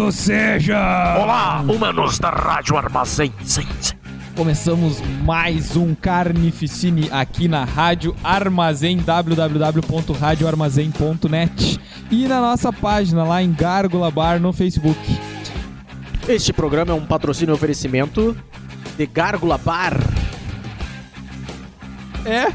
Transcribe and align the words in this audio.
Maldito 0.00 0.12
seja! 0.12 1.18
Olá, 1.18 1.60
humanos 1.60 2.18
da 2.18 2.30
Rádio 2.30 2.74
Armazém. 2.74 3.30
Sim, 3.44 3.66
sim. 3.80 3.92
Começamos 4.34 5.02
mais 5.22 5.76
um 5.76 5.94
Carnificine 5.94 7.10
aqui 7.10 7.46
na 7.46 7.64
Rádio 7.64 8.16
Armazém, 8.24 8.96
www.radioarmazém.net 8.96 11.78
e 12.10 12.26
na 12.26 12.40
nossa 12.40 12.72
página 12.72 13.24
lá 13.24 13.42
em 13.42 13.52
Gárgula 13.52 14.10
Bar 14.10 14.40
no 14.40 14.54
Facebook. 14.54 14.98
Este 16.26 16.54
programa 16.54 16.92
é 16.92 16.94
um 16.94 17.04
patrocínio 17.04 17.52
e 17.52 17.54
oferecimento 17.54 18.34
de 18.96 19.06
Gárgula 19.06 19.58
Bar. 19.58 19.98
É, 22.24 22.46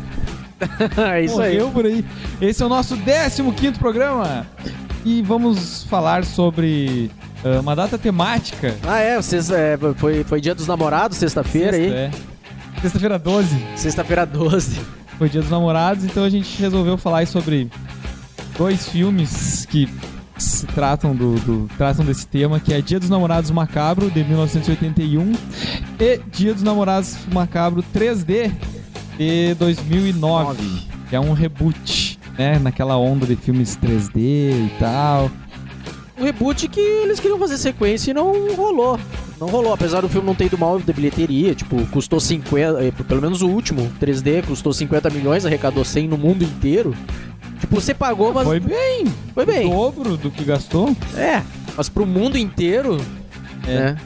é 1.14 1.24
isso 1.24 1.40
aí. 1.40 1.54
morreu 1.54 1.70
por 1.72 1.86
aí. 1.86 2.04
Esse 2.42 2.64
é 2.64 2.66
o 2.66 2.70
nosso 2.70 2.98
15 2.98 3.44
programa 3.78 4.48
e 5.06 5.22
vamos 5.22 5.84
falar 5.84 6.26
sobre 6.26 7.12
uma 7.60 7.76
data 7.76 7.98
temática. 7.98 8.76
Ah, 8.88 9.00
é, 9.00 9.16
vocês, 9.22 9.50
é, 9.52 9.78
foi, 9.98 10.24
foi 10.24 10.42
dia 10.42 10.56
dos 10.56 10.68
namorados, 10.68 11.18
sexta-feira 11.18 11.76
aí. 11.78 11.90
Sexta, 11.90 11.98
é. 12.78 12.82
Sexta-feira 12.82 13.18
12 13.20 13.56
Sexta-feira 13.76 14.26
12. 14.26 14.80
foi 15.18 15.30
dia 15.30 15.42
dos 15.42 15.50
namorados, 15.50 16.04
então 16.04 16.24
a 16.24 16.30
gente 16.30 16.60
resolveu 16.62 16.98
falar 16.98 17.20
aí 17.20 17.26
sobre 17.28 17.70
dois 18.58 18.88
filmes 18.90 19.66
que 19.70 19.88
se 20.38 20.66
tratam 20.68 21.16
do, 21.16 21.36
do- 21.40 21.70
tratam 21.78 22.04
desse 22.04 22.28
tema, 22.28 22.60
que 22.60 22.74
é 22.74 22.82
Dia 22.82 23.00
dos 23.00 23.10
Namorados 23.10 23.50
Macabro 23.52 24.12
de 24.12 24.22
1981 24.24 25.32
e 25.98 26.20
Dia 26.30 26.54
dos 26.54 26.62
Namorados 26.62 27.16
Macabro 27.32 27.82
3D 27.96 28.52
de 29.18 29.54
2009, 29.56 30.58
que 31.10 31.16
é 31.16 31.20
um 31.22 31.32
reboot, 31.32 32.20
né, 32.38 32.60
naquela 32.60 32.98
onda 32.98 33.26
de 33.26 33.38
filmes 33.38 33.78
3D 33.78 34.18
e 34.18 34.72
tal. 34.78 35.32
Um 36.18 36.24
reboot 36.24 36.68
que 36.70 36.80
eles 36.80 37.20
queriam 37.20 37.38
fazer 37.38 37.58
sequência 37.58 38.12
e 38.12 38.14
não 38.14 38.56
rolou. 38.56 38.98
Não 39.40 39.48
rolou, 39.48 39.74
apesar 39.74 40.00
do 40.02 40.08
filme 40.08 40.26
não 40.26 40.34
ter 40.36 40.46
ido 40.46 40.58
mal 40.58 40.80
de 40.80 40.94
bilheteria, 40.94 41.54
tipo, 41.54 41.86
custou 41.88 42.20
50, 42.22 42.82
eh, 42.86 42.92
pelo 43.06 43.22
menos 43.22 43.42
o 43.42 43.48
último, 43.50 43.92
3D, 44.00 44.42
custou 44.48 44.72
50 44.72 45.10
milhões, 45.10 45.46
arrecadou 45.46 45.84
100 45.84 46.08
no 46.08 46.18
mundo 46.18 46.44
inteiro. 46.44 46.96
Tipo, 47.60 47.82
você 47.82 47.94
pagou, 47.94 48.34
mas 48.34 48.48
Foi 48.48 48.60
bem, 48.62 49.06
foi 49.34 49.44
o 49.44 49.48
bem. 49.48 49.70
dobro 49.70 50.16
do 50.16 50.32
que 50.32 50.46
gastou. 50.46 50.96
É, 51.18 51.42
mas 51.76 51.90
pro 51.90 52.06
mundo 52.06 52.38
inteiro, 52.38 52.98
É. 53.68 53.74
né? 53.80 53.98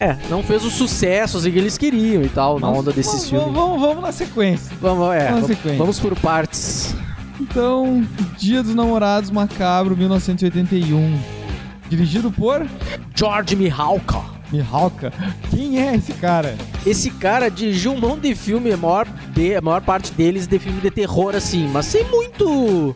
É, 0.00 0.16
não 0.30 0.44
fez 0.44 0.64
o 0.64 0.70
sucesso 0.70 1.38
assim, 1.38 1.50
que 1.50 1.58
eles 1.58 1.76
queriam 1.76 2.22
e 2.22 2.28
tal, 2.28 2.60
na 2.60 2.68
Mas 2.68 2.78
onda 2.78 2.92
desses 2.92 3.12
vamos, 3.12 3.30
filmes. 3.30 3.52
Vamos, 3.52 3.80
vamos 3.80 4.00
na 4.02 4.12
sequência. 4.12 4.70
Vamos, 4.80 5.12
é, 5.12 5.18
Vamos 5.18 5.24
na 5.24 5.30
vamos, 5.32 5.46
sequência. 5.48 5.78
vamos 5.78 5.98
por 5.98 6.14
partes. 6.20 6.94
Então, 7.50 8.06
Dia 8.36 8.62
dos 8.62 8.74
Namorados 8.74 9.30
Macabro 9.30 9.96
1981. 9.96 11.18
Dirigido 11.88 12.30
por 12.30 12.66
George 13.14 13.56
Mihalka. 13.56 14.20
Mihalka. 14.52 15.12
Quem 15.50 15.80
é 15.80 15.94
esse 15.94 16.12
cara? 16.14 16.56
Esse 16.86 17.10
cara 17.10 17.50
dirigiu 17.50 17.92
um 17.92 18.00
monte 18.00 18.28
de 18.28 18.34
filme, 18.34 18.72
a 18.72 18.76
maior, 18.76 19.06
de, 19.34 19.54
a 19.56 19.60
maior 19.60 19.80
parte 19.80 20.12
deles 20.12 20.46
de 20.46 20.58
filme 20.58 20.80
de 20.80 20.90
terror, 20.90 21.34
assim, 21.34 21.66
mas 21.68 21.86
sem 21.86 22.04
muito. 22.04 22.94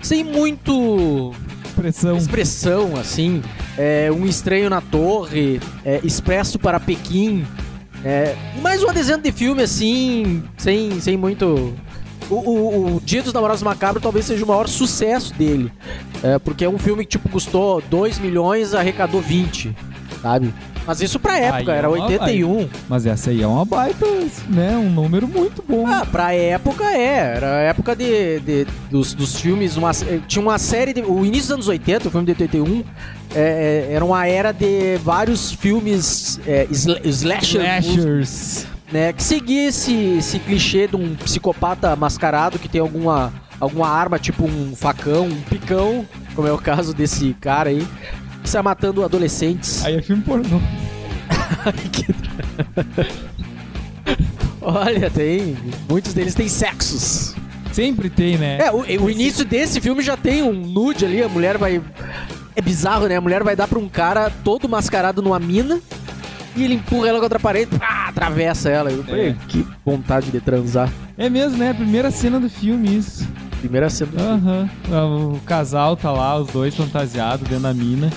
Sem 0.00 0.24
muito 0.24 1.32
Expressão. 1.64 2.16
expressão, 2.16 2.96
assim. 2.96 3.42
É, 3.78 4.10
um 4.12 4.26
Estranho 4.26 4.68
na 4.70 4.80
Torre, 4.80 5.60
é, 5.84 6.00
Expresso 6.04 6.58
para 6.58 6.78
Pequim. 6.80 7.44
É, 8.04 8.34
mais 8.60 8.82
um 8.82 8.92
desenho 8.92 9.18
de 9.18 9.30
filme, 9.30 9.62
assim, 9.62 10.42
sem, 10.56 11.00
sem 11.00 11.16
muito. 11.16 11.72
O, 12.30 12.34
o- 12.34 12.96
o 12.96 13.00
Dia 13.04 13.22
dos 13.22 13.32
Namorados 13.32 13.62
Macabros 13.62 14.02
talvez 14.02 14.24
seja 14.26 14.44
o 14.44 14.48
maior 14.48 14.68
sucesso 14.68 15.32
dele. 15.34 15.70
É, 16.22 16.38
porque 16.38 16.64
é 16.64 16.68
um 16.68 16.78
filme 16.78 17.04
que, 17.04 17.10
tipo, 17.10 17.28
custou 17.28 17.82
2 17.90 18.18
milhões 18.18 18.74
arrecadou 18.74 19.20
20, 19.20 19.74
sabe? 20.22 20.52
Mas 20.84 21.00
isso 21.00 21.20
pra 21.20 21.38
época, 21.38 21.70
Aí 21.70 21.76
é 21.76 21.78
era 21.78 21.88
uma- 21.88 22.06
81. 22.06 22.68
Mas 22.88 23.06
essa 23.06 23.30
aí 23.30 23.40
é 23.40 23.46
uma 23.46 23.64
baita, 23.64 24.04
né? 24.48 24.76
Um 24.76 24.90
número 24.90 25.28
muito 25.28 25.62
bom. 25.66 25.86
Ah, 25.86 26.04
pra 26.04 26.34
época 26.34 26.84
é. 26.84 27.34
Era 27.36 27.46
a 27.58 27.60
época 27.60 27.94
de, 27.94 28.40
de- 28.40 28.66
dos, 28.90 29.14
dos 29.14 29.40
filmes. 29.40 29.76
Uma, 29.76 29.92
tinha 30.26 30.42
uma 30.42 30.58
série. 30.58 30.92
De, 30.92 31.02
o 31.02 31.24
início 31.24 31.42
dos 31.48 31.50
anos 31.52 31.68
80, 31.68 32.08
o 32.08 32.10
filme 32.10 32.26
de 32.26 32.32
81, 32.32 32.82
é, 33.32 33.86
é, 33.90 33.94
era 33.94 34.04
uma 34.04 34.26
era 34.26 34.50
de 34.50 34.96
vários 35.04 35.52
filmes 35.52 36.40
é, 36.48 36.66
sla- 36.72 36.98
slasher, 37.04 37.60
Slashers. 37.80 38.66
Né? 38.92 39.12
Que 39.12 39.22
seguia 39.22 39.68
esse, 39.68 39.94
esse 40.18 40.38
clichê 40.38 40.86
de 40.86 40.96
um 40.96 41.14
psicopata 41.16 41.96
mascarado 41.96 42.58
que 42.58 42.68
tem 42.68 42.80
alguma, 42.80 43.32
alguma 43.58 43.88
arma, 43.88 44.18
tipo 44.18 44.44
um 44.44 44.76
facão, 44.76 45.26
um 45.26 45.40
picão, 45.42 46.06
como 46.34 46.46
é 46.46 46.52
o 46.52 46.58
caso 46.58 46.92
desse 46.94 47.34
cara 47.40 47.70
aí, 47.70 47.86
que 48.42 48.48
sai 48.50 48.62
matando 48.62 49.02
adolescentes. 49.02 49.84
Aí 49.84 49.96
é 49.96 50.02
filme 50.02 50.22
pornô. 50.22 50.60
Olha, 54.60 55.10
tem. 55.10 55.56
Muitos 55.88 56.14
deles 56.14 56.34
têm 56.34 56.48
sexos. 56.48 57.34
Sempre 57.72 58.10
tem, 58.10 58.36
né? 58.36 58.58
É, 58.58 58.70
o, 58.70 58.84
o 59.04 59.10
início 59.10 59.44
desse 59.44 59.80
filme 59.80 60.02
já 60.02 60.16
tem 60.16 60.42
um 60.42 60.52
nude 60.52 61.04
ali, 61.04 61.22
a 61.22 61.28
mulher 61.28 61.56
vai. 61.58 61.82
É 62.54 62.60
bizarro, 62.60 63.06
né? 63.06 63.16
A 63.16 63.20
mulher 63.20 63.42
vai 63.42 63.56
dar 63.56 63.66
pra 63.66 63.78
um 63.78 63.88
cara 63.88 64.30
todo 64.44 64.68
mascarado 64.68 65.22
numa 65.22 65.38
mina 65.38 65.80
e 66.56 66.64
ele 66.64 66.74
empurra 66.74 67.08
ela 67.08 67.20
contra 67.20 67.38
a 67.38 67.40
parede, 67.40 67.78
pá, 67.78 68.06
atravessa 68.08 68.68
ela. 68.68 68.90
Eu 68.90 69.02
falei, 69.04 69.30
É. 69.30 69.36
que 69.48 69.66
vontade 69.84 70.30
de 70.30 70.40
transar. 70.40 70.90
É 71.16 71.28
mesmo, 71.30 71.58
né? 71.58 71.72
Primeira 71.72 72.10
cena 72.10 72.38
do 72.40 72.48
filme, 72.50 72.96
isso. 72.96 73.26
Primeira 73.60 73.88
cena. 73.90 74.10
do 74.10 74.18
filme. 74.18 74.32
Aham. 74.32 74.70
Ah, 74.92 75.04
O 75.06 75.40
casal 75.46 75.96
tá 75.96 76.10
lá, 76.10 76.36
os 76.38 76.48
dois 76.48 76.74
fantasiados 76.74 77.46
dentro 77.48 77.62
da 77.64 77.72
mina. 77.74 78.10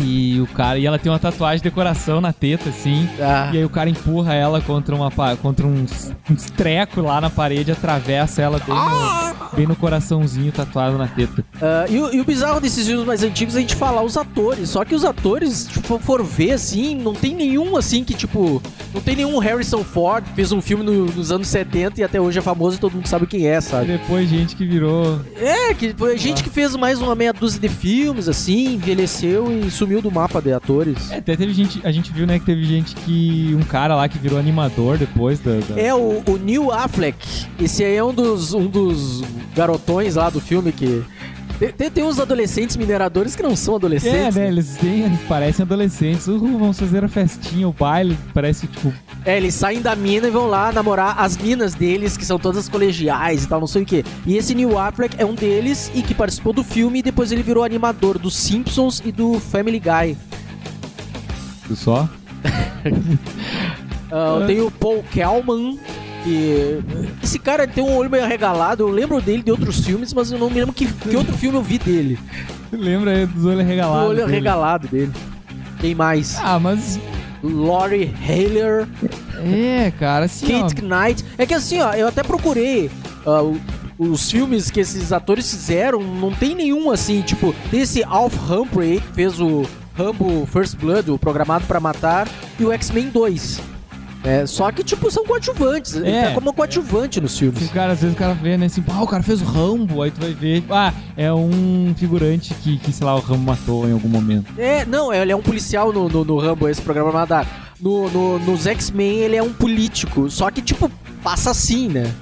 E 0.00 0.40
o 0.40 0.46
cara. 0.46 0.78
E 0.78 0.86
ela 0.86 0.96
tem 0.98 1.10
uma 1.10 1.18
tatuagem 1.18 1.58
de 1.58 1.64
decoração 1.64 2.20
na 2.20 2.32
teta, 2.32 2.68
assim. 2.68 3.08
Ah, 3.20 3.50
E 3.52 3.58
aí 3.58 3.64
o 3.64 3.68
cara 3.68 3.90
empurra 3.90 4.32
ela 4.32 4.60
contra 4.60 4.94
uma 4.94 5.10
contra 5.42 5.66
uns, 5.66 6.12
uns 6.30 6.50
treco 6.50 7.00
lá 7.00 7.20
na 7.20 7.28
parede, 7.28 7.72
atravessa 7.72 8.40
ela 8.40 8.60
bem 8.60 8.74
no, 8.76 9.37
bem 9.54 9.66
no 9.66 9.76
coraçãozinho 9.76 10.52
tatuado 10.52 10.96
na 10.98 11.06
teta. 11.08 11.44
ah, 11.60 11.86
e, 11.88 11.98
o, 12.00 12.14
e 12.14 12.20
o 12.20 12.24
bizarro 12.24 12.60
desses 12.60 12.86
filmes 12.86 13.06
mais 13.06 13.22
antigos 13.22 13.54
é 13.54 13.58
a 13.58 13.60
gente 13.60 13.74
falar 13.74 14.02
os 14.02 14.16
atores. 14.16 14.70
Só 14.70 14.84
que 14.84 14.94
os 14.94 15.04
atores, 15.04 15.66
tipo, 15.66 15.98
for 15.98 16.22
ver 16.24 16.52
assim, 16.52 16.94
não 16.94 17.14
tem 17.14 17.34
nenhum 17.34 17.76
assim 17.76 18.04
que, 18.04 18.14
tipo. 18.14 18.62
Não 18.94 19.00
tem 19.00 19.16
nenhum 19.16 19.38
Harrison 19.38 19.84
Ford 19.84 20.24
que 20.24 20.32
fez 20.34 20.50
um 20.52 20.60
filme 20.60 20.82
no- 20.84 21.06
nos 21.06 21.30
anos 21.30 21.46
70 21.48 22.00
e 22.00 22.04
até 22.04 22.20
hoje 22.20 22.38
é 22.38 22.42
famoso 22.42 22.76
e 22.76 22.80
todo 22.80 22.94
mundo 22.94 23.06
sabe 23.06 23.26
quem 23.26 23.46
é, 23.46 23.58
E 23.58 23.62
sabe? 23.62 23.86
depois 23.86 24.28
gente 24.28 24.56
que 24.56 24.64
virou. 24.64 25.20
É, 25.36 25.74
que 25.74 25.92
foi 25.94 26.16
gente 26.18 26.42
que 26.42 26.50
fez 26.50 26.74
mais 26.76 27.00
uma 27.00 27.14
meia 27.14 27.32
dúzia 27.32 27.60
de 27.60 27.68
filmes, 27.68 28.28
assim, 28.28 28.74
envelheceu 28.74 29.46
e 29.52 29.70
sumiu 29.70 30.00
do 30.00 30.10
mapa 30.10 30.40
de 30.40 30.52
atores. 30.52 31.10
É, 31.10 31.16
até 31.18 31.36
teve 31.36 31.52
gente. 31.52 31.80
A 31.84 31.92
gente 31.92 32.12
viu, 32.12 32.26
né, 32.26 32.38
que 32.38 32.46
teve 32.46 32.64
gente 32.64 32.94
que. 32.94 33.54
Um 33.58 33.62
cara 33.62 33.94
lá 33.94 34.08
que 34.08 34.18
virou 34.18 34.38
animador 34.38 34.96
depois 34.98 35.38
da. 35.38 35.52
da- 35.60 35.80
É 35.80 35.94
o, 35.94 36.22
o 36.26 36.36
Neil 36.42 36.72
Affleck. 36.72 37.18
Esse 37.60 37.84
aí 37.84 37.94
é 37.96 38.02
um 38.04 38.12
dos, 38.14 38.54
um 38.54 38.66
dos 38.66 39.22
garotões 39.54 40.14
lá 40.16 40.30
do 40.30 40.40
filme 40.40 40.72
que. 40.72 41.04
Tem, 41.76 41.90
tem, 41.90 42.04
uns 42.04 42.20
adolescentes 42.20 42.76
mineradores 42.76 43.34
que 43.34 43.42
não 43.42 43.56
são 43.56 43.74
É, 43.74 43.76
adolescentes. 43.78 44.34
né? 44.36 44.46
Eles 44.46 44.76
têm, 44.76 45.18
parecem 45.28 45.64
adolescentes. 45.64 46.28
Uhul, 46.28 46.56
vamos 46.56 46.78
fazer 46.78 47.02
a 47.02 47.08
festinha, 47.08 47.66
o 47.68 47.72
baile. 47.72 48.16
Parece 48.32 48.68
tipo. 48.68 48.92
É, 49.24 49.36
eles 49.36 49.54
saem 49.54 49.82
da 49.82 49.96
mina 49.96 50.28
e 50.28 50.30
vão 50.30 50.46
lá 50.46 50.70
namorar 50.70 51.16
as 51.18 51.36
minas 51.36 51.74
deles, 51.74 52.16
que 52.16 52.24
são 52.24 52.38
todas 52.38 52.68
colegiais 52.68 53.42
e 53.42 53.48
tal, 53.48 53.58
não 53.58 53.66
sei 53.66 53.82
o 53.82 53.86
quê. 53.86 54.04
E 54.24 54.36
esse 54.36 54.54
Neil 54.54 54.78
Affleck 54.78 55.16
é 55.18 55.24
um 55.26 55.34
deles 55.34 55.90
e 55.96 56.00
que 56.02 56.14
participou 56.14 56.52
do 56.52 56.62
filme 56.62 57.00
e 57.00 57.02
depois 57.02 57.32
ele 57.32 57.42
virou 57.42 57.64
animador 57.64 58.18
dos 58.20 58.36
Simpsons 58.36 59.02
e 59.04 59.10
do 59.10 59.40
Family 59.40 59.80
Guy. 59.80 60.16
Só. 61.74 62.08
Ah, 64.10 64.38
É. 64.42 64.46
Tem 64.46 64.60
o 64.62 64.70
Paul 64.70 65.04
Kellman, 65.12 65.78
que. 66.28 66.78
Esse 67.22 67.38
cara 67.38 67.66
tem 67.66 67.82
um 67.82 67.94
olho 67.96 68.10
meio 68.10 68.24
arregalado. 68.24 68.82
Eu 68.84 68.88
lembro 68.90 69.20
dele 69.20 69.42
de 69.42 69.50
outros 69.50 69.80
filmes, 69.84 70.12
mas 70.12 70.30
eu 70.30 70.38
não 70.38 70.48
me 70.50 70.60
lembro 70.60 70.74
que, 70.74 70.86
que 70.86 71.16
outro 71.16 71.36
filme 71.36 71.56
eu 71.58 71.62
vi 71.62 71.78
dele. 71.78 72.18
Lembra 72.72 73.12
aí 73.12 73.26
dos 73.26 73.44
olhos 73.44 73.60
O 73.64 73.66
regalados? 73.66 74.08
olho 74.08 74.16
dele? 74.18 74.30
arregalado 74.32 74.88
dele. 74.88 75.12
Quem 75.80 75.94
mais? 75.94 76.36
Ah, 76.42 76.58
mas. 76.58 76.98
Laurie 77.42 78.12
Haler, 78.28 78.88
É, 79.44 79.92
cara, 79.98 80.24
assim. 80.24 80.52
ó, 80.56 80.62
Kate 80.68 80.82
Knight. 80.82 81.24
É 81.38 81.46
que 81.46 81.54
assim, 81.54 81.78
ó, 81.80 81.92
eu 81.92 82.08
até 82.08 82.22
procurei 82.24 82.90
o- 83.24 83.56
os 83.96 84.28
filmes 84.28 84.70
que 84.72 84.80
esses 84.80 85.12
atores 85.12 85.48
fizeram, 85.48 86.00
não 86.02 86.32
tem 86.32 86.54
nenhum 86.56 86.90
assim, 86.90 87.20
tipo, 87.22 87.54
desse 87.70 88.02
Alf 88.02 88.34
Humphrey 88.50 89.00
que 89.00 89.12
fez 89.14 89.38
o 89.40 89.62
Rambo 89.96 90.46
First 90.46 90.76
Blood, 90.78 91.12
o 91.12 91.18
Programado 91.18 91.64
pra 91.66 91.78
Matar, 91.78 92.28
e 92.58 92.64
o 92.64 92.72
X-Men 92.72 93.08
2. 93.08 93.60
É, 94.28 94.46
só 94.46 94.70
que, 94.70 94.84
tipo, 94.84 95.10
são 95.10 95.24
coadjuvantes. 95.24 95.94
Ele 95.94 96.10
É. 96.10 96.28
tá 96.28 96.34
como 96.34 96.52
coadjuvante 96.52 97.20
nos 97.20 97.32
que 97.32 97.38
filmes. 97.40 97.70
o 97.70 97.72
cara, 97.72 97.92
às 97.92 98.00
vezes 98.00 98.14
o 98.14 98.18
cara 98.18 98.34
vê, 98.34 98.56
né, 98.58 98.66
assim, 98.66 98.84
ah, 98.92 99.02
o 99.02 99.06
cara 99.06 99.22
fez 99.22 99.40
o 99.40 99.44
Rambo, 99.44 100.02
aí 100.02 100.10
tu 100.10 100.20
vai 100.20 100.34
ver, 100.34 100.62
ah, 100.70 100.92
é 101.16 101.32
um 101.32 101.94
figurante 101.96 102.52
que, 102.54 102.76
que 102.78 102.92
sei 102.92 103.06
lá, 103.06 103.14
o 103.16 103.20
Rambo 103.20 103.44
matou 103.44 103.88
em 103.88 103.92
algum 103.92 104.08
momento. 104.08 104.52
É, 104.58 104.84
não, 104.84 105.12
ele 105.14 105.32
é 105.32 105.36
um 105.36 105.40
policial 105.42 105.92
no, 105.92 106.08
no, 106.08 106.24
no 106.24 106.36
Rambo, 106.38 106.68
esse 106.68 106.82
programa 106.82 107.10
Madar. 107.10 107.46
No, 107.80 108.10
no, 108.10 108.38
nos 108.40 108.66
X-Men 108.66 109.18
ele 109.20 109.36
é 109.36 109.42
um 109.42 109.52
político, 109.52 110.28
só 110.30 110.50
que, 110.50 110.60
tipo, 110.60 110.90
passa 111.22 111.50
assim, 111.50 111.88
né? 111.88 112.12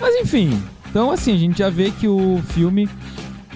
Mas 0.00 0.14
enfim, 0.16 0.60
então 0.90 1.10
assim, 1.10 1.34
a 1.34 1.38
gente 1.38 1.58
já 1.58 1.70
vê 1.70 1.90
que 1.90 2.06
o 2.08 2.40
filme 2.48 2.88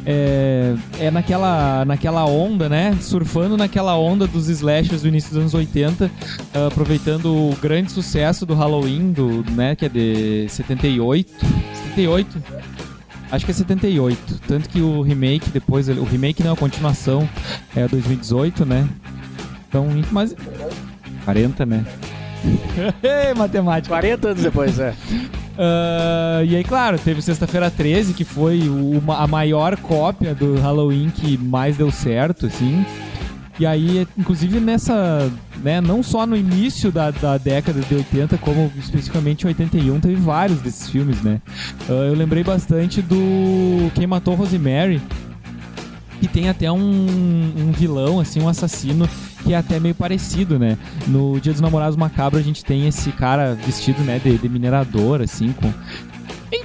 é, 0.06 0.74
é 1.00 1.10
naquela, 1.10 1.84
naquela 1.84 2.24
onda, 2.24 2.68
né? 2.68 2.96
Surfando 3.00 3.56
naquela 3.56 3.98
onda 3.98 4.26
dos 4.28 4.48
slashers 4.48 5.02
do 5.02 5.08
início 5.08 5.30
dos 5.30 5.38
anos 5.40 5.54
80, 5.54 6.08
ah, 6.54 6.68
aproveitando 6.68 7.26
o 7.26 7.56
grande 7.60 7.90
sucesso 7.90 8.46
do 8.46 8.54
Halloween, 8.54 9.10
do, 9.10 9.44
né, 9.50 9.74
que 9.74 9.84
é 9.84 9.88
de 9.88 10.48
78. 10.48 11.28
78? 11.88 12.42
Acho 13.32 13.44
que 13.44 13.50
é 13.50 13.54
78. 13.54 14.40
Tanto 14.46 14.68
que 14.68 14.80
o 14.80 15.02
remake 15.02 15.50
depois, 15.50 15.88
o 15.88 16.04
remake 16.04 16.42
não, 16.44 16.52
a 16.52 16.56
continuação 16.56 17.28
é 17.74 17.88
2018, 17.88 18.64
né? 18.64 18.88
Então, 19.68 19.88
mas 20.12 20.36
40, 21.24 21.66
né? 21.66 21.84
Matemática. 23.36 23.88
40 23.88 24.28
anos 24.28 24.42
depois, 24.44 24.78
é. 24.78 24.94
Uh, 25.56 26.44
e 26.44 26.54
aí, 26.54 26.62
claro, 26.62 26.98
teve 26.98 27.22
Sexta-feira 27.22 27.70
13, 27.70 28.12
que 28.12 28.24
foi 28.24 28.68
uma, 28.68 29.18
a 29.18 29.26
maior 29.26 29.76
cópia 29.78 30.34
do 30.34 30.60
Halloween 30.60 31.10
que 31.10 31.38
mais 31.38 31.76
deu 31.76 31.90
certo, 31.90 32.46
assim. 32.46 32.84
E 33.58 33.64
aí, 33.64 34.06
inclusive 34.18 34.60
nessa, 34.60 35.32
né, 35.62 35.80
não 35.80 36.02
só 36.02 36.26
no 36.26 36.36
início 36.36 36.92
da, 36.92 37.10
da 37.10 37.38
década 37.38 37.80
de 37.80 37.94
80, 37.94 38.36
como 38.36 38.70
especificamente 38.76 39.44
em 39.44 39.46
81, 39.48 39.98
teve 39.98 40.14
vários 40.16 40.60
desses 40.60 40.90
filmes, 40.90 41.22
né? 41.22 41.40
Uh, 41.88 41.92
eu 41.92 42.14
lembrei 42.14 42.44
bastante 42.44 43.00
do 43.00 43.90
Quem 43.94 44.06
Matou 44.06 44.34
Rosemary, 44.34 45.00
que 46.20 46.28
tem 46.28 46.50
até 46.50 46.70
um, 46.70 46.78
um 46.78 47.72
vilão, 47.72 48.20
assim, 48.20 48.42
um 48.42 48.48
assassino 48.48 49.08
que 49.46 49.54
é 49.54 49.56
até 49.56 49.78
meio 49.78 49.94
parecido, 49.94 50.58
né? 50.58 50.76
No 51.06 51.38
Dia 51.40 51.52
dos 51.52 51.60
Namorados 51.60 51.96
Macabro 51.96 52.36
a 52.36 52.42
gente 52.42 52.64
tem 52.64 52.88
esse 52.88 53.12
cara 53.12 53.54
vestido, 53.54 54.02
né, 54.02 54.20
de, 54.22 54.36
de 54.36 54.48
minerador, 54.48 55.20
assim, 55.22 55.52
com 55.52 55.72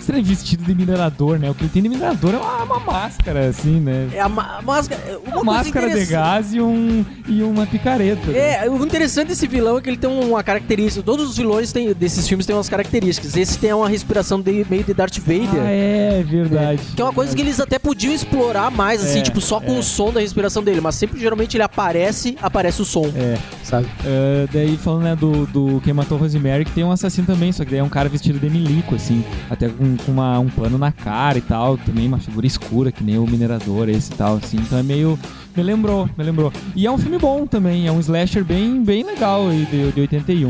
bem 0.02 0.22
estranho 0.22 0.24
vestido 0.24 0.64
de 0.64 0.74
minerador, 0.74 1.38
né? 1.38 1.50
O 1.50 1.56
que 1.56 1.64
ele 1.64 1.70
tem 1.70 1.82
de 1.82 1.90
minerador 1.90 2.34
é 2.34 2.38
uma, 2.38 2.64
uma 2.64 2.80
máscara, 2.80 3.48
assim, 3.48 3.80
né? 3.80 4.10
É 4.14 4.20
a, 4.20 4.28
máscara. 4.28 5.20
Uma, 5.26 5.42
uma 5.42 5.54
máscara 5.54 5.90
de 5.90 6.06
gás 6.06 6.54
e, 6.54 6.60
um, 6.60 7.06
e 7.28 7.44
uma 7.44 7.66
picareta. 7.68 8.32
Né? 8.32 8.66
É, 8.66 8.70
o 8.70 8.84
interessante 8.84 9.30
desse 9.30 9.48
vilão 9.48 9.78
é 9.78 9.82
que 9.82 9.90
ele 9.90 9.98
tem 9.98 10.10
uma 10.10 10.44
característica. 10.44 11.04
Todos 11.04 11.30
os 11.30 11.38
vilões 11.38 11.72
têm, 11.72 11.94
desses 11.94 12.28
filmes 12.28 12.46
têm 12.46 12.56
umas 12.56 12.68
características. 12.68 13.36
Esse 13.38 13.58
tem 13.58 13.74
uma 13.74 13.88
respiração 13.88 14.42
de, 14.42 14.66
meio 14.70 14.84
de 14.84 14.94
Darth 14.94 15.20
Vader. 15.20 15.62
Ah, 15.62 15.70
é, 15.70 16.24
verdade. 16.24 16.82
É, 16.92 16.96
que 16.96 17.02
é 17.02 17.06
uma 17.06 17.14
coisa 17.14 17.36
que 17.36 17.42
eles 17.42 17.60
até 17.60 17.78
podiam 17.78 18.14
explorar 18.14 18.72
mais, 18.72 19.04
assim, 19.04 19.20
é, 19.20 19.22
tipo, 19.22 19.40
só 19.40 19.60
com 19.60 19.76
é. 19.76 19.80
o 19.80 19.84
som 19.84 20.12
da 20.12 20.20
respiração 20.20 20.64
dele. 20.64 20.82
Mas 20.82 20.96
sempre, 20.96 21.20
geralmente, 21.20 21.56
ele 21.56 21.64
aparece, 21.64 22.38
aparece 22.42 22.82
o 22.82 22.86
som. 22.86 23.12
É. 23.16 23.38
Sabe? 23.72 23.86
Uh, 23.86 24.50
daí, 24.52 24.76
falando, 24.76 25.04
né, 25.04 25.16
do, 25.16 25.46
do 25.48 25.80
Quem 25.82 25.94
Matou 25.94 26.18
Rosemary, 26.18 26.66
que 26.66 26.72
tem 26.72 26.84
um 26.84 26.92
assassino 26.92 27.26
também, 27.26 27.54
só 27.54 27.64
que 27.64 27.72
daí 27.72 27.80
é 27.80 27.84
um 27.84 27.88
cara 27.88 28.10
vestido 28.10 28.38
de 28.38 28.50
milico, 28.50 28.96
assim. 28.96 29.24
Até 29.50 29.70
com, 29.70 29.96
com 29.96 30.12
uma, 30.12 30.38
um 30.40 30.50
pano 30.50 30.78
na 30.78 30.92
cara 30.92 31.38
e 31.38 31.42
tal, 31.42 31.78
também 31.78 32.06
uma 32.06 32.20
figura 32.20 32.46
escura, 32.46 32.92
que 32.92 33.02
nem 33.02 33.18
o 33.18 33.26
minerador 33.26 33.88
esse 33.88 34.12
e 34.12 34.16
tal, 34.16 34.36
assim. 34.36 34.58
Então 34.58 34.78
é 34.78 34.84
meio. 34.84 35.18
Me 35.56 35.64
lembrou, 35.64 36.10
me 36.18 36.24
lembrou. 36.24 36.52
E 36.76 36.86
é 36.86 36.92
um 36.92 36.98
filme 36.98 37.18
bom 37.18 37.48
também, 37.48 37.88
é 37.88 37.92
um 37.92 38.00
slasher 38.02 38.44
bem, 38.44 38.84
bem 38.84 39.04
legal 39.04 39.50
de, 39.50 39.92
de 39.94 40.02
81. 40.02 40.50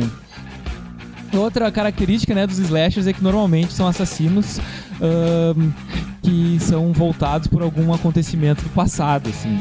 Outra 1.37 1.71
característica 1.71 2.33
né, 2.33 2.47
dos 2.47 2.57
slashers 2.57 3.05
é 3.05 3.13
que 3.13 3.23
normalmente 3.23 3.71
são 3.71 3.87
assassinos 3.87 4.57
uh, 4.57 5.73
que 6.23 6.57
são 6.59 6.91
voltados 6.91 7.47
por 7.47 7.61
algum 7.61 7.93
acontecimento 7.93 8.63
do 8.63 8.69
passado, 8.69 9.29
assim. 9.29 9.59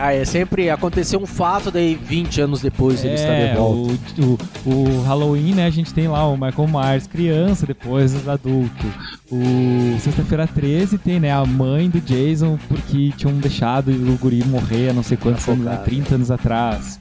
Ah, 0.00 0.14
é 0.14 0.24
sempre 0.24 0.70
aconteceu 0.70 1.20
um 1.20 1.26
fato, 1.26 1.70
daí 1.70 1.94
20 1.94 2.40
anos 2.40 2.62
depois 2.62 3.04
ele 3.04 3.14
está 3.14 3.34
de 3.34 3.40
é, 3.40 3.54
volta. 3.54 3.92
O, 4.18 4.38
o, 4.64 4.98
o, 4.98 5.02
Halloween, 5.02 5.52
né? 5.52 5.66
A 5.66 5.70
gente 5.70 5.92
tem 5.92 6.08
lá 6.08 6.26
o 6.26 6.36
Michael 6.36 6.68
Myers, 6.68 7.06
criança, 7.06 7.66
depois 7.66 8.26
adulto. 8.26 8.86
O 9.30 9.98
Sexta-feira 10.00 10.46
13 10.46 10.96
tem, 10.96 11.20
né? 11.20 11.30
A 11.30 11.44
mãe 11.44 11.90
do 11.90 12.00
Jason, 12.00 12.58
porque 12.66 13.12
tinham 13.16 13.34
deixado 13.34 13.90
o 13.90 14.16
guri 14.16 14.42
morrer 14.44 14.88
há 14.88 14.92
não 14.94 15.02
sei 15.02 15.18
quantos 15.18 15.46
anos, 15.46 15.80
30 15.84 16.14
anos 16.14 16.30
atrás. 16.30 16.98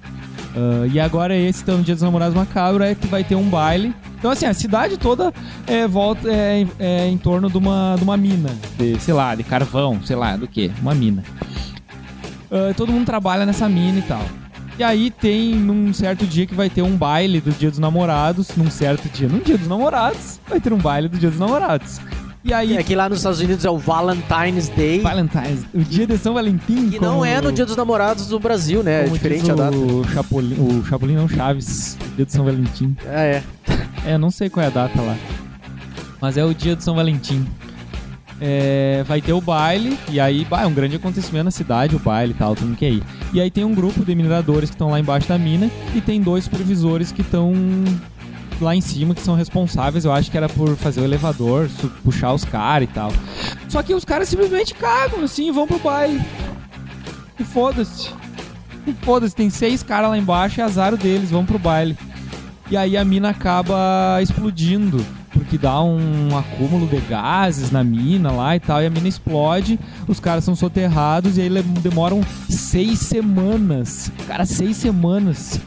Uh, 0.56 0.88
e 0.92 1.00
agora 1.00 1.38
esse, 1.38 1.62
então, 1.62 1.82
Dia 1.82 1.94
dos 1.94 2.04
Namorados 2.04 2.36
Macabro, 2.36 2.84
é 2.84 2.96
que 2.96 3.08
vai 3.08 3.24
ter 3.24 3.36
um 3.36 3.48
baile. 3.48 3.94
Então, 4.18 4.32
assim, 4.32 4.46
a 4.46 4.54
cidade 4.54 4.98
toda 4.98 5.34
é, 5.66 5.88
volta 5.88 6.28
é, 6.30 6.68
é, 6.78 7.08
em 7.08 7.18
torno 7.18 7.50
de 7.50 7.58
uma, 7.58 7.96
de 7.98 8.04
uma 8.04 8.18
mina, 8.18 8.50
de, 8.78 9.00
sei 9.00 9.14
lá, 9.14 9.36
de 9.36 9.44
carvão, 9.44 10.02
sei 10.04 10.16
lá, 10.16 10.36
do 10.36 10.48
que? 10.48 10.70
Uma 10.82 10.94
mina. 10.94 11.24
Uh, 12.52 12.74
todo 12.76 12.92
mundo 12.92 13.06
trabalha 13.06 13.46
nessa 13.46 13.70
mina 13.70 14.00
e 14.00 14.02
tal. 14.02 14.24
E 14.80 14.84
aí 14.84 15.12
tem 15.12 15.56
num 15.56 15.94
certo 15.94 16.26
dia 16.26 16.46
que 16.46 16.56
vai 16.56 16.70
ter 16.70 16.82
um 16.82 16.96
baile 16.96 17.42
do 17.42 17.52
Dia 17.52 17.70
dos 17.70 17.80
Namorados, 17.80 18.56
num 18.56 18.72
certo 18.72 19.10
dia, 19.10 19.28
num 19.28 19.40
Dia 19.40 19.58
dos 19.58 19.68
Namorados, 19.68 20.40
vai 20.48 20.62
ter 20.62 20.72
um 20.72 20.78
baile 20.78 21.10
do 21.10 21.18
Dia 21.18 21.30
dos 21.30 21.38
Namorados. 21.38 22.00
E 22.44 22.54
aí. 22.54 22.78
É 22.78 22.84
que 22.84 22.96
lá 22.96 23.10
nos 23.10 23.18
Estados 23.18 23.42
Unidos 23.42 23.66
é 23.66 23.70
o 23.70 23.78
Valentine's 23.78 24.70
Day. 24.70 25.02
Valentine's, 25.02 25.66
o 25.74 25.80
dia 25.80 26.08
de 26.08 26.18
São 26.18 26.34
Valentim. 26.34 26.90
Que 26.90 27.00
não 27.00 27.26
é 27.26 27.42
no 27.42 27.52
Dia 27.52 27.66
dos 27.66 27.76
Namorados 27.76 28.28
do 28.28 28.40
Brasil, 28.40 28.82
né? 28.82 29.06
É 29.06 29.10
diferente 29.10 29.52
a 29.52 29.56
data. 29.56 29.76
O 29.76 30.08
Chapolin, 30.08 30.56
o 30.58 30.86
Chapolin 30.86 31.16
não, 31.16 31.28
Chaves, 31.28 31.98
dia 32.16 32.26
de 32.26 32.32
São 32.32 32.46
Valentim. 32.46 32.96
Ah, 33.06 33.22
é. 33.22 33.44
É, 34.06 34.18
não 34.18 34.32
sei 34.32 34.50
qual 34.50 34.64
é 34.64 34.68
a 34.68 34.72
data 34.72 35.02
lá. 35.02 35.18
Mas 36.22 36.38
é 36.38 36.46
o 36.46 36.54
dia 36.54 36.76
de 36.76 36.84
São 36.84 36.96
Valentim 36.96 37.46
é, 38.42 39.04
vai 39.08 39.22
ter 39.22 39.34
o 39.34 39.42
baile, 39.42 39.98
e 40.10 40.20
aí 40.20 40.46
bah, 40.46 40.64
é 40.64 40.68
um 40.68 40.74
grande 40.74 40.96
acontecimento 40.96 41.46
na 41.46 41.52
cidade, 41.52 41.96
o 41.96 42.00
baile 42.00 42.32
e 42.32 42.36
tal, 42.36 42.56
tudo 42.56 42.76
que 42.76 42.86
é 42.86 42.90
aí. 42.90 43.04
E 43.34 43.42
aí 43.42 43.52
tem 43.52 43.64
um 43.64 43.74
grupo 43.74 44.04
de 44.04 44.16
mineradores 44.16 44.70
que 44.70 44.76
estão 44.76 44.90
lá 44.90 45.00
embaixo 45.00 45.28
da 45.28 45.38
mina, 45.38 45.70
e 45.96 46.02
tem 46.02 46.22
dois 46.22 46.46
supervisores 46.46 47.12
que 47.12 47.22
estão 47.22 47.54
lá 48.62 48.76
em 48.76 48.82
cima 48.82 49.16
que 49.16 49.22
são 49.22 49.36
responsáveis, 49.36 50.06
eu 50.06 50.12
acho 50.12 50.30
que 50.30 50.38
era 50.38 50.50
por 50.50 50.76
fazer 50.76 51.02
o 51.02 51.04
elevador, 51.04 51.70
puxar 52.04 52.34
os 52.34 52.44
caras 52.44 52.90
e 52.90 52.92
tal. 52.92 53.12
Só 53.68 53.82
que 53.82 53.94
os 53.94 54.04
caras 54.04 54.28
simplesmente 54.28 54.74
cagam 54.74 55.24
assim 55.24 55.52
vão 55.52 55.68
pro 55.68 55.80
baile. 55.80 56.22
E 57.40 57.44
foda-se. 57.44 58.10
E 58.86 58.94
foda-se, 59.02 59.36
tem 59.36 59.50
seis 59.50 59.82
caras 59.84 60.10
lá 60.10 60.18
embaixo 60.18 60.60
e 60.60 60.64
azar 60.64 60.96
deles, 60.98 61.32
vão 61.32 61.46
pro 61.46 61.60
baile. 61.60 61.98
E 62.70 62.78
aí 62.78 62.98
a 62.98 63.06
mina 63.06 63.30
acaba 63.30 64.20
explodindo 64.22 65.04
porque 65.50 65.58
dá 65.58 65.82
um 65.82 66.38
acúmulo 66.38 66.86
de 66.86 67.00
gases 67.02 67.72
na 67.72 67.84
mina 67.84 68.32
lá 68.32 68.56
e 68.56 68.60
tal, 68.60 68.84
e 68.84 68.86
a 68.86 68.90
mina 68.90 69.08
explode, 69.08 69.80
os 70.08 70.20
caras 70.20 70.44
são 70.44 70.56
soterrados 70.56 71.40
e 71.40 71.42
aí 71.42 71.50
demoram 71.82 72.22
seis 72.48 73.00
semanas. 73.00 74.12
Cara, 74.28 74.46
seis 74.46 74.78
semanas. 74.78 75.60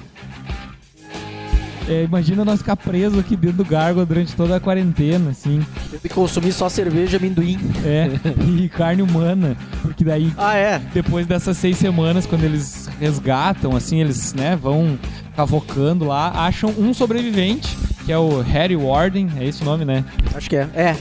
É, 1.88 2.04
imagina 2.04 2.44
nós 2.44 2.60
ficar 2.60 2.76
presos 2.76 3.18
aqui 3.18 3.34
dentro 3.34 3.56
do 3.56 3.64
Gárgula 3.64 4.06
durante 4.06 4.36
toda 4.36 4.54
a 4.54 4.60
quarentena, 4.60 5.30
assim. 5.30 5.66
Tem 5.90 5.98
que 5.98 6.08
consumir 6.10 6.52
só 6.52 6.68
cerveja 6.68 7.16
e 7.16 7.18
amendoim. 7.18 7.58
É, 7.84 8.08
e 8.56 8.68
carne 8.68 9.02
humana. 9.02 9.56
Porque 9.82 10.04
daí, 10.04 10.32
ah, 10.38 10.54
é? 10.54 10.80
depois 10.94 11.26
dessas 11.26 11.56
seis 11.56 11.76
semanas, 11.76 12.24
quando 12.24 12.44
eles 12.44 12.88
resgatam, 13.00 13.74
assim, 13.74 14.00
eles, 14.00 14.32
né, 14.32 14.54
vão 14.54 14.96
cavocando 15.34 16.04
lá, 16.04 16.46
acham 16.46 16.72
um 16.78 16.94
sobrevivente 16.94 17.76
que 18.04 18.12
é 18.12 18.18
o 18.18 18.40
Harry 18.40 18.76
Warden, 18.76 19.28
é 19.38 19.46
esse 19.46 19.62
o 19.62 19.64
nome, 19.64 19.84
né? 19.84 20.04
Acho 20.34 20.48
que 20.48 20.56
é. 20.56 20.68
É. 20.74 20.96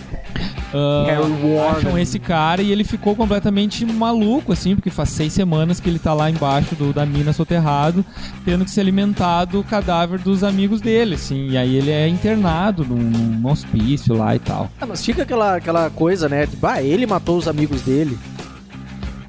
Uh, 0.74 1.06
Harry 1.06 1.56
Warden. 1.56 1.78
Acham 1.78 1.98
esse 1.98 2.20
cara 2.20 2.62
e 2.62 2.72
ele 2.72 2.84
ficou 2.84 3.16
completamente 3.16 3.86
maluco, 3.86 4.54
assim, 4.54 4.76
porque 4.76 4.90
faz 4.90 5.10
seis 5.10 5.34
semanas 5.34 5.80
que 5.80 5.90
ele 5.90 6.00
tá 6.00 6.14
lá 6.14 6.30
embaixo 6.30 6.76
do, 6.76 6.94
da 6.94 7.06
mina 7.06 7.34
soterrado, 7.34 8.06
tendo 8.46 8.64
que 8.64 8.72
se 8.72 8.80
alimentar 8.80 9.46
do 9.46 9.64
cadáver 9.64 10.20
dos 10.20 10.44
amigos 10.44 10.80
dele, 10.80 11.16
assim. 11.16 11.50
E 11.50 11.58
aí 11.58 11.76
ele 11.76 11.92
é 11.92 12.08
internado 12.08 12.86
num, 12.86 12.96
num 12.96 13.50
hospício 13.50 14.16
lá 14.16 14.36
e 14.36 14.40
tal. 14.40 14.70
Ah, 14.80 14.86
mas 14.86 15.04
fica 15.04 15.24
aquela, 15.24 15.56
aquela 15.58 15.90
coisa, 15.90 16.30
né? 16.30 16.48
Tipo, 16.48 16.66
ah, 16.68 16.82
ele 16.82 17.06
matou 17.06 17.38
os 17.38 17.48
amigos 17.48 17.82
dele. 17.82 18.18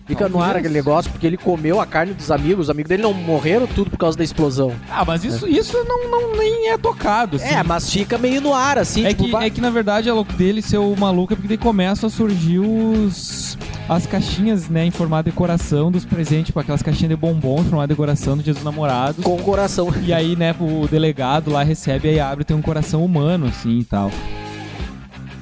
Fica 0.06 0.28
no 0.28 0.42
ar 0.42 0.56
aquele 0.56 0.74
negócio, 0.74 1.10
porque 1.10 1.26
ele 1.26 1.36
comeu 1.36 1.80
a 1.80 1.86
carne 1.86 2.12
dos 2.12 2.30
amigos. 2.30 2.66
Os 2.66 2.70
amigos 2.70 2.88
dele 2.88 3.02
não 3.02 3.14
morreram 3.14 3.66
tudo 3.66 3.90
por 3.90 3.96
causa 3.96 4.18
da 4.18 4.24
explosão. 4.24 4.72
Ah, 4.90 5.04
mas 5.04 5.24
isso, 5.24 5.46
é. 5.46 5.50
isso 5.50 5.76
não, 5.84 6.10
não 6.10 6.36
nem 6.36 6.70
é 6.70 6.78
tocado. 6.78 7.36
Assim. 7.36 7.46
É, 7.46 7.62
mas 7.62 7.90
fica 7.90 8.18
meio 8.18 8.40
no 8.40 8.52
ar, 8.52 8.78
assim. 8.78 9.04
É, 9.04 9.14
tipo, 9.14 9.38
que, 9.38 9.44
é 9.44 9.50
que 9.50 9.60
na 9.60 9.70
verdade 9.70 10.08
é 10.08 10.12
louco 10.12 10.32
dele 10.32 10.60
ser 10.60 10.78
o 10.78 10.94
maluco, 10.96 11.32
é 11.32 11.36
porque 11.36 11.48
daí 11.48 11.58
começam 11.58 12.08
a 12.08 12.10
surgir 12.10 12.58
os. 12.58 13.56
As 13.88 14.06
caixinhas, 14.06 14.68
né, 14.68 14.86
em 14.86 14.90
formato 14.90 15.28
de 15.28 15.36
coração 15.36 15.90
dos 15.90 16.04
presentes, 16.04 16.46
tipo 16.46 16.60
aquelas 16.60 16.82
caixinhas 16.82 17.10
de 17.10 17.16
bombom 17.16 17.60
em 17.60 17.64
formato 17.64 17.88
de 17.88 17.96
coração 17.96 18.36
do 18.36 18.42
Dia 18.42 18.54
dos 18.54 18.62
Namorados. 18.62 19.22
Com 19.24 19.36
coração. 19.38 19.92
E 20.02 20.12
aí, 20.12 20.36
né, 20.36 20.54
o 20.58 20.86
delegado 20.86 21.50
lá 21.50 21.62
recebe 21.62 22.12
e 22.12 22.20
abre 22.20 22.44
tem 22.44 22.56
um 22.56 22.62
coração 22.62 23.04
humano, 23.04 23.46
assim 23.46 23.80
e 23.80 23.84
tal. 23.84 24.10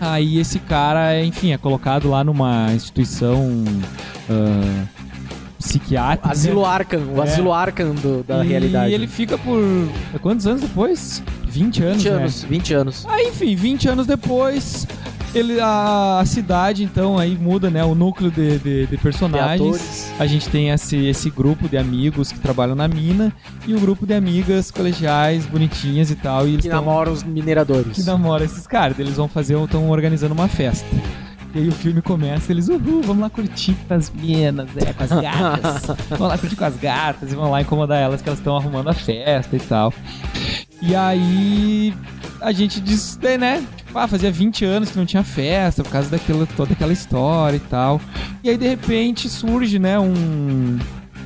Aí 0.01 0.39
esse 0.39 0.59
cara, 0.59 1.23
enfim, 1.23 1.53
é 1.53 1.59
colocado 1.59 2.09
lá 2.09 2.25
numa 2.25 2.73
instituição. 2.73 3.63
Uh, 4.29 4.87
psiquiátrica. 5.61 6.33
Asilo 6.33 6.65
Arkham, 6.65 7.03
o 7.15 7.21
é. 7.21 7.23
asilo 7.23 7.53
Arkham 7.53 7.95
do, 7.95 8.25
da 8.25 8.45
e 8.45 8.49
realidade. 8.49 8.91
E 8.91 8.95
ele 8.95 9.07
fica 9.07 9.39
por. 9.39 9.61
Quantos 10.21 10.47
anos 10.47 10.63
depois? 10.63 11.23
20 11.47 11.83
anos. 11.83 12.03
20 12.03 12.09
anos, 12.09 12.43
né? 12.43 12.49
20 12.49 12.75
anos. 12.75 13.07
Aí, 13.09 13.29
enfim, 13.29 13.55
20 13.55 13.89
anos 13.89 14.07
depois. 14.07 14.87
Ele, 15.33 15.61
a, 15.61 16.19
a 16.19 16.25
cidade, 16.27 16.83
então, 16.83 17.17
aí 17.17 17.39
muda, 17.39 17.71
né? 17.71 17.85
O 17.85 17.95
núcleo 17.95 18.33
de, 18.33 18.59
de, 18.59 18.87
de 18.87 18.97
personagens. 18.97 20.13
a 20.19 20.27
gente 20.27 20.49
tem 20.49 20.71
esse, 20.71 21.07
esse 21.07 21.31
grupo 21.31 21.69
de 21.69 21.77
amigos 21.77 22.33
que 22.33 22.41
trabalham 22.41 22.75
na 22.75 22.89
mina 22.89 23.33
e 23.65 23.73
o 23.73 23.79
grupo 23.79 24.05
de 24.05 24.15
amigas 24.15 24.73
colegiais, 24.73 25.47
bonitinhas 25.47 26.11
e 26.11 26.17
tal. 26.17 26.49
E 26.49 26.55
eles 26.55 26.65
que 26.65 26.69
namoram 26.69 27.13
os 27.13 27.23
mineradores. 27.23 27.93
Que 27.93 28.03
namoram 28.03 28.45
esses 28.45 28.67
caras. 28.67 28.99
Eles 28.99 29.17
vão 29.17 29.29
fazer, 29.29 29.57
estão 29.57 29.89
organizando 29.89 30.35
uma 30.35 30.49
festa. 30.49 30.89
E 31.55 31.59
aí 31.59 31.69
o 31.69 31.73
filme 31.73 32.01
começa, 32.01 32.53
eles, 32.53 32.69
uhul, 32.69 33.03
vamos 33.03 33.19
lá 33.23 33.29
curtir 33.31 33.75
com 33.89 33.95
as 33.95 34.09
minas, 34.11 34.69
é, 34.77 34.93
com 34.93 35.03
as 35.03 35.11
gatas. 35.11 35.97
vamos 36.11 36.29
lá 36.29 36.39
curtir 36.39 36.55
com 36.57 36.65
as 36.65 36.77
gatas 36.77 37.33
e 37.33 37.35
vão 37.35 37.51
lá 37.51 37.61
incomodar 37.61 37.99
elas 37.99 38.23
que 38.23 38.29
elas 38.29 38.39
estão 38.39 38.57
arrumando 38.57 38.89
a 38.89 38.95
festa 38.95 39.57
e 39.57 39.61
tal. 39.61 39.93
E 40.81 40.95
aí 40.95 41.93
a 42.41 42.53
gente 42.53 42.81
diz, 42.81 43.19
né? 43.39 43.65
Tipo, 43.77 43.99
ah, 43.99 44.07
fazia 44.07 44.31
20 44.31 44.65
anos 44.65 44.91
que 44.91 44.97
não 44.99 45.05
tinha 45.05 45.25
festa 45.25 45.83
por 45.83 45.91
causa 45.91 46.09
daquela, 46.09 46.47
toda 46.57 46.73
aquela 46.73 46.93
história 46.93 47.57
e 47.57 47.61
tal. 47.61 48.01
E 48.45 48.49
aí 48.51 48.57
de 48.57 48.69
repente 48.69 49.29
surge, 49.29 49.79
né, 49.81 49.99
um, 49.99 50.79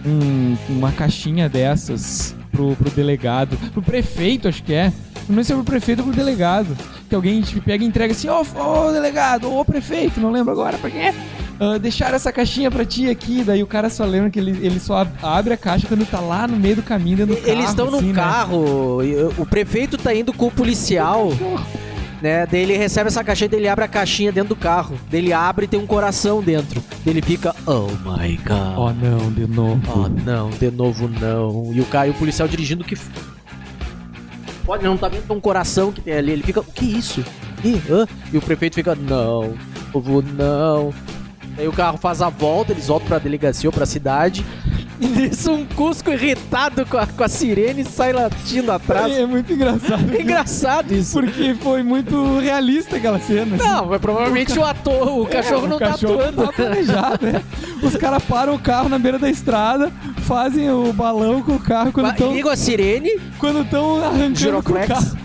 um- 0.07 0.57
uma 0.71 0.91
caixinha 0.91 1.49
dessas 1.51 2.35
pro, 2.55 2.77
pro 2.77 2.91
delegado, 2.91 3.57
pro 3.73 3.83
prefeito, 3.83 4.49
acho 4.49 4.63
que 4.63 4.73
é. 4.75 4.93
Não 5.29 5.37
sei 5.37 5.45
se 5.45 5.53
é 5.53 5.57
pro 5.57 5.65
prefeito 5.65 6.01
ou 6.01 6.07
pro 6.07 6.15
delegado. 6.17 6.77
Que 7.09 7.15
alguém 7.15 7.41
tipo, 7.41 7.61
pega 7.63 7.83
e 7.83 7.87
entrega 7.87 8.13
assim, 8.13 8.29
ô 8.29 8.41
ô, 8.41 8.93
delegado, 8.93 9.53
ô 9.53 9.65
prefeito, 9.65 10.21
não 10.21 10.31
lembro 10.31 10.53
agora 10.53 10.77
pra 10.79 10.91
quem 10.91 11.09
é. 11.09 11.15
Ah, 11.61 11.79
deixaram 11.79 12.17
essa 12.17 12.33
caixinha 12.33 12.69
pra 12.71 12.85
ti 12.85 13.09
aqui, 13.09 13.45
daí 13.45 13.63
o 13.63 13.67
cara 13.67 13.89
só 13.89 14.05
lembra 14.05 14.29
que 14.29 14.39
ele, 14.41 14.51
ele 14.67 14.81
só 14.81 14.99
ab- 14.99 15.13
abre 15.23 15.55
a 15.55 15.57
caixa 15.57 15.87
quando 15.87 16.05
tá 16.05 16.19
lá 16.19 16.49
no 16.49 16.57
meio 16.57 16.77
do 16.77 16.83
caminho 16.83 17.17
dentro 17.19 17.37
do 17.37 17.41
carro. 17.41 17.53
Eles 17.53 17.69
estão 17.71 17.91
no 17.91 17.99
assim, 17.99 18.09
né? 18.09 18.15
carro, 18.15 18.99
o 19.39 19.47
prefeito 19.47 19.97
tá 19.97 20.13
indo 20.15 20.33
com 20.33 20.47
o 20.47 20.51
policial, 20.51 21.31
né? 22.25 22.47
Daí 22.47 22.63
ele 22.63 22.75
recebe 22.75 23.09
essa 23.09 23.23
caixinha, 23.23 23.51
daí 23.51 23.61
ele 23.61 23.69
abre 23.69 23.85
a 23.85 23.89
caixinha 23.89 24.33
dentro 24.33 24.55
do 24.55 24.57
carro. 24.57 24.99
Daí 25.11 25.21
ele 25.21 25.33
abre 25.35 25.67
e 25.67 25.69
tem 25.69 25.79
um 25.79 25.87
coração 25.87 26.43
dentro. 26.43 26.83
Daí 27.05 27.13
ele 27.13 27.21
fica, 27.21 27.55
oh 27.67 27.89
my 28.03 28.35
god. 28.39 28.79
Oh 28.79 28.91
não, 28.93 29.31
de 29.31 29.47
novo. 29.47 29.83
Oh, 29.95 30.09
não, 30.09 30.49
de 30.49 30.71
novo 30.71 31.07
não. 31.07 31.71
E 31.75 31.83
o 31.83 31.85
cara, 31.85 32.07
e 32.07 32.11
o 32.11 32.15
policial 32.15 32.49
dirigindo 32.49 32.83
que. 32.83 32.97
Pode 34.65 34.83
não 34.83 34.97
tá 34.97 35.09
vendo 35.09 35.31
um 35.35 35.41
coração 35.41 35.93
que 35.93 36.01
tem 36.01 36.15
ali. 36.15 36.33
Ele 36.33 36.43
fica, 36.43 36.61
o 36.61 36.65
que 36.65 36.87
é 36.87 36.99
isso? 36.99 37.23
Ih, 37.63 37.83
hã? 37.91 38.07
E 38.33 38.39
o 38.39 38.41
prefeito 38.41 38.77
fica, 38.77 38.95
não, 38.95 39.55
povo, 39.93 40.23
não. 40.23 40.95
Aí 41.59 41.69
o 41.69 41.73
carro 41.73 41.99
faz 41.99 42.23
a 42.23 42.31
volta, 42.31 42.73
eles 42.73 42.87
voltam 42.87 43.07
pra 43.07 43.19
delegacia 43.19 43.69
ou 43.69 43.73
pra 43.73 43.85
cidade. 43.85 44.43
E 45.01 45.07
nisso 45.07 45.53
um 45.53 45.65
Cusco 45.65 46.11
irritado 46.11 46.87
com 46.87 46.97
a, 46.97 47.07
com 47.07 47.25
a 47.25 47.29
sirene 47.29 47.85
sai 47.85 48.13
latindo 48.13 48.71
atrás. 48.71 49.13
É 49.13 49.27
muito 49.27 49.53
engraçado. 49.53 50.15
É 50.15 50.21
engraçado 50.21 50.93
isso. 50.95 51.21
Porque 51.21 51.55
foi 51.55 51.83
muito 51.83 52.39
realista 52.39 52.97
aquela 52.97 53.19
cena. 53.19 53.57
assim. 53.57 53.65
Não, 53.65 53.87
mas 53.87 54.01
provavelmente 54.01 54.59
o 54.59 54.65
ator, 54.65 55.21
o 55.21 55.27
cachorro 55.27 55.67
É, 55.67 55.69
não 55.69 55.77
o 55.77 55.81
cachorro 55.81 56.17
tá 56.17 56.23
atuando. 56.29 56.43
Tá 56.45 56.53
planejado, 56.53 57.27
né? 57.27 57.43
Os 57.83 57.97
caras 57.97 58.23
param 58.25 58.55
o 58.55 58.59
carro 58.59 58.89
na 58.89 58.99
beira 58.99 59.19
da 59.19 59.29
estrada, 59.29 59.93
fazem 60.23 60.71
o 60.71 60.93
balão 60.93 61.43
com 61.43 61.53
o 61.53 61.59
carro 61.61 61.93
quando 61.93 62.11
estão 62.11 62.33
Liga 62.33 62.53
a 62.53 62.57
sirene, 62.57 63.21
quando 63.39 63.63
estão 63.63 63.97
arrancando 64.05 64.25
com 64.27 64.33
o 64.33 64.37
Giroflex. 64.37 64.89
carro. 64.89 65.24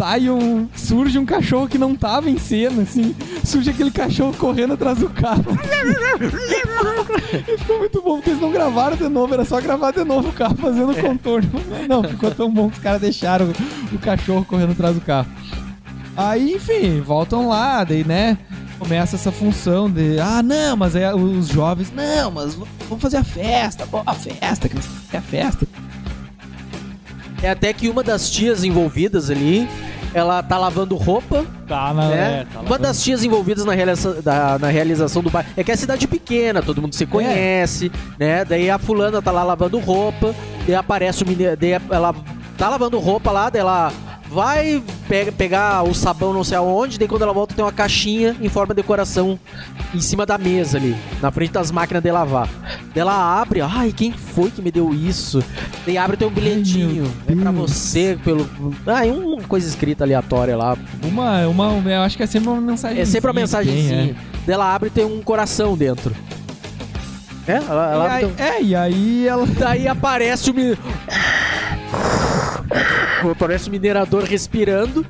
Sai 0.00 0.30
um. 0.30 0.66
Surge 0.74 1.18
um 1.18 1.26
cachorro 1.26 1.68
que 1.68 1.76
não 1.76 1.94
tava 1.94 2.30
em 2.30 2.38
cena, 2.38 2.84
assim. 2.84 3.14
Surge 3.44 3.68
aquele 3.68 3.90
cachorro 3.90 4.32
correndo 4.32 4.72
atrás 4.72 4.96
do 4.96 5.10
carro. 5.10 5.44
e 7.46 7.58
ficou 7.58 7.78
muito 7.78 8.00
bom, 8.00 8.14
porque 8.14 8.30
eles 8.30 8.40
não 8.40 8.50
gravaram 8.50 8.96
de 8.96 9.06
novo, 9.10 9.34
era 9.34 9.44
só 9.44 9.60
gravar 9.60 9.90
de 9.90 10.02
novo 10.02 10.30
o 10.30 10.32
carro 10.32 10.56
fazendo 10.56 10.98
contorno. 10.98 11.50
Não, 11.86 12.02
ficou 12.02 12.30
tão 12.30 12.50
bom 12.50 12.70
que 12.70 12.78
os 12.78 12.82
caras 12.82 13.02
deixaram 13.02 13.48
o, 13.92 13.94
o 13.94 13.98
cachorro 13.98 14.42
correndo 14.42 14.72
atrás 14.72 14.94
do 14.94 15.02
carro. 15.02 15.28
Aí, 16.16 16.54
enfim, 16.54 17.02
voltam 17.02 17.46
lá, 17.46 17.84
daí, 17.84 18.02
né? 18.02 18.38
Começa 18.78 19.16
essa 19.16 19.30
função 19.30 19.90
de, 19.90 20.18
ah, 20.18 20.42
não, 20.42 20.78
mas 20.78 20.96
é 20.96 21.14
os 21.14 21.48
jovens, 21.48 21.92
não, 21.92 22.30
mas 22.30 22.54
vamos 22.54 23.02
fazer 23.02 23.18
a 23.18 23.24
festa, 23.24 23.86
pô, 23.86 24.02
a 24.06 24.14
festa, 24.14 24.66
o 24.66 24.70
que 24.70 25.16
é 25.16 25.18
a 25.18 25.22
festa. 25.22 25.68
É 27.42 27.50
até 27.50 27.72
que 27.72 27.88
uma 27.88 28.02
das 28.02 28.30
tias 28.30 28.64
envolvidas 28.64 29.30
ali, 29.30 29.68
ela 30.12 30.42
tá 30.42 30.58
lavando 30.58 30.96
roupa, 30.96 31.44
Tá, 31.68 31.94
na, 31.94 32.08
né? 32.08 32.40
é, 32.40 32.46
tá 32.52 32.60
uma 32.60 32.78
das 32.78 33.02
tias 33.02 33.22
envolvidas 33.24 33.64
na, 33.64 33.72
realiza- 33.72 34.20
da- 34.22 34.58
na 34.58 34.68
realização 34.68 35.22
do 35.22 35.30
bairro. 35.30 35.48
É 35.56 35.62
que 35.64 35.70
é 35.70 35.76
cidade 35.76 36.06
pequena, 36.08 36.60
todo 36.62 36.82
mundo 36.82 36.94
se 36.94 37.06
conhece, 37.06 37.90
né? 38.18 38.44
Daí 38.44 38.68
a 38.68 38.78
fulana 38.78 39.22
tá 39.22 39.30
lá 39.30 39.42
lavando 39.44 39.78
roupa, 39.78 40.34
daí 40.66 40.74
aparece 40.74 41.22
o 41.22 41.28
menino, 41.28 41.56
daí 41.56 41.72
ela 41.90 42.14
tá 42.58 42.68
lavando 42.68 42.98
roupa 42.98 43.30
lá, 43.30 43.48
daí 43.50 43.60
ela 43.60 43.92
vai 44.30 44.82
pega, 45.08 45.32
pegar 45.32 45.82
o 45.82 45.92
sabão 45.92 46.32
não 46.32 46.44
sei 46.44 46.56
aonde, 46.56 46.98
daí 46.98 47.08
quando 47.08 47.22
ela 47.22 47.32
volta 47.32 47.54
tem 47.54 47.64
uma 47.64 47.72
caixinha 47.72 48.36
em 48.40 48.48
forma 48.48 48.72
de 48.72 48.82
coração 48.82 49.38
em 49.92 50.00
cima 50.00 50.24
da 50.24 50.38
mesa 50.38 50.78
ali, 50.78 50.96
na 51.20 51.30
frente 51.32 51.50
das 51.52 51.70
máquinas 51.70 52.02
de 52.02 52.10
lavar. 52.12 52.48
Daí 52.94 53.00
ela 53.00 53.40
abre, 53.40 53.60
ai, 53.60 53.92
quem 53.92 54.12
foi 54.12 54.50
que 54.50 54.62
me 54.62 54.70
deu 54.70 54.94
isso? 54.94 55.42
Daí 55.84 55.98
abre 55.98 56.16
tem 56.16 56.28
um 56.28 56.30
bilhetinho, 56.30 57.12
é 57.26 57.34
pra 57.34 57.50
você, 57.50 58.16
pelo... 58.24 58.48
Ah, 58.86 59.04
e 59.04 59.10
uma 59.10 59.42
coisa 59.42 59.66
escrita 59.68 60.04
aleatória 60.04 60.56
lá, 60.56 60.76
Uma, 61.02 61.46
uma, 61.48 61.90
eu 61.90 62.02
acho 62.02 62.16
que 62.16 62.22
é 62.22 62.26
sempre 62.26 62.48
uma 62.50 62.60
mensagem. 62.60 63.00
é 63.00 63.04
sempre 63.04 63.28
uma 63.30 63.40
mensagenzinha. 63.40 64.14
Daí 64.46 64.54
ela 64.54 64.72
abre 64.74 64.88
e 64.88 64.92
tem 64.92 65.04
um 65.04 65.20
coração 65.22 65.76
dentro. 65.76 66.14
É? 67.48 67.54
Ela, 67.56 67.92
ela 67.92 68.04
E 68.04 68.06
abre 68.06 68.14
aí, 68.14 68.20
tem 68.20 68.28
um- 68.46 68.48
é, 68.48 68.62
e 68.62 68.74
aí 68.76 69.26
ela. 69.26 69.46
Daí 69.46 69.88
aparece 69.88 70.50
o. 70.50 70.54
mi- 70.54 70.78
Aparece 73.28 73.68
o 73.68 73.72
minerador 73.72 74.24
respirando. 74.24 75.04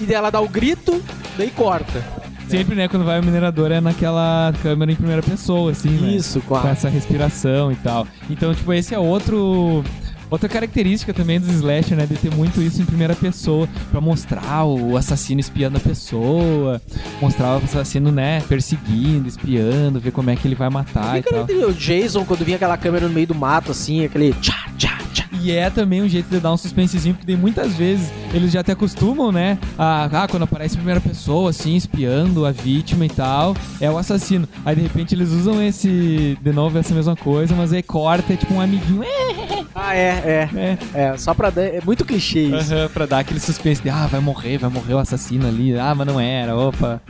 E 0.00 0.12
ela 0.12 0.30
dá 0.30 0.40
o 0.40 0.48
grito, 0.48 1.02
daí 1.36 1.50
corta. 1.50 2.02
Sempre, 2.48 2.74
né, 2.74 2.88
quando 2.88 3.04
vai 3.04 3.18
o 3.18 3.24
minerador 3.24 3.70
é 3.70 3.80
naquela 3.80 4.52
câmera 4.62 4.92
em 4.92 4.96
primeira 4.96 5.22
pessoa, 5.22 5.70
assim, 5.70 5.88
né? 5.88 6.10
Isso, 6.10 6.40
com 6.40 6.58
Com 6.58 6.68
essa 6.68 6.88
respiração 6.88 7.72
e 7.72 7.76
tal. 7.76 8.06
Então, 8.28 8.54
tipo, 8.54 8.72
esse 8.72 8.94
é 8.94 8.98
outro. 8.98 9.82
Outra 10.28 10.48
característica 10.48 11.12
também 11.12 11.38
dos 11.38 11.50
slasher, 11.50 11.96
né? 11.96 12.06
De 12.06 12.14
ter 12.16 12.34
muito 12.34 12.60
isso 12.60 12.80
em 12.80 12.84
primeira 12.84 13.14
pessoa. 13.14 13.68
Pra 13.90 14.00
mostrar 14.00 14.64
o 14.64 14.96
assassino 14.96 15.40
espiando 15.40 15.76
a 15.76 15.80
pessoa. 15.80 16.80
Mostrar 17.20 17.54
o 17.54 17.64
assassino, 17.64 18.10
né? 18.10 18.42
Perseguindo, 18.48 19.28
espiando, 19.28 20.00
ver 20.00 20.10
como 20.10 20.30
é 20.30 20.36
que 20.36 20.48
ele 20.48 20.54
vai 20.54 20.68
matar 20.70 21.18
e 21.18 21.22
Fica 21.22 21.44
tal. 21.44 21.68
o 21.68 21.72
Jason, 21.72 22.24
quando 22.24 22.44
vinha 22.44 22.56
aquela 22.56 22.76
câmera 22.76 23.08
no 23.08 23.14
meio 23.14 23.26
do 23.26 23.34
mato, 23.34 23.70
assim, 23.72 24.04
aquele. 24.04 24.32
Tchá, 24.34 24.68
tchá. 24.76 24.98
E 25.42 25.50
é 25.50 25.68
também 25.70 26.00
um 26.00 26.08
jeito 26.08 26.28
de 26.28 26.38
dar 26.38 26.52
um 26.52 26.56
suspensezinho, 26.56 27.14
porque 27.16 27.34
muitas 27.34 27.74
vezes 27.74 28.12
eles 28.32 28.52
já 28.52 28.62
te 28.62 28.70
acostumam, 28.70 29.32
né? 29.32 29.58
A, 29.76 30.04
ah, 30.04 30.28
quando 30.28 30.44
aparece 30.44 30.74
em 30.74 30.78
primeira 30.78 31.00
pessoa, 31.00 31.50
assim, 31.50 31.74
espiando 31.74 32.46
a 32.46 32.52
vítima 32.52 33.04
e 33.06 33.08
tal, 33.08 33.56
é 33.80 33.90
o 33.90 33.98
assassino. 33.98 34.48
Aí 34.64 34.76
de 34.76 34.82
repente 34.82 35.14
eles 35.14 35.30
usam 35.30 35.60
esse, 35.60 36.38
de 36.40 36.52
novo, 36.52 36.78
essa 36.78 36.94
mesma 36.94 37.16
coisa, 37.16 37.54
mas 37.56 37.72
aí 37.72 37.82
corta, 37.82 38.32
é 38.32 38.36
tipo 38.36 38.54
um 38.54 38.60
amiguinho, 38.60 39.02
Ah, 39.74 39.96
é, 39.96 40.08
é. 40.08 40.48
é. 40.54 40.78
É, 40.94 41.16
só 41.16 41.34
pra 41.34 41.50
dar. 41.50 41.62
É 41.62 41.80
muito 41.84 42.04
clichê 42.04 42.42
isso. 42.42 42.74
Aham, 42.74 42.88
pra 42.90 43.06
dar 43.06 43.18
aquele 43.20 43.40
suspense 43.40 43.82
de, 43.82 43.88
ah, 43.88 44.06
vai 44.06 44.20
morrer, 44.20 44.58
vai 44.58 44.70
morrer 44.70 44.94
o 44.94 44.98
assassino 44.98 45.48
ali, 45.48 45.76
ah, 45.78 45.94
mas 45.94 46.06
não 46.06 46.20
era, 46.20 46.54
opa. 46.54 47.00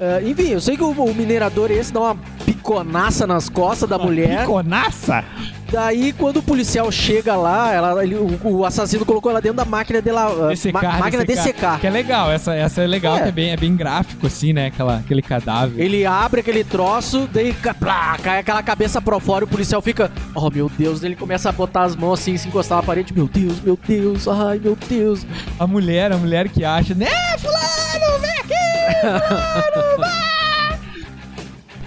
Ah, 0.00 0.22
enfim, 0.22 0.48
eu 0.50 0.60
sei 0.60 0.76
que 0.76 0.82
o, 0.82 0.90
o 0.90 1.14
minerador 1.14 1.70
esse 1.70 1.92
dá 1.92 2.00
uma 2.00 2.16
piconaça 2.44 3.26
nas 3.26 3.48
costas 3.48 3.88
da 3.88 3.98
mulher. 3.98 4.40
Piconaça! 4.40 5.24
Daí, 5.70 6.12
quando 6.12 6.36
o 6.38 6.42
policial 6.42 6.90
chega 6.92 7.34
lá, 7.34 7.72
ela, 7.72 8.02
ele- 8.04 8.14
o, 8.14 8.38
o 8.44 8.64
assassino 8.64 9.04
colocou 9.04 9.30
ela 9.32 9.40
dentro 9.40 9.56
da 9.56 9.64
máquina 9.64 10.00
de 10.00 10.12
la, 10.12 10.28
DCK, 10.50 10.72
ma- 10.72 10.82
máquina 10.98 11.24
de 11.24 11.36
secar. 11.36 11.80
Que 11.80 11.88
é 11.88 11.90
legal, 11.90 12.30
essa, 12.30 12.54
essa 12.54 12.82
é 12.82 12.86
legal, 12.86 13.18
É. 13.18 13.28
é 13.28 13.32
bem, 13.32 13.50
é 13.50 13.56
bem 13.56 13.74
gráfico, 13.74 14.26
assim, 14.28 14.52
né? 14.52 14.66
Aquela, 14.66 14.98
aquele 14.98 15.20
cadáver. 15.22 15.84
Ele 15.84 16.06
abre 16.06 16.40
aquele 16.40 16.62
troço, 16.62 17.28
daí 17.32 17.52
plá, 17.80 18.16
cai 18.22 18.38
aquela 18.38 18.62
cabeça 18.62 19.00
pro 19.02 19.18
fora 19.18 19.44
e 19.44 19.46
o 19.46 19.48
policial 19.48 19.82
fica, 19.82 20.10
oh 20.34 20.48
meu 20.50 20.70
Deus, 20.78 21.02
ele 21.02 21.16
começa 21.16 21.48
a 21.48 21.52
botar 21.52 21.82
as 21.82 21.96
mãos 21.96 22.20
assim, 22.20 22.36
se 22.36 22.46
encostar 22.46 22.76
na 22.78 22.82
parede, 22.84 23.12
meu 23.12 23.26
Deus, 23.26 23.60
meu 23.60 23.76
Deus, 23.86 24.28
ai 24.28 24.60
meu 24.62 24.76
Deus. 24.88 25.26
A 25.58 25.66
mulher, 25.66 26.12
a 26.12 26.16
mulher 26.16 26.48
que 26.48 26.64
acha, 26.64 26.94
né, 26.94 27.08
fulano, 27.38 28.20
vem 28.20 28.30
aqui, 28.30 29.00
fulano, 29.00 29.98
vai! 29.98 30.78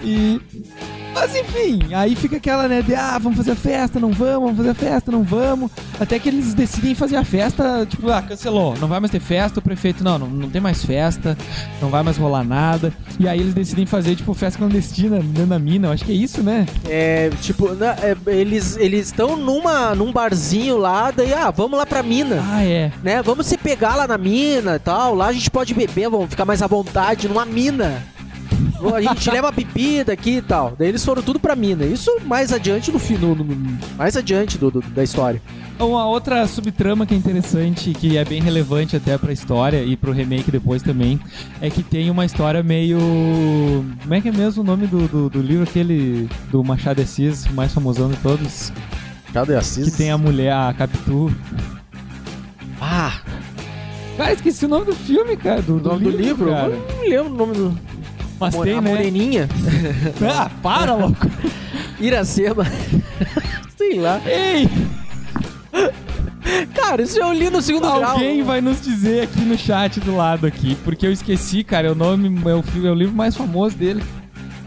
E... 0.02 0.40
Mas 1.12 1.34
enfim, 1.34 1.80
aí 1.92 2.14
fica 2.16 2.36
aquela, 2.36 2.66
né, 2.68 2.82
de, 2.82 2.94
ah, 2.94 3.18
vamos 3.18 3.36
fazer 3.36 3.50
a 3.52 3.56
festa, 3.56 3.98
não 4.00 4.10
vamos, 4.12 4.40
vamos 4.42 4.56
fazer 4.56 4.70
a 4.70 4.74
festa, 4.74 5.12
não 5.12 5.22
vamos. 5.22 5.70
Até 5.98 6.18
que 6.18 6.28
eles 6.28 6.54
decidem 6.54 6.94
fazer 6.94 7.16
a 7.16 7.24
festa, 7.24 7.84
tipo, 7.88 8.08
ah, 8.10 8.22
cancelou, 8.22 8.74
não 8.80 8.88
vai 8.88 9.00
mais 9.00 9.10
ter 9.10 9.20
festa, 9.20 9.58
o 9.58 9.62
prefeito, 9.62 10.02
não, 10.04 10.18
não, 10.18 10.26
não 10.28 10.48
tem 10.48 10.60
mais 10.60 10.84
festa, 10.84 11.36
não 11.82 11.90
vai 11.90 12.02
mais 12.02 12.16
rolar 12.16 12.44
nada. 12.44 12.92
E 13.18 13.28
aí 13.28 13.40
eles 13.40 13.52
decidem 13.52 13.84
fazer, 13.86 14.14
tipo, 14.16 14.32
festa 14.34 14.58
clandestina 14.58 15.18
dentro 15.20 15.46
da 15.46 15.58
mina, 15.58 15.88
eu 15.88 15.92
acho 15.92 16.04
que 16.04 16.12
é 16.12 16.14
isso, 16.14 16.42
né? 16.42 16.66
É, 16.88 17.28
tipo, 17.42 17.74
na- 17.74 17.96
é, 17.96 18.16
eles 18.28 18.76
eles 18.78 19.06
estão 19.06 19.36
numa 19.36 19.94
num 19.94 20.12
barzinho 20.12 20.78
lá, 20.78 21.10
daí, 21.10 21.34
ah, 21.34 21.50
vamos 21.50 21.76
lá 21.78 21.84
pra 21.84 22.02
mina. 22.02 22.42
Ah, 22.50 22.64
é. 22.64 22.92
Né? 23.02 23.20
Vamos 23.22 23.46
se 23.46 23.58
pegar 23.58 23.94
lá 23.96 24.06
na 24.06 24.16
mina 24.16 24.76
e 24.76 24.78
tal. 24.78 25.14
Lá 25.14 25.26
a 25.26 25.32
gente 25.32 25.50
pode 25.50 25.74
beber, 25.74 26.08
vamos 26.08 26.30
ficar 26.30 26.44
mais 26.44 26.62
à 26.62 26.66
vontade 26.66 27.28
numa 27.28 27.44
mina. 27.44 28.02
A 28.94 29.00
gente 29.00 29.30
leva 29.30 29.50
bebida 29.50 30.12
aqui 30.12 30.36
e 30.38 30.42
tal. 30.42 30.74
Daí 30.78 30.88
eles 30.88 31.04
foram 31.04 31.22
tudo 31.22 31.38
pra 31.38 31.54
mina. 31.56 31.84
Isso 31.84 32.10
mais 32.26 32.52
adiante 32.52 32.90
no 32.90 32.98
final. 32.98 33.36
Mais 33.96 34.16
adiante 34.16 34.56
do, 34.58 34.70
do- 34.70 34.80
da 34.80 35.02
história. 35.02 35.40
Uma 35.78 36.06
outra 36.06 36.46
subtrama 36.46 37.06
que 37.06 37.14
é 37.14 37.16
interessante, 37.16 37.92
que 37.94 38.18
é 38.18 38.24
bem 38.24 38.42
relevante 38.42 38.96
até 38.96 39.16
pra 39.16 39.32
história 39.32 39.82
e 39.82 39.96
pro 39.96 40.12
remake 40.12 40.50
depois 40.50 40.82
também, 40.82 41.18
é 41.60 41.70
que 41.70 41.82
tem 41.82 42.10
uma 42.10 42.26
história 42.26 42.62
meio. 42.62 42.98
Como 44.02 44.14
é 44.14 44.20
que 44.20 44.28
é 44.28 44.32
mesmo 44.32 44.62
o 44.62 44.66
nome 44.66 44.86
do, 44.86 45.08
do, 45.08 45.30
do 45.30 45.40
livro 45.40 45.62
aquele 45.64 46.28
do 46.50 46.62
Machado 46.62 46.96
de 46.96 47.02
Assis, 47.02 47.46
mais 47.48 47.72
famosão 47.72 48.10
de 48.10 48.16
todos? 48.18 48.70
Cadê 49.32 49.56
Assis? 49.56 49.90
Que 49.90 49.96
tem 49.96 50.10
a 50.10 50.18
mulher, 50.18 50.52
a 50.52 50.74
Capitu. 50.74 51.32
Ah, 52.80 53.20
Cara, 54.16 54.32
esqueci 54.34 54.66
o 54.66 54.68
nome 54.68 54.84
do 54.84 54.94
filme, 54.94 55.34
cara. 55.34 55.62
Do, 55.62 55.76
o 55.76 55.80
nome 55.80 56.04
do 56.04 56.10
livro? 56.10 56.50
cara. 56.50 56.68
Eu 56.72 56.86
não 56.94 57.08
lembro 57.08 57.32
o 57.32 57.36
nome 57.36 57.54
do. 57.54 57.78
Mas 58.40 58.54
Mo- 58.54 58.64
tem, 58.64 58.78
a 58.78 58.80
né? 58.80 58.90
moreninha, 58.90 59.48
Ah, 60.34 60.50
para, 60.62 60.94
louco. 60.94 61.26
Iracema. 62.00 62.64
Sei 63.76 63.98
lá. 64.00 64.20
Ei, 64.26 64.66
Cara, 66.74 67.02
isso 67.02 67.18
eu 67.18 67.32
li 67.32 67.48
no 67.50 67.60
segundo 67.62 67.82
grau. 67.86 68.02
alguém 68.02 68.42
vai 68.42 68.60
nos 68.60 68.80
dizer 68.80 69.22
aqui 69.22 69.40
no 69.42 69.56
chat 69.56 70.00
do 70.00 70.16
lado 70.16 70.46
aqui, 70.46 70.76
porque 70.84 71.06
eu 71.06 71.12
esqueci, 71.12 71.62
cara, 71.62 71.88
é 71.88 71.90
o 71.90 71.94
nome, 71.94 72.28
é 72.48 72.54
o, 72.54 72.64
é 72.86 72.90
o 72.90 72.94
livro 72.94 73.14
mais 73.14 73.36
famoso 73.36 73.76
dele. 73.76 74.02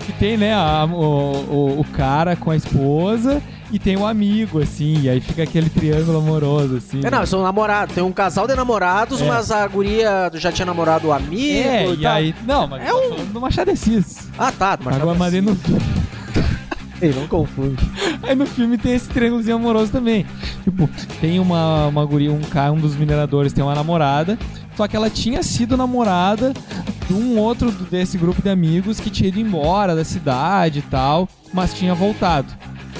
Que 0.05 0.11
tem, 0.13 0.37
né, 0.37 0.53
a- 0.53 0.85
o, 0.85 0.95
o, 0.95 1.79
o 1.79 1.83
cara 1.93 2.35
com 2.35 2.51
a 2.51 2.55
esposa 2.55 3.41
e 3.73 3.79
tem 3.79 3.97
o 3.97 4.05
amigo, 4.05 4.61
assim, 4.61 5.01
e 5.01 5.09
aí 5.09 5.19
fica 5.19 5.43
aquele 5.43 5.69
triângulo 5.69 6.19
amoroso, 6.19 6.77
assim. 6.77 7.01
É, 7.03 7.09
não, 7.09 7.25
são 7.25 7.41
namorados. 7.41 7.95
Tem 7.95 8.03
um 8.03 8.11
casal 8.11 8.47
de 8.47 8.55
namorados, 8.55 9.19
É. 9.21 9.27
mas 9.27 9.49
a 9.51 9.67
guria 9.67 10.31
já 10.35 10.51
tinha 10.51 10.65
namorado 10.65 11.07
o 11.07 11.11
amigo 11.11 11.67
É, 11.67 11.87
e, 11.87 11.99
e 12.01 12.05
aí. 12.05 12.35
Não, 12.45 12.67
mas 12.67 12.87
É 12.87 12.93
um- 12.93 13.21
um... 13.21 13.25
do 13.25 13.41
Machado 13.41 13.65
de 13.65 13.71
Assis. 13.71 14.29
Ah, 14.37 14.51
tá. 14.51 14.77
Mas 14.81 14.95
Agora 14.95 15.17
mandei 15.17 15.41
no 15.41 15.57
Ei, 17.01 17.11
não 17.13 17.27
confunde. 17.27 17.83
Aí 18.21 18.33
no 18.35 18.45
filme 18.45 18.77
tem 18.77 18.93
esse 18.93 19.09
triângulozinho 19.09 19.57
amoroso 19.57 19.91
também. 19.91 20.25
Tipo, 20.63 20.89
tem 21.19 21.37
uma, 21.39 21.87
uma 21.87 22.05
guria, 22.05 22.31
um 22.31 22.39
cara, 22.39 22.71
um 22.71 22.77
dos 22.79 22.95
mineradores 22.95 23.51
tem 23.51 23.61
uma 23.63 23.75
namorada, 23.75 24.37
só 24.77 24.87
que 24.87 24.95
ela 24.95 25.09
tinha 25.09 25.43
sido 25.43 25.75
namorada 25.75 26.53
de 27.07 27.13
um 27.13 27.37
outro 27.37 27.71
do- 27.71 27.83
desse 27.85 28.17
grupo 28.17 28.41
de 28.41 28.49
amigos 28.49 29.01
que 29.01 29.09
tinha 29.09 29.27
ido 29.27 29.39
embora 29.39 29.93
da 29.95 30.05
cidade 30.05 30.79
e 30.79 30.81
tal, 30.83 31.27
mas 31.53 31.73
tinha 31.73 31.93
voltado. 31.93 32.47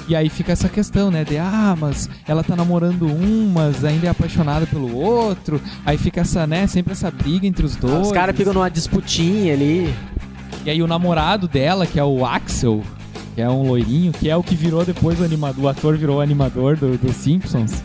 E 0.08 0.16
aí 0.16 0.30
fica 0.30 0.52
essa 0.52 0.68
questão, 0.68 1.10
né? 1.10 1.24
De, 1.24 1.38
ah, 1.38 1.76
mas 1.80 2.10
ela 2.28 2.44
tá 2.44 2.56
namorando 2.56 3.06
um, 3.06 3.50
mas 3.54 3.86
ainda 3.86 4.08
é 4.08 4.10
apaixonada 4.10 4.66
pelo 4.66 4.96
outro. 4.96 5.62
Aí 5.86 5.98
fica 5.98 6.22
essa, 6.22 6.46
né? 6.46 6.68
Sempre 6.68 6.92
essa 6.94 7.10
briga 7.10 7.48
entre 7.48 7.66
os 7.66 7.76
dois. 7.76 8.08
Os 8.08 8.12
caras 8.12 8.36
ficam 8.36 8.54
numa 8.54 8.70
disputinha 8.70 9.54
ali. 9.54 9.94
E 10.66 10.70
aí 10.70 10.82
o 10.82 10.88
namorado 10.88 11.48
dela, 11.48 11.86
que 11.86 12.00
é 12.00 12.04
o 12.04 12.26
Axel, 12.26 12.82
que 13.36 13.42
é 13.42 13.50
um 13.50 13.68
loirinho, 13.68 14.12
que 14.12 14.30
é 14.30 14.36
o 14.36 14.44
que 14.44 14.56
virou 14.56 14.86
depois 14.86 15.20
o 15.20 15.24
animador, 15.24 15.66
o 15.66 15.68
ator 15.68 15.98
virou 15.98 16.18
o 16.18 16.22
animador 16.22 16.78
do, 16.78 16.98
do 16.98 17.12
Simpsons. 17.12 17.84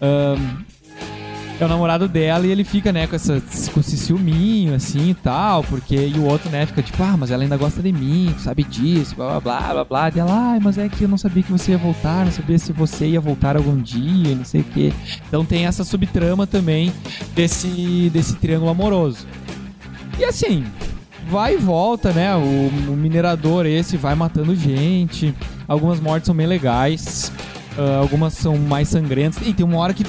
ahn, 0.00 0.64
é 1.60 1.64
o 1.64 1.68
namorado 1.68 2.08
dela 2.08 2.46
e 2.46 2.50
ele 2.50 2.64
fica, 2.64 2.92
né, 2.92 3.06
com, 3.06 3.14
essa, 3.14 3.40
com 3.72 3.80
esse 3.80 3.96
ciúminho, 3.96 4.74
assim 4.74 5.10
e 5.10 5.14
tal, 5.14 5.62
porque. 5.64 5.94
E 5.94 6.18
o 6.18 6.24
outro, 6.24 6.50
né, 6.50 6.66
fica 6.66 6.82
tipo, 6.82 7.02
ah, 7.02 7.16
mas 7.16 7.30
ela 7.30 7.42
ainda 7.42 7.56
gosta 7.56 7.80
de 7.80 7.92
mim, 7.92 8.34
sabe 8.38 8.64
disso, 8.64 9.14
blá 9.14 9.40
blá 9.40 9.60
blá 9.60 9.72
blá 9.72 9.84
blá. 9.84 10.12
E 10.14 10.18
ela, 10.18 10.32
ah, 10.32 10.58
mas 10.60 10.78
é 10.78 10.88
que 10.88 11.04
eu 11.04 11.08
não 11.08 11.18
sabia 11.18 11.42
que 11.42 11.52
você 11.52 11.72
ia 11.72 11.78
voltar, 11.78 12.24
não 12.24 12.32
sabia 12.32 12.58
se 12.58 12.72
você 12.72 13.06
ia 13.06 13.20
voltar 13.20 13.56
algum 13.56 13.76
dia, 13.80 14.34
não 14.34 14.44
sei 14.44 14.62
o 14.62 14.64
quê. 14.64 14.92
Então 15.28 15.44
tem 15.44 15.66
essa 15.66 15.84
subtrama 15.84 16.46
também 16.46 16.92
desse, 17.34 18.10
desse 18.12 18.34
triângulo 18.36 18.70
amoroso. 18.70 19.26
E 20.18 20.24
assim, 20.24 20.64
vai 21.28 21.54
e 21.54 21.56
volta, 21.56 22.12
né? 22.12 22.34
O, 22.34 22.92
o 22.92 22.96
minerador 22.96 23.66
esse 23.66 23.96
vai 23.96 24.14
matando 24.14 24.54
gente. 24.54 25.34
Algumas 25.66 26.00
mortes 26.00 26.26
são 26.26 26.34
bem 26.34 26.46
legais. 26.46 27.32
ah, 27.78 27.98
algumas 27.98 28.34
são 28.34 28.56
mais 28.56 28.88
sangrentas. 28.88 29.46
E 29.46 29.52
tem 29.52 29.64
uma 29.64 29.78
hora 29.78 29.94
que. 29.94 30.04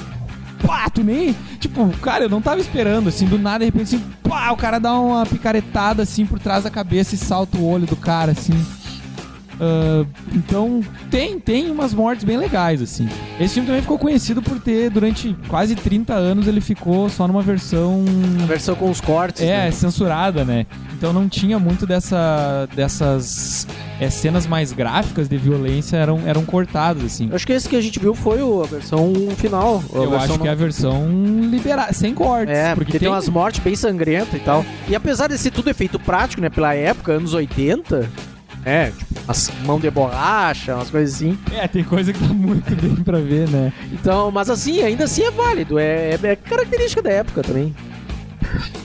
Pá, 0.63 0.89
tu 0.89 1.03
nem. 1.03 1.35
Tipo, 1.59 1.89
cara, 1.99 2.25
eu 2.25 2.29
não 2.29 2.41
tava 2.41 2.59
esperando, 2.59 3.09
assim, 3.09 3.25
do 3.25 3.37
nada, 3.37 3.59
de 3.59 3.65
repente, 3.65 3.95
assim, 3.95 4.03
pá, 4.23 4.51
o 4.51 4.57
cara 4.57 4.79
dá 4.79 4.93
uma 4.99 5.25
picaretada 5.25 6.03
assim 6.03 6.25
por 6.25 6.39
trás 6.39 6.63
da 6.63 6.69
cabeça 6.69 7.15
e 7.15 7.17
salta 7.17 7.57
o 7.57 7.67
olho 7.67 7.85
do 7.85 7.95
cara, 7.95 8.31
assim. 8.31 8.53
Ah, 9.59 10.05
então, 10.33 10.81
tem, 11.09 11.39
tem 11.39 11.71
umas 11.71 11.93
mortes 11.93 12.23
bem 12.23 12.37
legais, 12.37 12.81
assim. 12.81 13.07
Esse 13.39 13.55
filme 13.55 13.67
também 13.67 13.81
ficou 13.81 13.97
conhecido 13.97 14.41
por 14.41 14.59
ter, 14.59 14.89
durante 14.89 15.35
quase 15.47 15.75
30 15.75 16.13
anos, 16.13 16.47
ele 16.47 16.61
ficou 16.61 17.09
só 17.09 17.27
numa 17.27 17.41
versão 17.41 18.03
A 18.43 18.45
versão 18.45 18.75
com 18.75 18.89
os 18.89 18.99
cortes. 19.01 19.41
é, 19.41 19.65
né? 19.65 19.71
censurada, 19.71 20.43
né? 20.45 20.65
Então 20.97 21.11
não 21.11 21.27
tinha 21.27 21.59
muito 21.59 21.85
dessa, 21.85 22.67
dessas 22.75 23.67
é, 23.99 24.09
cenas 24.09 24.47
mais 24.47 24.71
gráficas 24.71 25.27
de 25.27 25.37
violência 25.37 25.97
eram, 25.97 26.19
eram 26.25 26.45
cortadas, 26.45 27.03
assim. 27.03 27.27
Eu 27.29 27.35
acho 27.35 27.45
que 27.45 27.53
esse 27.53 27.67
que 27.67 27.75
a 27.75 27.81
gente 27.81 27.99
viu 27.99 28.13
foi 28.15 28.41
o- 28.41 28.63
a 28.63 28.65
versão 28.65 29.13
final. 29.37 29.83
a 29.93 29.97
Eu 29.97 30.09
versão 30.09 30.19
acho 30.35 30.39
que 30.39 30.47
é 30.47 30.51
a 30.51 30.55
versão 30.55 31.09
liberada, 31.49 31.93
sem 31.93 32.13
cortes. 32.13 32.55
É, 32.55 32.73
porque, 32.75 32.97
tem, 32.97 33.07
umas 33.07 33.27
mortes 33.29 33.59
bem 33.61 33.75
sangrentas 33.75 34.33
e 34.33 34.39
tal. 34.39 34.65
E 34.87 34.95
apesar 34.95 35.27
de 35.27 35.37
ser 35.37 35.51
tudo 35.51 35.69
efeito 35.69 35.99
prático, 35.99 36.41
né? 36.41 36.49
Pela 36.49 36.73
época, 36.73 37.13
anos 37.13 37.33
80, 37.33 38.09
é, 38.65 38.89
tipo, 38.91 39.15
as 39.27 39.51
mãos 39.65 39.79
de 39.79 39.89
borracha, 39.91 40.75
umas 40.75 40.89
coisas 40.89 41.15
assim. 41.15 41.37
É, 41.53 41.67
tem 41.67 41.83
coisa 41.83 42.11
que 42.11 42.19
dá 42.19 42.33
muito 42.33 42.73
bem 42.75 42.95
pra 42.95 43.19
ver, 43.19 43.47
né? 43.49 43.71
Então, 43.93 44.31
mas 44.31 44.49
assim, 44.49 44.81
ainda 44.81 45.03
assim 45.05 45.21
é 45.23 45.31
válido. 45.31 45.77
É, 45.79 46.11
é- 46.15 46.19
é 46.23 46.35
característica 46.35 47.01
da 47.01 47.11
época 47.11 47.41
também. 47.43 47.73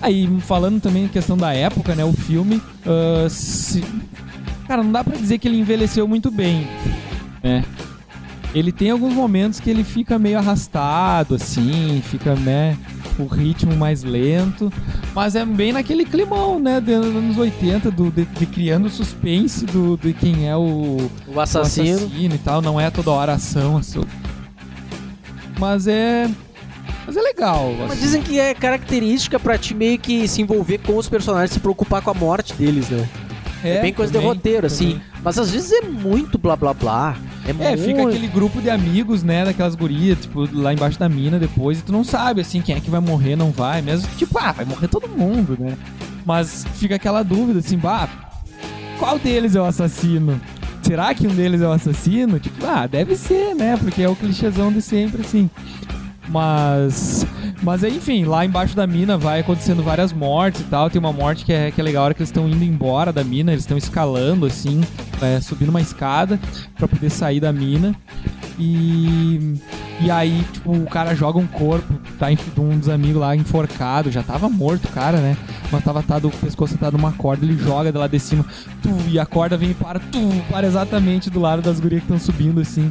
Aí, 0.02 0.28
falando 0.40 0.80
também 0.80 1.04
em 1.04 1.08
questão 1.08 1.36
da 1.36 1.52
época, 1.54 1.94
né? 1.94 2.04
O 2.04 2.12
filme. 2.12 2.60
ah, 2.86 3.26
se- 3.28 3.84
Cara, 4.68 4.82
não 4.84 4.92
dá 4.92 5.02
pra 5.02 5.16
dizer 5.16 5.38
que 5.38 5.48
ele 5.48 5.58
envelheceu 5.58 6.06
muito 6.06 6.30
bem, 6.30 6.68
né? 7.42 7.64
Ele 8.54 8.70
tem 8.72 8.90
alguns 8.90 9.12
momentos 9.14 9.58
que 9.60 9.68
ele 9.70 9.82
fica 9.84 10.18
meio 10.18 10.38
arrastado, 10.38 11.34
assim, 11.36 12.02
fica, 12.08 12.34
né? 12.34 12.76
O 13.22 13.26
ritmo 13.26 13.76
mais 13.76 14.02
lento. 14.02 14.72
Mas 15.14 15.34
é 15.34 15.44
bem 15.44 15.72
naquele 15.72 16.04
climão, 16.04 16.58
né? 16.58 16.80
Dos 16.80 16.94
anos 16.94 17.36
80, 17.36 17.90
do, 17.90 18.10
de, 18.10 18.24
de 18.24 18.46
criando 18.46 18.88
suspense 18.88 19.64
do, 19.66 19.96
de 19.96 20.12
quem 20.12 20.48
é 20.48 20.56
o, 20.56 20.96
O 21.26 21.34
o 21.34 21.40
assassino. 21.40 21.96
assassino 21.96 22.34
e 22.34 22.38
tal. 22.38 22.60
Não 22.62 22.80
é 22.80 22.90
toda 22.90 23.10
hora 23.10 23.34
ação, 23.34 23.76
assim. 23.76 24.00
Mas 25.58 25.86
é. 25.86 26.30
Mas 27.06 27.16
é 27.16 27.20
legal. 27.20 27.74
Mas 27.78 27.92
assim. 27.92 28.00
dizem 28.00 28.22
que 28.22 28.38
é 28.38 28.54
característica 28.54 29.38
pra 29.38 29.58
te 29.58 29.74
meio 29.74 29.98
que 29.98 30.26
se 30.28 30.40
envolver 30.40 30.78
com 30.78 30.96
os 30.96 31.08
personagens, 31.08 31.50
se 31.52 31.60
preocupar 31.60 32.02
com 32.02 32.10
a 32.10 32.14
morte 32.14 32.54
deles, 32.54 32.88
né? 32.88 33.08
É, 33.62 33.82
bem 33.82 33.92
coisa 33.92 34.10
de 34.10 34.18
também, 34.18 34.28
roteiro, 34.34 34.66
assim. 34.66 34.92
também. 34.92 35.02
Mas 35.22 35.38
às 35.38 35.50
vezes 35.50 35.70
é 35.72 35.82
muito 35.82 36.38
blá 36.38 36.56
blá 36.56 36.72
blá. 36.72 37.16
É, 37.46 37.50
É, 37.50 37.54
muito... 37.54 37.84
fica 37.84 38.02
aquele 38.02 38.28
grupo 38.28 38.60
de 38.60 38.70
amigos, 38.70 39.22
né, 39.22 39.44
daquelas 39.44 39.74
gurias, 39.74 40.18
tipo, 40.20 40.48
lá 40.52 40.72
embaixo 40.72 40.98
da 40.98 41.08
mina 41.08 41.38
depois, 41.38 41.78
e 41.78 41.82
tu 41.82 41.92
não 41.92 42.04
sabe, 42.04 42.40
assim, 42.40 42.60
quem 42.60 42.74
é 42.76 42.80
que 42.80 42.90
vai 42.90 43.00
morrer, 43.00 43.36
não 43.36 43.50
vai, 43.50 43.80
mesmo, 43.82 44.08
tipo, 44.16 44.38
ah, 44.38 44.52
vai 44.52 44.64
morrer 44.64 44.88
todo 44.88 45.08
mundo, 45.08 45.56
né? 45.58 45.76
Mas 46.24 46.66
fica 46.74 46.96
aquela 46.96 47.22
dúvida, 47.22 47.60
assim, 47.60 47.78
bah, 47.78 48.08
qual 48.98 49.18
deles 49.18 49.54
é 49.56 49.60
o 49.60 49.64
assassino? 49.64 50.40
Será 50.82 51.14
que 51.14 51.26
um 51.26 51.34
deles 51.34 51.62
é 51.62 51.66
o 51.66 51.72
assassino? 51.72 52.38
Tipo, 52.38 52.66
ah, 52.66 52.86
deve 52.86 53.16
ser, 53.16 53.54
né, 53.54 53.76
porque 53.76 54.02
é 54.02 54.08
o 54.08 54.16
clichêzão 54.16 54.72
de 54.72 54.82
sempre, 54.82 55.22
assim. 55.22 55.48
Mas. 56.30 57.26
Mas 57.62 57.82
enfim, 57.84 58.24
lá 58.24 58.44
embaixo 58.44 58.74
da 58.74 58.86
mina 58.86 59.18
vai 59.18 59.40
acontecendo 59.40 59.82
várias 59.82 60.12
mortes 60.12 60.62
e 60.62 60.64
tal. 60.64 60.88
Tem 60.88 60.98
uma 60.98 61.12
morte 61.12 61.44
que 61.44 61.52
é, 61.52 61.70
que 61.70 61.80
é 61.80 61.84
legal, 61.84 62.02
a 62.02 62.06
hora 62.06 62.14
que 62.14 62.20
eles 62.20 62.30
estão 62.30 62.48
indo 62.48 62.64
embora 62.64 63.12
da 63.12 63.22
mina, 63.22 63.52
eles 63.52 63.64
estão 63.64 63.76
escalando, 63.76 64.46
assim, 64.46 64.80
é, 65.20 65.40
subindo 65.40 65.68
uma 65.68 65.80
escada 65.80 66.38
pra 66.78 66.88
poder 66.88 67.10
sair 67.10 67.40
da 67.40 67.52
mina. 67.52 67.94
E. 68.58 69.54
E 70.02 70.10
aí, 70.10 70.42
tipo, 70.50 70.72
o 70.72 70.86
cara 70.86 71.14
joga 71.14 71.38
um 71.38 71.46
corpo, 71.46 71.92
tá 72.18 72.32
enf- 72.32 72.54
de 72.54 72.58
um 72.58 72.78
dos 72.78 72.88
amigos 72.88 73.20
lá 73.20 73.36
enforcado, 73.36 74.10
já 74.10 74.22
tava 74.22 74.48
morto 74.48 74.86
o 74.86 74.88
cara, 74.92 75.18
né? 75.18 75.36
Mas 75.70 75.84
tava 75.84 75.98
atado, 76.00 76.28
o 76.28 76.30
pescoço 76.30 76.74
atado 76.74 76.96
numa 76.96 77.12
corda, 77.12 77.44
ele 77.44 77.54
joga 77.58 77.92
de 77.92 77.98
lá 77.98 78.06
de 78.06 78.18
cima, 78.18 78.42
tu, 78.82 78.88
e 79.08 79.18
a 79.18 79.26
corda 79.26 79.58
vem 79.58 79.72
e 79.72 79.74
para, 79.74 79.98
tu, 80.00 80.18
para 80.50 80.66
exatamente 80.66 81.28
do 81.28 81.38
lado 81.38 81.60
das 81.60 81.78
gurias 81.78 82.02
que 82.02 82.10
estão 82.10 82.18
subindo, 82.18 82.62
assim. 82.62 82.90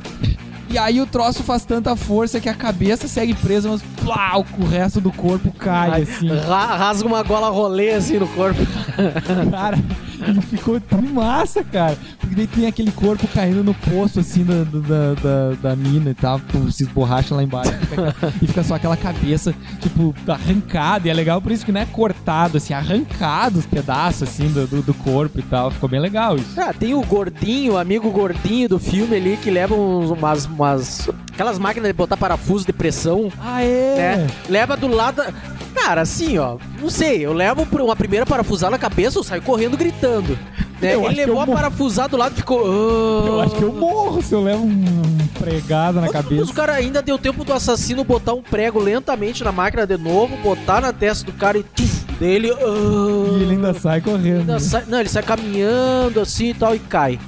E 0.70 0.78
aí 0.78 1.02
o 1.02 1.08
troço 1.08 1.42
faz 1.44 1.66
tanta 1.66 1.96
força 1.96 2.40
que 2.40 2.48
a 2.48 2.54
cabeça 2.54 3.08
segue 3.08 3.34
presa, 3.34 3.70
mas 3.70 3.82
plau, 4.04 4.46
o 4.60 4.66
resto 4.66 5.02
do 5.02 5.12
corpo 5.12 5.52
cai, 5.52 5.90
Ai, 5.92 6.02
assim. 6.04 6.28
ra- 6.30 6.76
rasga 6.76 7.08
uma 7.08 7.24
gola 7.24 7.50
rolê 7.50 7.92
assim 7.92 8.20
no 8.20 8.28
corpo. 8.28 8.60
Cara, 9.50 9.78
ele 10.28 10.42
ficou 10.42 10.80
massa, 11.14 11.64
cara. 11.64 11.98
Porque 12.20 12.36
daí 12.36 12.48
tem 12.48 12.68
aquele 12.68 12.92
corpo 12.92 13.28
caindo 13.28 13.64
no 13.64 13.74
poço, 13.74 14.20
assim, 14.20 14.44
da, 14.44 14.64
da, 14.64 15.14
da, 15.16 15.70
da 15.70 15.76
mina 15.76 16.12
e 16.12 16.14
tal, 16.14 16.40
pô, 16.40 16.70
se 16.72 16.84
esborracha 16.84 17.34
lá 17.36 17.44
embaixo. 17.44 17.72
E 18.42 18.48
fica 18.48 18.64
só 18.64 18.76
aquela 18.76 18.98
cabeça, 18.98 19.54
tipo, 19.80 20.14
arrancada. 20.28 21.08
E 21.08 21.12
é 21.12 21.14
legal 21.14 21.42
por 21.42 21.52
isso 21.52 21.66
que 21.66 21.72
não 21.72 21.82
é 21.82 21.86
cortado, 21.86 22.58
assim, 22.58 22.74
arrancado 22.74 23.60
os 23.60 23.66
pedaços, 23.66 24.24
assim, 24.24 24.48
do, 24.50 24.68
do, 24.68 24.82
do 24.82 24.94
corpo 24.94 25.40
e 25.40 25.44
tal. 25.44 25.72
Ficou 25.72 25.90
bem 25.90 26.00
legal 26.00 26.36
isso. 26.36 26.60
Ah, 26.60 26.74
tem 26.74 26.94
o 26.94 27.02
gordinho, 27.04 27.74
o 27.74 27.78
amigo 27.78 28.10
gordinho 28.12 28.70
do 28.70 28.80
filme 28.80 29.16
ali 29.16 29.38
que 29.38 29.50
leva 29.50 29.74
uns, 29.76 30.10
umas, 30.12 30.46
umas. 30.46 31.10
Aquelas 31.34 31.58
máquinas 31.58 31.88
de 31.90 31.94
botar 31.94 32.18
parafuso 32.18 32.66
de 32.66 32.74
pressão, 32.74 33.32
Ah, 33.40 33.64
é? 33.64 33.96
né? 34.18 34.28
Leva 34.50 34.76
do 34.76 34.88
lado. 34.88 35.22
Cara, 35.76 36.02
assim, 36.02 36.38
ó. 36.38 36.58
Não 36.82 36.90
sei, 36.90 37.26
eu 37.26 37.34
levo 37.34 37.66
uma 37.72 37.96
primeira 37.96 38.26
parafusada 38.26 38.72
na 38.72 38.78
cabeça, 38.78 39.18
eu 39.20 39.24
saio 39.24 39.42
correndo 39.42 39.78
gritando. 39.78 40.38
Né? 40.82 40.94
Ele 40.94 41.14
levou 41.26 41.42
a 41.42 41.48
parafusada 41.48 42.10
do 42.10 42.18
lado 42.18 42.34
e 42.34 42.38
ficou. 42.38 42.60
"Ah". 42.66 43.28
Eu 43.28 43.42
acho 43.42 43.56
que 43.56 43.64
eu 43.64 43.74
morro 43.74 44.22
se 44.22 44.34
eu 44.34 44.42
levo 44.42 44.64
um 44.64 45.18
pregada 45.38 45.94
na 46.00 46.08
Mas 46.08 46.12
cabeça. 46.12 46.52
o 46.52 46.54
cara 46.54 46.74
ainda 46.74 47.02
deu 47.02 47.18
tempo 47.18 47.44
do 47.44 47.52
assassino 47.54 48.04
botar 48.04 48.34
um 48.34 48.42
prego 48.42 48.80
lentamente 48.80 49.44
na 49.44 49.52
máquina 49.52 49.86
de 49.86 49.98
novo, 49.98 50.38
botar 50.38 50.80
na 50.82 50.94
testa 50.94 51.26
do 51.26 51.34
cara 51.34 51.58
e 51.58 51.66
dele. 52.18 52.52
"Ah". 52.52 53.38
E 53.38 53.42
ele 53.44 53.52
ainda 53.54 53.74
sai 53.74 54.00
correndo. 54.00 54.40
Ainda 54.40 54.60
sai- 54.60 54.86
não, 54.88 55.00
ele 55.02 55.10
sai 55.10 55.24
caminhando 55.24 56.20
assim 56.22 56.50
e 56.50 56.54
tal 56.54 56.74
e 56.76 56.80
cai. 56.80 57.20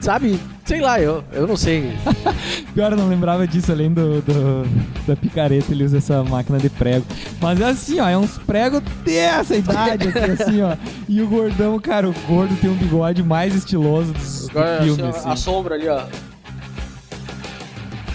Sabe? 0.00 0.38
Sei 0.66 0.80
lá, 0.80 1.00
eu, 1.00 1.22
eu 1.32 1.46
não 1.46 1.56
sei. 1.56 1.96
Pior, 2.74 2.90
eu 2.90 2.98
não 2.98 3.08
lembrava 3.08 3.46
disso, 3.46 3.70
além 3.70 3.92
do, 3.92 4.20
do- 4.20 4.66
da 5.06 5.14
picareta, 5.14 5.70
ele 5.72 5.84
usa 5.84 5.98
essa 5.98 6.24
máquina 6.24 6.58
de 6.58 6.68
prego. 6.68 7.06
Mas 7.40 7.60
é 7.60 7.66
assim, 7.68 8.00
ó, 8.00 8.08
é 8.08 8.18
uns 8.18 8.36
pregos 8.38 8.82
dessa 9.04 9.54
idade 9.54 10.08
aqui, 10.08 10.18
assim, 10.42 10.62
ó. 10.62 10.76
E 11.08 11.22
o 11.22 11.28
gordão, 11.28 11.78
cara, 11.78 12.08
o 12.08 12.14
gordo 12.26 12.56
tem 12.60 12.68
um 12.68 12.74
bigode 12.74 13.22
mais 13.22 13.54
estiloso 13.54 14.12
dos 14.12 14.48
do 14.48 14.84
filme, 14.84 15.02
assim, 15.02 15.18
assim. 15.18 15.30
A 15.30 15.36
sombra 15.36 15.76
ali, 15.76 15.88
ó. 15.88 16.02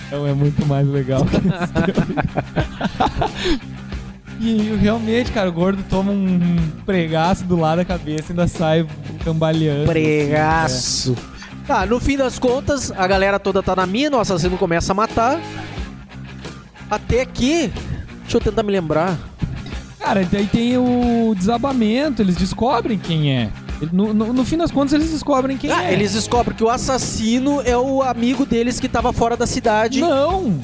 Então 0.08 0.28
é 0.28 0.34
muito 0.34 0.66
mais 0.66 0.86
legal 0.90 1.24
que 1.26 1.38
esse 1.38 1.48
E 4.44 4.76
realmente, 4.82 5.32
cara, 5.32 5.48
o 5.50 5.54
gordo 5.54 5.84
toma 5.88 6.12
um 6.12 6.58
pregaço 6.86 7.44
do 7.46 7.56
lado 7.56 7.78
da 7.78 7.86
cabeça 7.86 8.26
e 8.28 8.32
ainda 8.32 8.48
sai 8.48 8.86
cambaleando. 9.24 9.86
Pregaço. 9.86 11.16
Tá, 11.68 11.86
no 11.86 12.00
fim 12.00 12.18
das 12.18 12.38
contas, 12.40 12.92
a 12.92 13.08
galera 13.08 13.40
toda 13.40 13.62
tá 13.64 13.76
na 13.76 13.86
mina, 13.86 14.18
o 14.18 14.20
assassino 14.20 14.58
começa 14.58 14.92
a 14.92 14.96
matar. 14.96 15.40
Até 16.90 17.26
que. 17.26 17.72
Deixa 18.24 18.38
eu 18.38 18.42
tentar 18.42 18.64
me 18.64 18.72
lembrar. 18.72 19.18
Cara, 20.00 20.26
daí 20.30 20.48
tem 20.48 20.78
o 20.78 21.34
desabamento, 21.38 22.22
eles 22.22 22.36
descobrem 22.36 22.98
quem 22.98 23.32
é. 23.34 23.50
No, 23.92 24.14
no- 24.14 24.34
no 24.34 24.46
fim 24.46 24.58
das 24.58 24.72
contas, 24.72 24.94
eles 24.94 25.12
descobrem 25.12 25.58
quem 25.58 25.72
Ah, 25.72 25.86
é. 25.86 25.94
eles 25.94 26.14
descobrem 26.14 26.56
que 26.56 26.64
o 26.64 26.70
assassino 26.70 27.62
é 27.62 27.78
o 27.78 28.02
amigo 28.02 28.46
deles 28.46 28.80
que 28.80 28.90
tava 28.90 29.14
fora 29.14 29.38
da 29.38 29.46
cidade. 29.48 30.02
Não! 30.02 30.60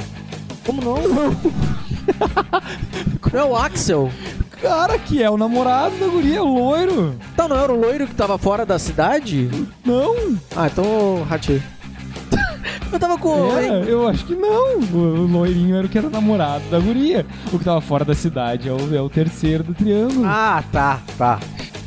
Como 0.66 0.82
não? 0.82 0.98
Não 3.34 3.40
é 3.40 3.44
o 3.44 3.56
Axel? 3.56 4.12
Cara, 4.62 4.98
que 4.98 5.22
é 5.22 5.30
o 5.30 5.38
namorado 5.38 5.96
da 5.98 6.08
guria, 6.08 6.44
o 6.44 6.54
loiro. 6.54 7.16
Não, 7.38 7.48
não 7.48 7.58
era 7.58 7.72
o 7.72 7.80
loiro 7.80 8.08
que 8.08 8.16
tava 8.16 8.38
fora 8.38 8.66
da 8.66 8.80
cidade? 8.80 9.50
Não! 9.86 10.16
Ah, 10.56 10.68
então 10.68 11.24
ratei. 11.30 11.62
Eu 12.92 13.00
tava 13.00 13.18
com. 13.18 13.58
É, 13.58 13.84
eu 13.88 14.08
acho 14.08 14.26
que 14.26 14.34
não. 14.34 14.80
O, 14.80 15.28
loirinho 15.28 15.76
era 15.76 15.86
o 15.86 15.90
que 15.90 15.98
era 15.98 16.10
namorado 16.10 16.64
da 16.70 16.80
guria. 16.80 17.26
O 17.52 17.60
que 17.60 17.66
tava 17.66 17.82
fora 17.82 18.06
da 18.06 18.16
cidade 18.16 18.70
é 18.70 18.72
o, 18.72 18.96
é 18.96 19.02
o 19.02 19.10
terceiro 19.10 19.62
do 19.64 19.74
triângulo. 19.74 20.24
Ah, 20.26 20.64
tá, 20.72 21.02
tá. 21.18 21.40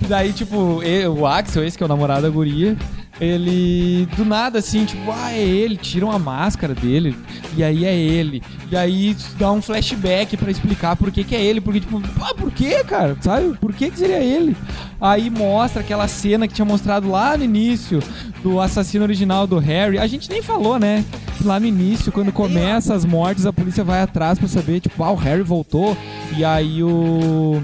Daí, 0.06 0.32
tipo, 0.32 0.82
e- 0.82 1.06
o 1.08 1.26
Axel, 1.26 1.64
esse 1.64 1.76
que 1.76 1.82
é 1.82 1.86
o 1.86 1.88
namorado 1.88 2.22
da 2.22 2.28
guria, 2.28 2.76
ele, 3.20 4.08
do 4.16 4.24
nada, 4.24 4.58
assim, 4.58 4.84
tipo, 4.84 5.10
ah, 5.10 5.32
é 5.32 5.40
ele, 5.40 5.76
tiram 5.76 6.10
a 6.10 6.18
máscara 6.18 6.74
dele, 6.74 7.14
e 7.56 7.62
aí 7.62 7.84
é 7.84 7.94
ele. 7.94 8.42
E 8.70 8.76
aí 8.76 9.16
dá 9.38 9.52
um 9.52 9.60
flashback 9.60 10.36
pra 10.36 10.50
explicar 10.50 10.96
por 10.96 11.10
que 11.10 11.22
que 11.22 11.34
é 11.34 11.42
ele, 11.42 11.60
porque, 11.60 11.80
tipo, 11.80 12.02
ah, 12.20 12.34
por 12.34 12.50
que, 12.50 12.82
cara? 12.84 13.16
Sabe? 13.20 13.56
Por 13.58 13.74
que 13.74 13.90
que 13.90 13.98
seria 13.98 14.20
ele? 14.20 14.56
Aí 15.00 15.28
mostra 15.28 15.80
aquela 15.82 16.08
cena 16.08 16.48
que 16.48 16.54
tinha 16.54 16.64
mostrado 16.64 17.10
lá 17.10 17.36
no 17.36 17.44
início 17.44 18.02
do 18.42 18.60
assassino 18.60 19.04
original 19.04 19.46
do 19.46 19.58
Harry. 19.58 19.98
A 19.98 20.06
gente 20.06 20.28
nem 20.30 20.42
falou, 20.42 20.78
né? 20.78 21.04
Lá 21.44 21.60
no 21.60 21.66
início, 21.66 22.12
quando 22.12 22.32
começa 22.32 22.94
as 22.94 23.04
mortes, 23.04 23.46
a 23.46 23.52
polícia 23.52 23.84
vai 23.84 24.02
atrás 24.02 24.38
pra 24.38 24.48
saber, 24.48 24.80
tipo, 24.80 25.02
ah, 25.02 25.12
o 25.12 25.16
Harry 25.16 25.42
voltou. 25.42 25.96
E 26.36 26.44
aí 26.44 26.82
o 26.82 27.62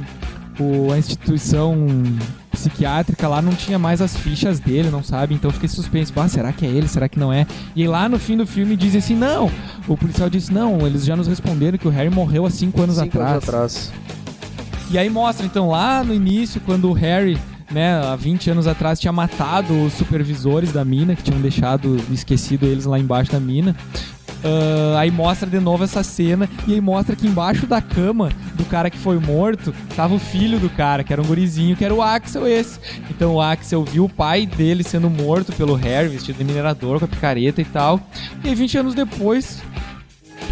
o, 0.58 0.92
a 0.92 0.98
instituição 0.98 1.76
psiquiátrica 2.56 3.28
lá 3.28 3.40
não 3.40 3.52
tinha 3.52 3.78
mais 3.78 4.00
as 4.00 4.16
fichas 4.16 4.58
dele, 4.58 4.90
não 4.90 5.02
sabe? 5.02 5.34
Então 5.34 5.50
fica 5.50 5.66
esse 5.66 5.76
suspense. 5.76 6.12
Ah, 6.16 6.28
será 6.28 6.52
que 6.52 6.66
é 6.66 6.68
ele? 6.68 6.88
Será 6.88 7.08
que 7.08 7.18
não 7.18 7.32
é? 7.32 7.46
E 7.74 7.82
aí 7.82 7.88
lá 7.88 8.08
no 8.08 8.18
fim 8.18 8.36
do 8.36 8.46
filme 8.46 8.76
dizem 8.76 8.98
assim, 8.98 9.14
não. 9.14 9.50
O 9.86 9.96
policial 9.96 10.28
disse, 10.28 10.52
não, 10.52 10.86
eles 10.86 11.04
já 11.04 11.14
nos 11.14 11.26
responderam 11.26 11.78
que 11.78 11.86
o 11.86 11.90
Harry 11.90 12.10
morreu 12.10 12.44
há 12.46 12.50
cinco 12.50 12.82
anos 12.82 12.96
Cinco 12.96 13.08
atrás. 13.08 13.30
anos 13.32 13.44
atrás. 13.48 13.92
E 14.90 14.96
aí 14.98 15.10
mostra, 15.10 15.44
então, 15.44 15.68
lá 15.68 16.02
no 16.04 16.14
início, 16.14 16.60
quando 16.64 16.88
o 16.88 16.92
Harry, 16.92 17.36
né, 17.72 18.00
há 18.00 18.14
20 18.14 18.50
anos 18.50 18.66
atrás, 18.68 19.00
tinha 19.00 19.12
matado 19.12 19.74
os 19.84 19.92
supervisores 19.94 20.72
da 20.72 20.84
mina, 20.84 21.16
que 21.16 21.22
tinham 21.24 21.40
deixado 21.40 21.96
esquecido 22.12 22.66
eles 22.66 22.84
lá 22.84 22.98
embaixo 22.98 23.32
da 23.32 23.40
mina. 23.40 23.74
Ah, 24.44 25.00
aí 25.00 25.10
mostra 25.10 25.48
de 25.48 25.58
novo 25.60 25.84
essa 25.84 26.02
cena 26.02 26.48
e 26.66 26.74
aí 26.74 26.80
mostra 26.80 27.16
que 27.16 27.26
embaixo 27.26 27.66
da 27.66 27.80
cama 27.80 28.30
do 28.54 28.64
cara 28.64 28.90
que 28.90 28.98
foi 28.98 29.18
morto 29.18 29.74
tava 29.94 30.14
o 30.14 30.18
filho 30.18 30.58
do 30.58 30.70
cara, 30.70 31.02
que 31.02 31.12
era 31.12 31.20
um 31.20 31.26
gurizinho, 31.26 31.76
que 31.76 31.84
era 31.84 31.94
o 31.94 32.02
Axel 32.02 32.46
esse. 32.46 32.78
Então 33.10 33.34
o 33.34 33.40
Axel 33.40 33.84
viu 33.84 34.04
o 34.04 34.08
pai 34.08 34.46
dele 34.46 34.82
sendo 34.82 35.10
morto 35.10 35.52
pelo 35.52 35.74
Harry, 35.74 36.08
vestido 36.08 36.38
de 36.38 36.44
minerador, 36.44 36.98
com 36.98 37.04
a 37.04 37.08
picareta 37.08 37.60
e 37.60 37.64
tal. 37.64 38.00
E 38.44 38.48
aí 38.48 38.54
20 38.54 38.78
anos 38.78 38.94
depois, 38.94 39.62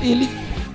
ele... 0.03 0.29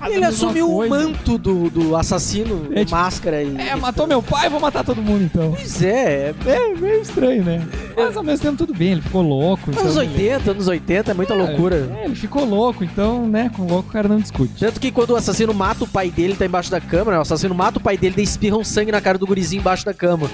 Ele 0.08 0.24
assumiu 0.26 0.70
o 0.76 0.88
manto 0.90 1.38
do, 1.38 1.70
do 1.70 1.96
assassino, 1.96 2.68
É, 2.74 2.80
tipo, 2.86 2.92
máscara 2.92 3.44
e. 3.44 3.56
É, 3.58 3.76
matou 3.76 4.08
meu 4.08 4.22
pai, 4.22 4.50
vou 4.50 4.60
matar 4.60 4.84
todo 4.84 5.02
mundo 5.02 5.24
então. 5.24 5.52
Pois 5.52 5.82
é, 5.82 6.34
É 6.46 6.74
meio 6.76 7.02
estranho, 7.02 7.44
né? 7.44 7.68
Mas 7.96 8.16
ao 8.16 8.24
mesmo 8.24 8.44
tempo 8.46 8.58
tudo 8.58 8.74
bem, 8.74 8.94
ele 8.94 9.02
ficou 9.02 9.22
louco. 9.22 9.70
Então 9.70 9.84
anos 9.84 9.98
ele- 9.98 10.08
80, 10.12 10.52
anos 10.52 10.68
80 10.68 11.12
é 11.12 11.14
muita 11.14 11.34
loucura. 11.34 11.90
É, 12.02 12.06
ele 12.06 12.16
ficou 12.16 12.46
louco, 12.46 12.84
então, 12.84 13.28
né, 13.28 13.52
com 13.56 13.64
louco 13.64 13.90
o 13.90 13.92
cara 13.92 14.08
não 14.08 14.18
discute. 14.20 14.54
Tanto 14.60 14.80
que 14.80 14.92
quando 14.92 15.12
o 15.12 15.16
assassino 15.16 15.54
mata 15.54 15.84
o 15.84 15.88
pai 15.88 16.10
dele, 16.10 16.36
tá 16.36 16.46
embaixo 16.46 16.72
da 16.72 16.80
cama, 16.80 17.12
né? 17.12 17.18
O 17.18 17.22
assassino 17.22 17.54
mata 17.54 17.78
o 17.78 17.82
pai 17.82 17.98
dele, 17.98 18.16
daí 18.16 18.24
espirra 18.24 18.58
um 18.58 18.64
sangue 18.64 18.92
na 18.92 19.02
cara 19.02 19.18
do 19.18 19.28
gurizinho 19.28 19.60
embaixo 19.60 19.86
da 19.86 19.94
cama. 19.94 20.30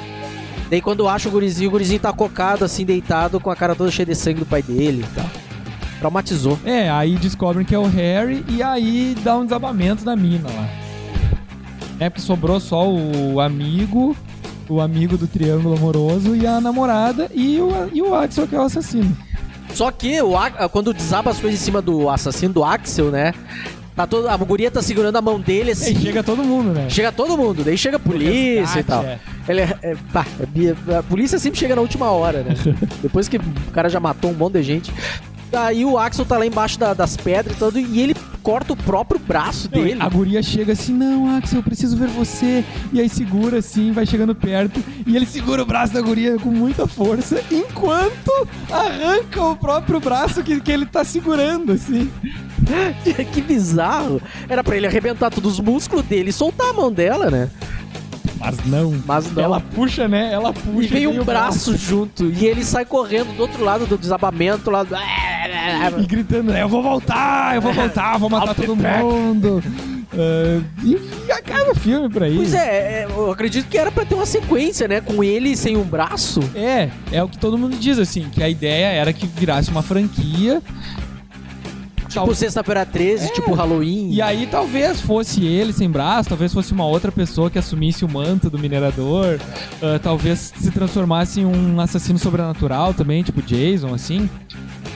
Daí 0.70 0.82
quando 0.82 1.08
acha 1.08 1.28
o 1.30 1.32
gurizinho, 1.32 1.70
o 1.70 1.72
gurizinho 1.72 2.00
tá 2.00 2.12
cocado, 2.12 2.66
assim, 2.66 2.86
deitado, 2.86 3.40
com 3.40 3.50
a 3.52 3.56
cara 3.56 3.76
toda 3.76 3.92
cheia 3.92 4.06
de 4.06 4.16
sangue 4.16 4.40
do 4.40 4.46
pai 4.46 4.62
dele 4.64 5.04
e 5.10 5.16
tal. 5.16 5.26
Traumatizou. 6.00 6.60
É, 6.66 6.90
aí 6.90 7.16
descobrem 7.16 7.66
que 7.66 7.74
é 7.74 7.80
o 7.80 7.86
Harry 7.86 8.44
e 8.48 8.62
aí 8.62 9.16
dá 9.24 9.38
um 9.38 9.44
desabamento 9.44 10.04
da 10.04 10.16
mina 10.16 10.50
lá. 10.50 10.70
É, 12.00 12.10
porque 12.10 12.22
sobrou 12.22 12.60
só 12.60 12.90
o 12.90 13.40
amigo, 13.40 14.16
o 14.68 14.82
amigo 14.82 15.18
do 15.18 15.28
triângulo 15.28 15.78
amoroso 15.78 16.36
e 16.36 16.46
a 16.46 16.60
namorada 16.60 17.30
e 17.34 17.60
o, 17.60 17.90
e 17.94 18.02
o 18.02 18.14
Axel, 18.14 18.48
que 18.48 18.56
é 18.56 18.60
o 18.60 18.64
assassino. 18.64 19.16
Só 19.74 19.92
que 19.92 20.22
o, 20.22 20.34
quando 20.72 20.94
desaba 20.94 21.32
as 21.32 21.40
coisas 21.40 21.60
em 21.60 21.64
cima 21.64 21.82
do 21.82 22.10
assassino, 22.10 22.54
do 22.54 22.64
Axel, 22.64 23.12
né? 23.12 23.34
Tá 23.96 24.06
todo, 24.06 24.28
a 24.28 24.36
guria 24.36 24.70
tá 24.70 24.82
segurando 24.82 25.16
a 25.16 25.22
mão 25.22 25.40
dele 25.40 25.72
assim. 25.72 25.96
aí 25.96 26.02
chega 26.02 26.22
todo 26.22 26.44
mundo, 26.44 26.74
né? 26.74 26.90
Chega 26.90 27.14
todo 27.14 27.38
mundo, 27.38 27.64
daí 27.64 27.78
chega 27.78 27.96
a 27.96 28.00
polícia 28.00 28.80
e 28.80 28.84
tal. 28.84 29.04
é. 29.04 29.20
Ele 29.48 29.62
é, 29.62 29.78
é, 29.84 29.96
pá, 30.12 30.26
é 30.90 30.98
a 30.98 31.04
polícia 31.04 31.40
sempre 31.40 31.60
chega 31.60 31.76
na 31.76 31.82
última 31.82 32.10
hora, 32.10 32.44
né? 32.44 32.56
Depois 33.02 33.30
que 33.30 33.38
o 33.38 33.72
cara 33.72 33.88
já 33.88 34.00
matou 34.00 34.32
um 34.32 34.34
monte 34.34 34.54
de 34.54 34.64
gente. 34.64 34.94
Daí 35.52 35.86
o 35.86 35.98
Axel 35.98 36.26
tá 36.26 36.38
lá 36.38 36.46
embaixo 36.46 36.78
da- 36.80 36.94
das 36.94 37.16
pedras 37.16 37.56
e 37.56 37.60
tudo, 37.60 37.80
e 37.80 38.02
ele 38.02 38.16
corta 38.44 38.74
o 38.74 38.76
próprio 38.76 39.20
braço 39.20 39.70
Não, 39.74 39.82
dele. 39.84 39.98
A 40.00 40.08
guria 40.10 40.44
chega 40.44 40.74
assim, 40.74 40.94
não, 40.94 41.36
Axel, 41.38 41.60
eu 41.60 41.64
preciso 41.64 41.98
ver 41.98 42.08
você. 42.10 42.64
E 42.94 43.00
aí 43.00 43.10
segura 43.10 43.60
assim, 43.60 43.92
vai 43.92 44.06
chegando 44.06 44.36
perto. 44.36 44.84
E 45.06 45.16
ele 45.16 45.26
segura 45.26 45.64
o 45.64 45.66
braço 45.66 45.94
da 45.94 46.02
guria 46.02 46.38
com 46.38 46.50
muita 46.52 46.86
força, 46.88 47.42
enquanto 47.52 48.32
arranca 48.72 49.42
o 49.42 49.56
próprio 49.56 50.00
braço 50.00 50.44
que, 50.44 50.60
que 50.60 50.72
ele 50.72 50.86
tá 50.86 51.04
segurando, 51.04 51.72
assim. 51.72 52.12
que 53.34 53.42
bizarro. 53.42 54.22
Era 54.50 54.64
pra 54.64 54.76
ele 54.76 54.88
arrebentar 54.88 55.30
todos 55.30 55.54
os 55.54 55.60
músculos 55.60 56.06
dele 56.06 56.30
e 56.30 56.34
soltar 56.34 56.70
a 56.70 56.74
mão 56.74 56.92
dela, 56.92 57.30
né? 57.32 57.50
Mas 58.38 58.64
não. 58.66 58.94
Mas 59.06 59.32
não. 59.32 59.42
Ela 59.44 59.60
puxa, 59.60 60.08
né? 60.08 60.32
Ela 60.32 60.54
puxa. 60.54 60.84
e 60.84 60.88
vem 60.88 61.08
um 61.08 61.22
o 61.22 61.26
braço 61.26 61.76
junto. 61.78 62.26
E 62.26 62.46
ele 62.46 62.64
sai 62.64 62.86
correndo 62.86 63.36
do 63.36 63.42
outro 63.42 63.64
lado 63.64 63.86
do 63.88 63.98
desabamento, 63.98 64.70
lá 64.70 64.84
do... 64.84 64.96
E 66.02 66.06
gritando, 66.06 66.52
né? 66.52 66.62
Eu 66.62 66.70
vou 66.70 66.82
voltar, 66.84 67.56
eu 67.56 67.62
vou 67.62 67.74
voltar, 67.74 68.18
vou 68.18 68.30
matar 68.30 68.54
todo 68.56 68.76
mundo. 68.76 69.64
Ah, 70.14 70.62
e, 70.84 70.98
e 71.28 71.32
acaba 71.32 71.72
o 71.72 71.76
filme 71.76 72.10
por 72.10 72.24
aí. 72.24 72.36
Pois 72.36 72.54
é, 72.54 73.04
é, 73.04 73.08
eu 73.10 73.32
acredito 73.32 73.68
que 73.68 73.78
era 73.78 73.92
pra 73.92 74.06
ter 74.06 74.16
uma 74.16 74.26
sequência, 74.26 74.88
né? 74.88 75.02
Com 75.02 75.24
ele 75.24 75.56
sem 75.58 75.76
um 75.76 75.84
braço. 75.84 76.40
É, 76.56 76.90
é 77.12 77.22
o 77.24 77.28
que 77.28 77.38
todo 77.38 77.58
mundo 77.58 77.76
diz, 77.78 78.00
assim, 78.00 78.30
que 78.32 78.42
a 78.42 78.50
ideia 78.50 78.86
era 78.88 79.12
que 79.12 79.26
virasse 79.28 79.70
uma 79.70 79.82
franquia. 79.82 80.62
Tipo 82.08 82.34
sexta-feira 82.34 82.86
13, 82.86 83.26
É. 83.26 83.30
tipo 83.34 83.54
Halloween. 83.54 84.10
E 84.14 84.22
aí 84.22 84.48
talvez 84.50 85.02
fosse 85.02 85.44
ele 85.46 85.74
sem 85.74 85.90
braço, 85.90 86.30
talvez 86.30 86.54
fosse 86.54 86.72
uma 86.72 86.86
outra 86.86 87.12
pessoa 87.12 87.50
que 87.50 87.60
assumisse 87.60 88.06
o 88.06 88.10
manto 88.10 88.50
do 88.50 88.58
minerador, 88.58 89.38
ah, 89.82 90.00
talvez 90.02 90.54
se 90.58 90.72
transformasse 90.72 91.42
em 91.42 91.46
um 91.46 91.78
assassino 91.82 92.18
sobrenatural 92.18 92.94
também, 92.94 93.22
tipo 93.22 93.42
Jason, 93.42 93.94
assim. 93.94 94.30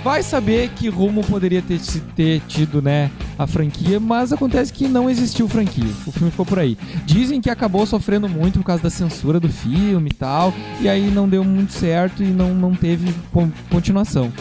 Vai 0.04 0.24
saber 0.24 0.70
que 0.70 0.88
rumo 0.88 1.24
poderia 1.26 1.62
ter, 1.62 1.80
ter 2.16 2.42
tido, 2.48 2.82
né, 2.82 3.12
a 3.38 3.46
franquia, 3.46 4.00
mas 4.00 4.32
acontece 4.32 4.72
que 4.72 4.88
não 4.88 5.10
existiu 5.10 5.48
franquia. 5.50 5.92
O 6.08 6.12
filme 6.12 6.32
ficou 6.32 6.46
por 6.46 6.58
aí. 6.58 6.78
Dizem 7.06 7.42
que 7.42 7.50
acabou 7.50 7.86
sofrendo 7.86 8.30
muito 8.30 8.60
por 8.60 8.66
causa 8.66 8.82
da 8.84 8.90
censura 8.90 9.40
do 9.42 9.50
filme 9.50 10.10
e 10.10 10.14
tal, 10.14 10.54
e 10.80 10.88
aí 10.88 11.12
não 11.12 11.28
deu 11.28 11.44
muito 11.44 11.74
certo 11.74 12.24
e 12.24 12.28
não, 12.28 12.54
não 12.54 12.74
teve 12.74 13.14
con- 13.34 13.52
continuação. 13.70 14.32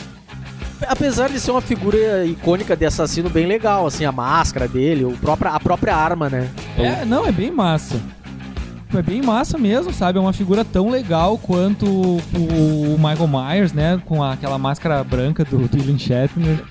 Apesar 0.86 1.28
de 1.28 1.40
ser 1.40 1.50
uma 1.50 1.60
figura 1.60 2.24
icônica 2.24 2.76
de 2.76 2.86
assassino 2.86 3.28
bem 3.28 3.46
legal, 3.46 3.84
assim, 3.84 4.04
a 4.04 4.12
máscara 4.12 4.68
dele, 4.68 5.04
o 5.04 5.10
própria, 5.10 5.50
a 5.50 5.58
própria 5.58 5.92
arma, 5.96 6.30
né? 6.30 6.48
É, 6.76 7.04
não, 7.04 7.26
é 7.26 7.32
bem 7.32 7.50
massa. 7.50 8.00
É 8.94 9.02
bem 9.02 9.20
massa 9.20 9.58
mesmo, 9.58 9.92
sabe? 9.92 10.18
É 10.18 10.20
uma 10.20 10.32
figura 10.32 10.64
tão 10.64 10.88
legal 10.88 11.36
quanto 11.38 11.86
o, 11.86 12.96
Michael 12.98 13.28
Myers, 13.28 13.72
né? 13.72 14.00
Com 14.04 14.22
aquela 14.22 14.58
máscara 14.58 15.04
branca 15.04 15.44
do, 15.44 15.68
do 15.68 15.76
William 15.76 15.98
Shatner. 15.98 16.64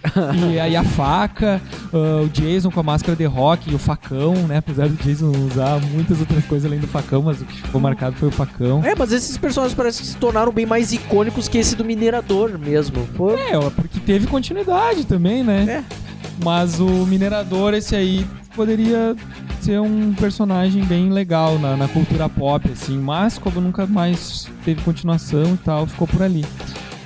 e 0.52 0.60
aí 0.60 0.76
a 0.76 0.84
faca, 0.84 1.62
ah, 1.94 2.24
o 2.24 2.30
Jason 2.30 2.72
com 2.72 2.80
a 2.80 2.84
máscara 2.84 3.16
de 3.16 3.26
rock 3.26 3.72
e 3.72 3.76
o 3.76 3.80
facão, 3.80 4.34
né? 4.48 4.58
Apesar 4.58 4.88
do 4.90 4.96
Jason 4.96 5.32
usar 5.46 5.80
muitas 5.92 6.20
outras 6.20 6.44
coisas 6.46 6.66
além 6.66 6.80
do 6.80 6.88
facão, 6.88 7.22
mas 7.22 7.42
o 7.42 7.46
que 7.46 7.62
ficou 7.62 7.80
marcado 7.80 8.16
foi 8.16 8.30
o 8.30 8.32
facão. 8.32 8.84
É, 8.84 8.96
mas 8.96 9.12
esses 9.12 9.38
personagens 9.38 9.76
parecem 9.76 10.02
que 10.02 10.08
se 10.08 10.18
tornaram 10.18 10.52
bem 10.52 10.66
mais 10.66 10.92
icônicos 10.92 11.48
que 11.48 11.58
esse 11.58 11.76
do 11.76 11.86
Minerador 11.86 12.58
mesmo. 12.58 13.08
Foi. 13.16 13.40
É, 13.40 13.60
porque 13.76 14.00
teve 14.00 14.28
continuidade 14.28 15.06
também, 15.06 15.44
né? 15.44 15.84
É. 15.84 16.08
Mas 16.44 16.80
o 16.80 16.88
Minerador, 17.06 17.74
esse 17.74 17.96
aí, 17.96 18.26
poderia 18.58 19.16
ser 19.62 19.80
um 19.80 20.14
personagem 20.16 20.84
bem 20.84 21.12
legal 21.12 21.60
na, 21.60 21.78
na 21.78 21.88
cultura 21.88 22.28
pop, 22.28 22.68
assim, 22.72 22.98
mas 22.98 23.38
como 23.38 23.62
nunca 23.62 23.86
mais 23.86 24.48
teve 24.66 24.82
continuação 24.82 25.54
e 25.54 25.58
tal, 25.58 25.86
ficou 25.86 26.08
por 26.08 26.24
ali. 26.24 26.44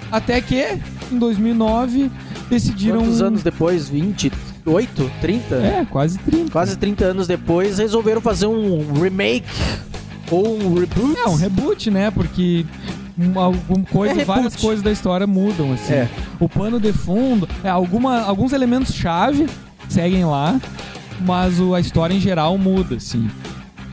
Até 0.09 0.39
que, 0.41 0.79
em 1.11 1.19
2009, 1.19 2.09
decidiram... 2.49 2.99
Quantos 3.01 3.21
anos 3.21 3.43
depois? 3.43 3.89
28? 3.89 5.11
30? 5.19 5.55
É, 5.55 5.85
quase 5.89 6.17
30. 6.19 6.51
Quase 6.51 6.77
30 6.77 7.05
anos 7.05 7.27
depois, 7.27 7.77
resolveram 7.77 8.21
fazer 8.21 8.47
um 8.47 8.93
remake 8.93 9.45
ou 10.29 10.57
um 10.57 10.73
reboot. 10.73 11.19
É, 11.19 11.27
um 11.27 11.35
reboot, 11.35 11.91
né? 11.91 12.11
Porque 12.11 12.65
um- 13.17 13.37
algum 13.39 13.83
coisa, 13.83 14.21
É 14.21 14.25
várias 14.25 14.55
coisas 14.55 14.81
da 14.83 14.91
história 14.91 15.27
mudam, 15.27 15.73
assim. 15.73 15.93
É. 15.93 16.09
O 16.39 16.47
pano 16.47 16.79
de 16.79 16.93
fundo, 16.93 17.47
é, 17.63 17.69
alguma, 17.69 18.21
alguns 18.21 18.53
elementos-chave 18.53 19.47
seguem 19.89 20.23
lá, 20.25 20.59
mas 21.25 21.59
o, 21.59 21.73
a 21.75 21.79
história 21.79 22.13
em 22.13 22.19
geral 22.19 22.57
muda, 22.57 22.95
assim. 22.95 23.29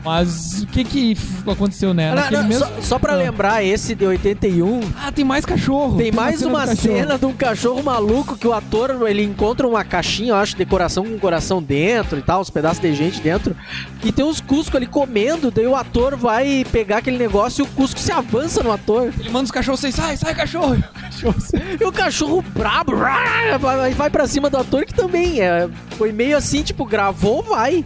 Mas 0.01 0.61
o 0.63 0.67
que 0.67 0.85
que 0.85 1.17
aconteceu, 1.45 1.93
né? 1.93 2.15
Não, 2.15 2.31
não, 2.41 2.47
mesmo... 2.47 2.65
só, 2.65 2.71
só 2.81 2.99
pra 2.99 3.13
Ah. 3.13 3.17
lembrar, 3.17 3.61
esse 3.65 3.93
de 3.93 4.05
81, 4.05 4.79
Ah, 4.97 5.11
tem 5.11 5.25
mais 5.25 5.43
cachorro. 5.45 5.97
tem 5.97 6.09
mais 6.09 6.39
cena 6.39 6.49
uma 6.49 6.61
do 6.61 6.69
cachorro. 6.69 6.95
cena 6.95 7.17
de 7.17 7.25
um 7.25 7.33
cachorro 7.33 7.83
maluco 7.83 8.37
que 8.37 8.47
o 8.47 8.53
ator, 8.53 8.95
ele 9.09 9.21
encontra 9.25 9.67
uma 9.67 9.83
caixinha, 9.83 10.29
eu 10.29 10.35
acho, 10.37 10.55
decoração 10.55 11.03
com 11.03 11.11
um 11.15 11.19
coração 11.19 11.61
dentro 11.61 12.17
e 12.17 12.21
tal, 12.21 12.39
uns 12.39 12.49
pedaços 12.49 12.79
de 12.81 12.93
gente 12.95 13.19
dentro, 13.19 13.53
e 14.01 14.09
tem 14.09 14.23
uns 14.23 14.39
Cusco 14.39 14.77
ali 14.77 14.85
comendo, 14.87 15.51
daí 15.51 15.67
o 15.67 15.75
ator 15.75 16.15
vai 16.15 16.65
pegar 16.71 16.99
aquele 16.99 17.17
negócio 17.17 17.61
e 17.61 17.67
o 17.67 17.67
Cusco 17.67 17.99
se 17.99 18.11
avança 18.13 18.63
no 18.63 18.71
ator. 18.71 19.11
Ele 19.19 19.29
manda 19.29 19.43
os 19.45 19.51
cachorros 19.51 19.81
sai, 19.81 20.15
sai, 20.15 20.33
cachorro. 20.33 20.81
E 21.21 21.27
o 21.27 21.33
cachorro. 21.33 21.63
E 21.81 21.83
o 21.85 21.91
cachorro 21.91 22.41
brabo 22.55 22.95
vai, 23.59 23.93
vai 23.93 24.09
pra 24.09 24.27
cima 24.27 24.49
do 24.49 24.57
ator 24.57 24.85
que 24.85 24.93
também 24.93 25.41
é, 25.41 25.67
foi 25.97 26.11
meio 26.11 26.37
assim, 26.37 26.63
tipo, 26.63 26.85
gravou, 26.85 27.43
vai. 27.43 27.83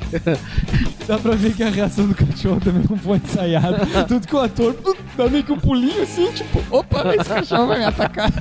Dá 1.07 1.17
pra 1.17 1.35
ver 1.35 1.53
que 1.53 1.63
a 1.63 1.69
reação 1.69 2.07
do 2.07 2.15
cachorro 2.15 2.59
também 2.63 2.83
não 2.89 2.97
foi 2.97 3.17
ensaiada. 3.17 3.85
Tudo 4.07 4.27
que 4.27 4.35
o 4.35 4.39
ator 4.39 4.75
dá 5.17 5.27
meio 5.27 5.43
que 5.43 5.51
um 5.51 5.59
pulinho 5.59 6.03
assim, 6.03 6.31
tipo, 6.31 6.63
opa, 6.69 7.13
esse 7.15 7.29
cachorro 7.29 7.67
vai 7.67 7.79
me 7.79 7.85
atacar. 7.85 8.31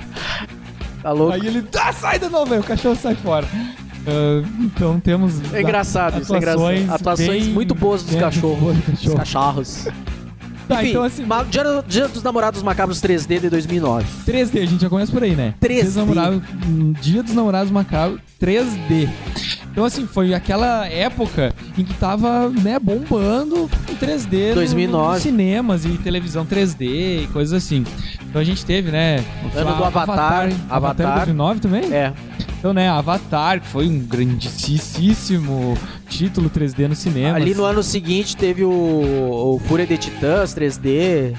Tá 1.02 1.10
louco? 1.10 1.32
Aí 1.32 1.44
ele, 1.46 1.64
ah, 1.80 1.92
sai 1.92 2.18
de 2.18 2.28
novo, 2.28 2.54
o 2.54 2.62
cachorro 2.62 2.94
sai 2.94 3.14
fora. 3.16 3.46
Ah, 4.06 4.46
então 4.60 5.00
temos. 5.00 5.34
É 5.52 5.60
engraçado 5.62 6.20
isso, 6.22 6.34
é 6.34 6.38
engraçado. 6.38 6.92
Atuações 6.92 7.44
bem- 7.46 7.54
muito 7.54 7.74
boas 7.74 8.02
dos 8.04 8.14
cachorros. 8.16 8.76
do 8.76 8.90
Dos 8.92 9.00
cachorro. 9.00 9.16
cachorros. 9.16 9.88
Tá, 10.74 10.80
Enfim, 10.82 10.90
então 10.90 11.02
assim, 11.04 11.24
ma- 11.24 11.42
Dia, 11.44 11.64
Dia 11.86 12.08
dos 12.08 12.22
Namorados 12.22 12.62
Macabros 12.62 13.00
3D 13.00 13.40
de 13.40 13.50
2009. 13.50 14.04
3D, 14.26 14.62
a 14.62 14.66
gente 14.66 14.80
já 14.82 14.88
começa 14.88 15.10
por 15.12 15.22
aí, 15.22 15.34
né? 15.34 15.54
3D. 15.60 15.68
Dia 15.74 15.84
dos 15.84 15.96
namorados, 15.96 16.42
hum, 16.66 16.92
Dia 17.00 17.22
dos 17.22 17.34
Namorados 17.34 17.70
Macabros 17.70 18.20
3D. 18.40 19.08
Então, 19.70 19.84
assim, 19.86 20.06
foi 20.06 20.34
aquela 20.34 20.86
época 20.86 21.54
em 21.78 21.84
que 21.84 21.94
tava, 21.94 22.50
né, 22.50 22.78
bombando 22.78 23.64
o 23.64 23.96
3D 23.98 24.50
no- 24.50 24.54
2009. 24.56 25.14
nos 25.14 25.22
cinemas 25.22 25.84
e 25.86 25.90
televisão 25.98 26.44
3D 26.44 27.22
e 27.22 27.26
coisas 27.32 27.54
assim. 27.64 27.84
Então 28.28 28.40
a 28.40 28.44
gente 28.44 28.64
teve, 28.66 28.90
né? 28.90 29.24
o 29.54 29.58
Ano 29.58 29.76
do 29.76 29.84
Avatar. 29.84 30.10
Avatar, 30.10 30.52
Avatar. 30.68 31.06
em 31.12 31.16
2009 31.16 31.60
também? 31.60 31.84
É. 31.92 32.12
Então, 32.58 32.72
né, 32.74 32.88
Avatar, 32.90 33.60
que 33.60 33.66
foi 33.66 33.88
um 33.88 33.98
grandíssimo 33.98 35.76
título 36.18 36.50
3D 36.50 36.88
no 36.88 36.94
cinema. 36.94 37.36
Ali 37.36 37.54
no 37.54 37.64
ano 37.64 37.82
seguinte 37.82 38.36
teve 38.36 38.64
o, 38.64 38.70
o 38.70 39.60
Fúria 39.66 39.86
de 39.86 39.96
Titãs 39.96 40.54
3D. 40.54 41.34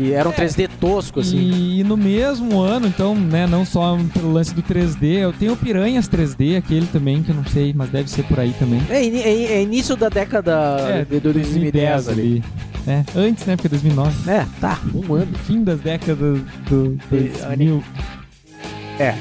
E 0.00 0.12
era 0.12 0.28
um 0.28 0.32
3D 0.32 0.68
tosco, 0.80 1.18
assim. 1.18 1.36
E, 1.36 1.80
e 1.80 1.84
no 1.84 1.96
mesmo 1.96 2.60
ano, 2.60 2.86
então, 2.86 3.16
né, 3.16 3.48
não 3.48 3.64
só 3.64 3.98
pelo 4.14 4.32
lance 4.32 4.54
do 4.54 4.62
3D, 4.62 5.18
eu 5.18 5.32
tenho 5.32 5.54
o 5.54 5.56
Piranhas 5.56 6.08
3D, 6.08 6.56
aquele 6.56 6.86
também, 6.86 7.20
que 7.20 7.30
eu 7.30 7.34
não 7.34 7.44
sei, 7.44 7.72
mas 7.74 7.90
deve 7.90 8.08
ser 8.08 8.22
por 8.22 8.38
aí 8.38 8.54
também. 8.60 8.80
É, 8.88 9.04
é- 9.04 9.52
é 9.54 9.62
início 9.62 9.96
da 9.96 10.08
década 10.08 10.52
É, 10.88 11.04
de 11.04 11.18
2010 11.18 12.08
ali. 12.08 12.44
É, 12.86 13.02
antes, 13.16 13.44
né, 13.44 13.56
porque 13.56 13.68
2009. 13.68 14.30
É, 14.30 14.46
tá, 14.60 14.78
um 14.94 15.14
ano. 15.14 15.32
Fim 15.44 15.64
das 15.64 15.80
décadas 15.80 16.40
do 16.70 16.96
De- 17.10 17.30
2000. 17.40 17.82
É. 19.00 19.16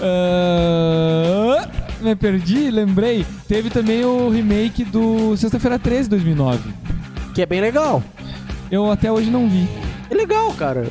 Ah, 0.00 1.68
me 2.00 2.14
perdi, 2.16 2.70
lembrei. 2.70 3.24
Teve 3.46 3.70
também 3.70 4.04
o 4.04 4.28
remake 4.28 4.84
do 4.84 5.36
Sexta-feira 5.36 5.78
13, 5.78 6.08
2009. 6.08 6.72
Que 7.34 7.42
é 7.42 7.46
bem 7.46 7.60
legal. 7.60 8.02
Eu 8.70 8.90
até 8.90 9.10
hoje 9.10 9.30
não 9.30 9.48
vi. 9.48 9.68
É 10.10 10.14
legal, 10.14 10.52
cara. 10.54 10.86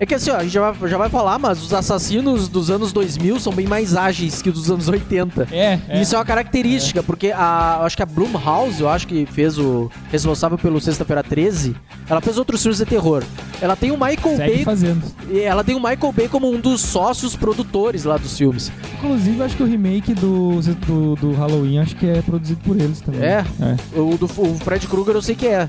É 0.00 0.06
que 0.06 0.14
assim, 0.14 0.30
ó, 0.30 0.36
a 0.36 0.42
gente 0.42 0.52
já 0.52 0.70
vai, 0.70 0.90
já 0.90 0.96
vai 0.96 1.10
falar, 1.10 1.38
mas 1.38 1.62
os 1.62 1.74
assassinos 1.74 2.48
dos 2.48 2.70
anos 2.70 2.90
2000 2.90 3.38
são 3.38 3.52
bem 3.52 3.66
mais 3.66 3.94
ágeis 3.94 4.40
que 4.40 4.48
os 4.48 4.54
dos 4.54 4.70
anos 4.70 4.88
80. 4.88 5.48
É, 5.52 5.78
é. 5.86 6.00
Isso 6.00 6.14
é 6.14 6.18
uma 6.18 6.24
característica, 6.24 7.02
porque 7.02 7.30
a, 7.30 7.80
acho 7.84 7.96
que 7.98 8.02
a 8.02 8.06
Blumhouse, 8.06 8.80
eu 8.80 8.88
acho 8.88 9.06
que 9.06 9.26
fez 9.26 9.58
o 9.58 9.90
responsável 10.10 10.56
pelo 10.56 10.80
Sexta-feira 10.80 11.22
13, 11.22 11.76
ela 12.08 12.22
fez 12.22 12.38
outros 12.38 12.62
filmes 12.62 12.78
de 12.78 12.86
terror. 12.86 13.22
Ela 13.60 13.76
tem 13.76 13.90
o 13.90 13.94
Michael 13.94 14.36
Segue 14.36 14.54
Bay, 14.54 14.64
fazendo. 14.64 15.02
e 15.28 15.40
ela 15.40 15.62
tem 15.62 15.74
o 15.74 15.78
Michael 15.78 16.12
Bay 16.12 16.28
como 16.28 16.50
um 16.50 16.58
dos 16.58 16.80
sócios 16.80 17.36
produtores 17.36 18.04
lá 18.04 18.16
dos 18.16 18.38
filmes. 18.38 18.72
Inclusive, 18.94 19.42
acho 19.42 19.54
que 19.54 19.62
o 19.62 19.66
remake 19.66 20.14
do, 20.14 20.60
do, 20.86 21.14
do 21.16 21.32
Halloween 21.32 21.78
acho 21.78 21.94
que 21.96 22.06
é 22.08 22.22
produzido 22.22 22.60
por 22.64 22.74
eles 22.80 23.02
também. 23.02 23.20
É? 23.20 23.44
É. 23.60 24.00
O 24.00 24.16
do 24.16 24.24
o 24.24 24.54
Fred 24.60 24.86
Krueger 24.86 25.14
eu 25.14 25.22
sei 25.22 25.34
que 25.34 25.46
é. 25.46 25.68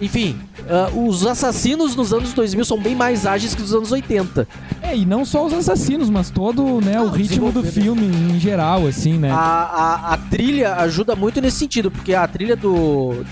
Enfim, 0.00 0.38
ah, 0.68 0.90
os 0.94 1.26
assassinos 1.26 1.94
nos 1.94 2.12
anos 2.12 2.32
2000 2.32 2.64
são 2.64 2.80
bem 2.80 2.94
mais 2.94 3.26
ágeis 3.26 3.54
que 3.54 3.62
os 3.62 3.74
anos 3.74 3.92
80. 3.92 4.48
É, 4.82 4.96
e 4.96 5.04
não 5.04 5.24
só 5.24 5.44
os 5.44 5.52
assassinos, 5.52 6.08
mas 6.08 6.30
todo 6.30 6.80
né, 6.80 6.94
Não, 6.94 7.06
o 7.06 7.10
ritmo 7.10 7.52
do 7.52 7.62
filme 7.62 8.06
em 8.06 8.40
geral, 8.40 8.86
assim, 8.86 9.18
né? 9.18 9.30
A, 9.30 9.34
a, 9.36 10.14
a 10.14 10.16
trilha 10.16 10.74
ajuda 10.76 11.14
muito 11.14 11.40
nesse 11.40 11.58
sentido, 11.58 11.90
porque 11.90 12.14
a 12.14 12.26
trilha 12.26 12.56
do 12.56 13.24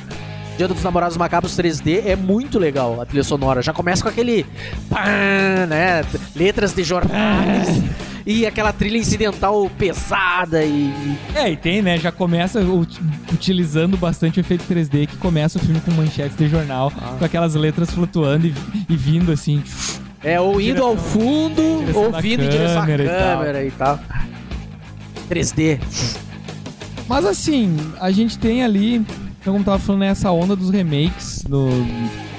Dia 0.59 0.67
dos 0.67 0.83
Namorados 0.83 1.17
Macabros 1.17 1.57
3D 1.57 2.03
é 2.05 2.17
muito 2.17 2.59
legal, 2.59 3.01
a 3.01 3.07
trilha 3.07 3.23
sonora. 3.23 3.63
Já 3.63 3.73
começa 3.73 4.03
com 4.03 4.09
aquele. 4.09 4.45
pá, 4.91 5.07
né? 5.69 6.05
Letras 6.35 6.75
de 6.75 6.83
jornais. 6.83 7.69
E 8.31 8.45
aquela 8.45 8.75
trilha 8.75 8.99
incidental 8.99 9.71
pesada 9.79 10.63
e. 10.63 10.93
É, 11.35 11.51
e 11.51 11.57
tem, 11.57 11.81
né? 11.81 11.97
Já 11.99 12.13
começa 12.13 12.61
ut- 12.61 13.01
utilizando 13.33 13.97
bastante 13.97 14.39
o 14.39 14.43
efeito 14.43 14.65
3D, 14.69 15.07
que 15.07 15.17
começa 15.17 15.57
o 15.59 15.61
filme 15.63 15.81
com 15.81 15.91
manchetes 15.93 16.37
de 16.37 16.47
jornal, 16.47 16.93
Ah. 17.01 17.17
com 17.19 17.25
aquelas 17.25 17.55
letras 17.55 17.91
flutuando 17.91 18.47
e, 18.47 18.55
e 18.87 18.95
vindo 18.97 19.33
assim. 19.33 19.63
É, 20.23 20.39
ou 20.39 20.61
indo 20.61 20.83
ao 20.85 20.95
fundo, 20.95 21.63
ou 21.95 22.13
vindo 22.21 22.43
em 22.45 22.49
direção 22.51 22.83
à 22.83 22.87
câmera 22.87 23.65
e 23.65 23.71
tal. 23.71 23.97
e 23.97 23.99
tal. 24.07 24.19
3D. 25.31 25.81
Mas 27.09 27.25
assim, 27.25 27.77
a 27.99 28.11
gente 28.11 28.39
tem 28.39 28.63
ali, 28.63 28.97
então 29.41 29.55
como 29.55 29.65
tava 29.65 29.79
falando, 29.79 30.03
essa 30.03 30.31
onda 30.31 30.55
dos 30.55 30.69
remakes 30.69 31.45
no- 31.49 31.83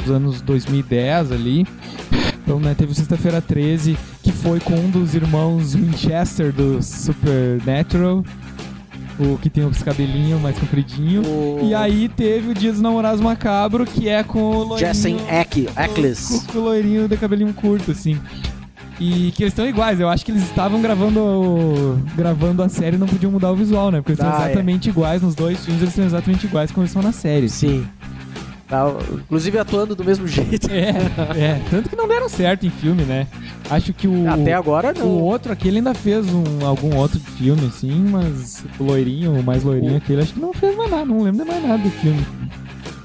dos 0.04 0.12
anos 0.16 0.42
2010 0.42 1.32
ali. 1.32 1.66
Então, 2.50 2.60
né, 2.60 2.74
teve 2.74 2.92
o 2.92 2.96
Sexta-feira 2.96 3.40
13, 3.44 3.96
que 4.24 4.32
foi 4.32 4.60
com 4.60 4.74
um 4.74 4.90
dos 4.90 5.14
irmãos 5.14 5.76
Winchester 5.76 6.52
do 6.52 6.82
Supernatural, 6.82 8.24
o 9.20 9.38
que 9.38 9.52
tem 9.52 9.64
os 9.66 9.84
cabelinhos 9.84 10.42
mais 10.42 10.58
compridinho. 10.58 11.22
O 11.22 11.60
E 11.64 11.76
aí 11.76 12.10
teve 12.10 12.50
o 12.50 12.54
Dia 12.56 12.72
dos 12.72 12.82
Namorados 12.82 13.22
Macabro, 13.22 13.86
que 13.86 14.10
é 14.10 14.24
com 14.24 14.40
o 14.42 14.64
loirinho... 14.64 14.78
Jason 14.92 15.18
Eck, 15.32 15.66
com, 15.68 15.80
Eccles. 15.80 16.44
com 16.52 16.58
o 16.58 16.62
loirinho 16.64 17.08
de 17.08 17.18
cabelinho 17.18 17.54
curto, 17.54 17.92
assim. 17.92 18.20
E 19.00 19.32
que 19.36 19.44
eles 19.44 19.54
estão 19.54 19.68
iguais, 19.70 20.00
eu 20.00 20.10
acho 20.10 20.26
que 20.26 20.32
eles 20.32 20.42
estavam 20.42 20.82
gravando 20.82 21.20
o- 21.20 22.00
gravando 22.18 22.64
a 22.64 22.68
série 22.68 22.96
e 22.96 23.00
não 23.00 23.08
podiam 23.08 23.32
mudar 23.32 23.52
o 23.52 23.56
visual, 23.56 23.92
né? 23.92 24.00
Porque 24.02 24.14
eles 24.14 24.22
Ah, 24.22 24.28
estão 24.30 24.42
é. 24.44 24.50
exatamente 24.50 24.90
iguais 24.90 25.22
nos 25.22 25.36
dois 25.36 25.64
filmes, 25.64 25.84
eles 25.84 25.94
são 25.94 26.04
exatamente 26.04 26.48
iguais 26.48 26.72
como 26.72 26.84
eles 26.84 26.92
são 26.92 27.02
na 27.04 27.12
série. 27.12 27.48
Sim. 27.48 27.86
Tá, 28.70 28.86
inclusive 29.12 29.58
atuando 29.58 29.96
do 29.96 30.04
mesmo 30.06 30.28
jeito. 30.28 30.70
É, 30.70 30.90
é. 31.36 31.62
Tanto 31.72 31.90
que 31.90 31.96
não 31.96 32.08
deram 32.08 32.30
certo 32.30 32.68
em 32.68 32.70
filme, 32.70 33.02
né? 33.04 33.26
Acho 33.70 33.92
que 33.94 34.08
o. 34.08 34.30
Até 34.30 34.54
agora 34.54 34.94
não. 34.94 35.08
O 35.08 35.24
outro, 35.24 35.52
aquele 35.52 35.78
ainda 35.78 35.94
fez 35.96 36.28
um, 36.32 36.44
algum 36.66 36.96
outro 36.96 37.20
filme, 37.20 37.66
assim, 37.66 37.92
mas 38.10 38.64
o 38.80 38.84
loirinho, 38.84 39.34
o 39.34 39.44
mais 39.44 39.64
loirinho, 39.64 39.94
O- 39.94 39.98
aquele, 39.98 40.22
acho 40.22 40.34
que 40.34 40.40
não 40.40 40.54
fez 40.54 40.76
mais 40.78 40.92
nada, 40.92 41.06
não 41.06 41.24
lembro 41.24 41.46
mais 41.48 41.64
nada 41.64 41.82
do 41.82 41.90
filme. 41.90 42.24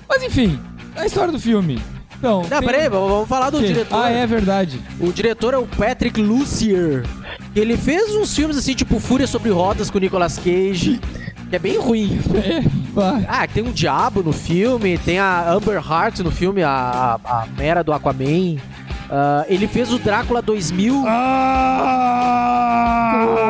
Mas 0.08 0.22
enfim, 0.22 0.58
a 0.96 1.06
história 1.06 1.32
do 1.32 1.40
filme. 1.40 1.80
Então. 2.18 2.42
Não, 2.42 2.48
tem- 2.60 2.68
peraí, 2.68 2.88
vamos 2.88 3.26
falar 3.28 3.48
do 3.50 3.58
que- 3.58 3.66
diretor. 3.68 3.96
Ah, 4.04 4.10
é 4.10 4.26
verdade. 4.26 4.78
O 5.00 5.12
diretor 5.12 5.54
é 5.54 5.58
o 5.58 5.66
Patrick 5.66 6.20
Lucier. 6.20 7.04
Ele 7.56 7.76
fez 7.76 8.14
uns 8.14 8.34
filmes 8.34 8.56
assim, 8.56 8.74
tipo 8.74 8.98
Fúria 9.00 9.26
sobre 9.26 9.50
Rodas 9.50 9.88
com 9.90 9.98
Nicolas 9.98 10.36
Cage, 10.38 11.00
que 11.54 11.56
é 11.56 11.58
bem 11.58 11.78
ruim. 11.78 12.18
Ah, 13.26 13.44
tem 13.44 13.64
um 13.64 13.72
diabo 13.72 14.22
no 14.22 14.32
filme, 14.32 14.96
tem 14.98 15.18
a 15.18 15.50
Amber 15.50 15.82
Heart 15.84 16.20
no 16.20 16.30
filme, 16.30 16.62
a, 16.62 17.18
a, 17.24 17.42
a 17.42 17.46
Mera 17.46 17.82
do 17.82 17.92
Aquaman. 17.92 18.56
Ah, 19.10 19.44
ele 19.48 19.66
fez 19.66 19.92
o 19.92 19.98
Drácula 19.98 20.40
2000 20.40 20.94
com 20.94 21.08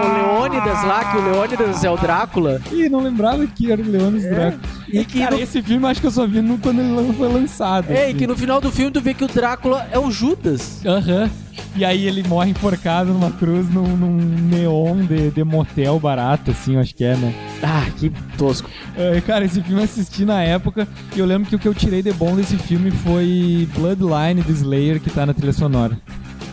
o 0.01 0.04
Leônidas 0.48 0.85
lá, 0.85 1.04
que 1.11 1.16
o 1.16 1.24
Leônidas 1.24 1.85
é 1.85 1.90
o 1.90 1.96
Drácula. 1.96 2.61
Ih, 2.72 2.88
não 2.88 3.00
lembrava 3.00 3.46
que 3.46 3.70
era 3.72 3.80
o 3.80 3.85
Leones 3.85 4.22
Draco. 4.22 4.59
E 4.88 5.04
que 5.04 5.18
Cara, 5.20 5.37
no- 5.37 5.42
esse 5.42 5.61
filme 5.62 5.87
acho 5.87 6.00
que 6.00 6.07
eu 6.07 6.11
só 6.11 6.26
vi 6.26 6.40
no- 6.40 6.59
quando 6.59 6.80
ele 6.80 7.12
foi 7.14 7.28
lançado. 7.33 7.90
É, 7.90 8.07
e 8.07 8.09
assim. 8.11 8.14
que 8.18 8.26
no 8.26 8.37
final 8.37 8.61
do 8.61 8.70
filme 8.70 8.90
tu 8.90 9.00
vê 9.00 9.14
que 9.14 9.24
o 9.24 9.28
Drácula 9.28 9.87
é 9.90 9.98
o 9.98 10.11
Judas. 10.11 10.85
Aham. 10.85 11.30
E 11.76 11.85
aí 11.85 12.07
ele 12.07 12.22
morre 12.28 12.50
enforcado 12.50 13.12
numa 13.12 13.30
cruz 13.33 13.68
num, 13.68 13.96
num 13.96 14.16
neon 14.16 15.04
de, 15.07 15.30
de 15.30 15.42
motel 15.42 15.98
barato, 15.98 16.52
assim, 16.52 16.74
eu 16.74 16.80
acho 16.80 16.94
que 16.94 17.02
é, 17.04 17.16
né? 17.16 17.35
Ah, 17.62 17.85
que 17.98 18.12
tosco. 18.38 18.68
É, 18.96 19.20
cara, 19.20 19.44
esse 19.44 19.61
filme 19.61 19.80
eu 19.80 19.85
assisti 19.85 20.24
na 20.24 20.40
época 20.42 20.87
e 21.16 21.18
eu 21.18 21.26
lembro 21.26 21.48
que 21.48 21.57
o 21.57 21.59
que 21.59 21.66
eu 21.66 21.74
tirei 21.74 22.00
de 22.02 22.12
bom 22.12 22.37
desse 22.37 22.57
filme 22.57 22.90
foi 22.92 23.68
Bloodline 23.74 24.42
do 24.42 24.52
Slayer, 24.52 25.00
que 25.00 25.11
tá 25.11 25.26
na 25.26 25.35
trilha 25.35 25.52
sonora. 25.52 25.98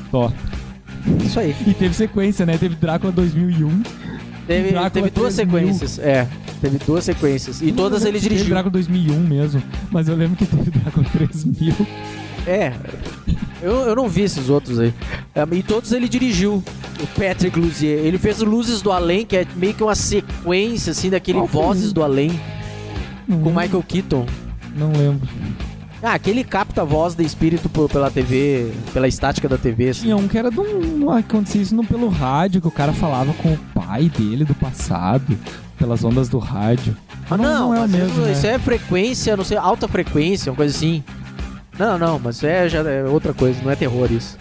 Só. 0.09 0.31
Isso 1.23 1.39
aí. 1.39 1.55
E 1.65 1.73
teve 1.73 1.93
sequência, 1.95 2.45
né? 2.45 2.57
Teve 2.57 2.75
Drácula 2.75 3.11
2001. 3.11 3.83
Teve, 4.47 4.69
Drácula 4.69 4.89
teve 4.89 5.09
duas 5.11 5.35
3000. 5.35 5.59
sequências. 5.61 5.99
É, 5.99 6.27
teve 6.59 6.77
duas 6.79 7.03
sequências. 7.03 7.61
E 7.61 7.71
todas 7.71 8.03
ele 8.03 8.13
Teve 8.19 8.29
dirigiu. 8.35 8.49
Drácula 8.49 8.71
2001 8.71 9.19
mesmo, 9.19 9.63
mas 9.91 10.07
eu 10.07 10.15
lembro 10.15 10.35
que 10.37 10.45
teve 10.45 10.71
Drácula 10.79 11.05
3000. 11.11 11.73
É. 12.47 12.73
Eu, 13.61 13.73
eu 13.81 13.95
não 13.95 14.09
vi 14.09 14.23
esses 14.23 14.49
outros 14.49 14.79
aí. 14.79 14.91
É, 15.35 15.45
e 15.55 15.61
todos 15.63 15.91
ele 15.91 16.09
dirigiu. 16.09 16.63
O 17.01 17.07
Patrick 17.19 17.57
Luzier. 17.59 17.99
Ele 17.99 18.17
fez 18.19 18.41
o 18.41 18.45
Luzes 18.45 18.81
do 18.81 18.91
Além, 18.91 19.25
que 19.25 19.35
é 19.37 19.47
meio 19.55 19.73
que 19.73 19.81
uma 19.83 19.95
sequência, 19.95 20.91
assim, 20.91 21.09
daquele 21.09 21.39
Qual 21.39 21.47
Vozes 21.47 21.91
do 21.93 22.03
Além, 22.03 22.29
Não 23.27 23.39
com 23.39 23.45
lembro. 23.49 23.61
Michael 23.63 23.83
Keaton. 23.87 24.25
Não 24.75 24.91
lembro. 24.91 25.27
Ah, 26.03 26.13
aquele 26.13 26.43
capta 26.43 26.81
a 26.81 26.85
voz 26.85 27.13
de 27.13 27.23
espírito 27.23 27.69
por- 27.69 27.87
pela 27.89 28.09
TV, 28.09 28.71
pela 28.91 29.07
estática 29.07 29.47
da 29.47 29.57
TV, 29.57 29.89
assim. 29.89 30.01
Tinha 30.03 30.17
um 30.17 30.27
que 30.27 30.37
era 30.37 30.49
de 30.49 30.59
um. 30.59 31.11
Acontecia 31.11 31.61
isso 31.61 31.75
no, 31.75 31.83
pelo 31.85 32.09
rádio, 32.09 32.59
que 32.59 32.67
o 32.67 32.71
cara 32.71 32.91
falava 32.91 33.31
com 33.33 33.53
o 33.53 33.57
pai 33.73 34.09
dele 34.09 34.43
do 34.43 34.55
passado, 34.55 35.37
pelas 35.77 36.03
ondas 36.03 36.27
do 36.27 36.39
rádio. 36.39 36.97
Ah, 37.29 37.37
não, 37.37 37.69
não 37.69 37.75
é 37.75 37.79
o 37.85 37.87
mesmo, 37.89 38.27
isso, 38.27 38.41
né? 38.47 38.53
é 38.55 38.59
frequência, 38.59 39.37
não 39.37 39.43
sei, 39.43 39.57
alta 39.57 39.87
frequência, 39.87 40.51
uma 40.51 40.55
coisa 40.55 40.75
assim. 40.75 41.03
Não, 41.77 41.97
não, 41.97 42.19
mas 42.19 42.43
é, 42.43 42.67
já 42.67 42.79
é 42.81 43.03
outra 43.03 43.33
coisa, 43.33 43.61
não 43.63 43.71
é 43.71 43.75
terror 43.75 44.11
isso. 44.11 44.37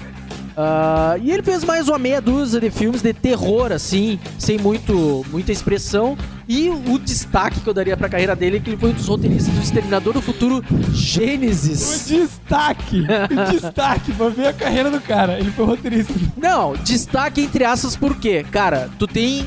Ah, 0.56 1.16
e 1.22 1.30
ele 1.30 1.42
fez 1.42 1.64
mais 1.64 1.88
uma 1.88 1.98
meia 1.98 2.20
dúzia 2.20 2.60
de 2.60 2.70
filmes 2.70 3.00
de 3.02 3.12
terror, 3.12 3.72
assim, 3.72 4.18
sem 4.38 4.58
muito, 4.58 5.24
muita 5.30 5.52
expressão. 5.52 6.16
E 6.48 6.68
o 6.68 6.98
destaque 6.98 7.60
que 7.60 7.68
eu 7.68 7.72
daria 7.72 7.96
pra 7.96 8.08
carreira 8.08 8.34
dele 8.34 8.56
é 8.56 8.60
que 8.60 8.70
ele 8.70 8.76
foi 8.76 8.90
um 8.90 8.92
dos 8.92 9.06
roteiristas 9.06 9.54
do 9.54 9.60
Exterminador 9.62 10.12
do 10.12 10.20
Futuro 10.20 10.64
O 10.70 10.92
Gênesis. 10.92 12.06
destaque! 12.08 13.02
o 13.02 13.52
destaque 13.52 14.12
pra 14.18 14.28
ver 14.28 14.48
a 14.48 14.52
carreira 14.52 14.90
do 14.90 15.00
cara. 15.00 15.38
Ele 15.38 15.50
foi 15.52 15.64
roteirista. 15.64 16.12
Não, 16.36 16.74
destaque 16.74 17.40
entre 17.42 17.64
aspas 17.64 17.96
por 17.96 18.16
quê? 18.16 18.44
Cara, 18.50 18.90
tu 18.98 19.06
tem. 19.06 19.46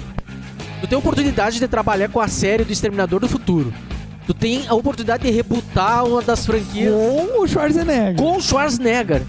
Tu 0.79 0.87
tem 0.87 0.95
a 0.95 0.99
oportunidade 0.99 1.59
de 1.59 1.67
trabalhar 1.67 2.09
com 2.09 2.19
a 2.19 2.27
série 2.27 2.63
do 2.63 2.71
Exterminador 2.73 3.19
do 3.19 3.27
Futuro. 3.27 3.73
Tu 4.25 4.33
tem 4.33 4.65
a 4.67 4.73
oportunidade 4.73 5.23
de 5.23 5.31
rebutar 5.31 6.05
uma 6.05 6.21
das 6.21 6.45
franquias 6.45 6.93
Com 6.93 7.41
o 7.41 7.47
Schwarzenegger. 7.47 8.15
com 8.15 8.37
o 8.37 8.41
Schwarzenegger. 8.41 9.21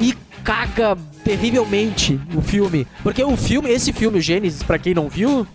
E 0.00 0.12
caga 0.42 0.96
terrivelmente 1.24 2.20
o 2.34 2.40
filme. 2.42 2.86
Porque 3.02 3.22
o 3.22 3.36
filme, 3.36 3.70
esse 3.70 3.92
filme, 3.92 4.18
o 4.18 4.20
Gênesis, 4.20 4.62
pra 4.62 4.78
quem 4.78 4.94
não 4.94 5.08
viu, 5.08 5.46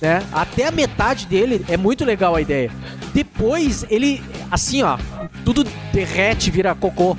né? 0.00 0.22
Até 0.32 0.66
a 0.66 0.70
metade 0.70 1.26
dele 1.26 1.64
é 1.68 1.76
muito 1.76 2.04
legal 2.04 2.34
a 2.34 2.40
ideia. 2.40 2.70
Depois 3.12 3.84
ele, 3.90 4.22
assim, 4.50 4.82
ó, 4.82 4.98
tudo 5.44 5.66
derrete, 5.92 6.50
vira 6.50 6.74
cocô, 6.74 7.16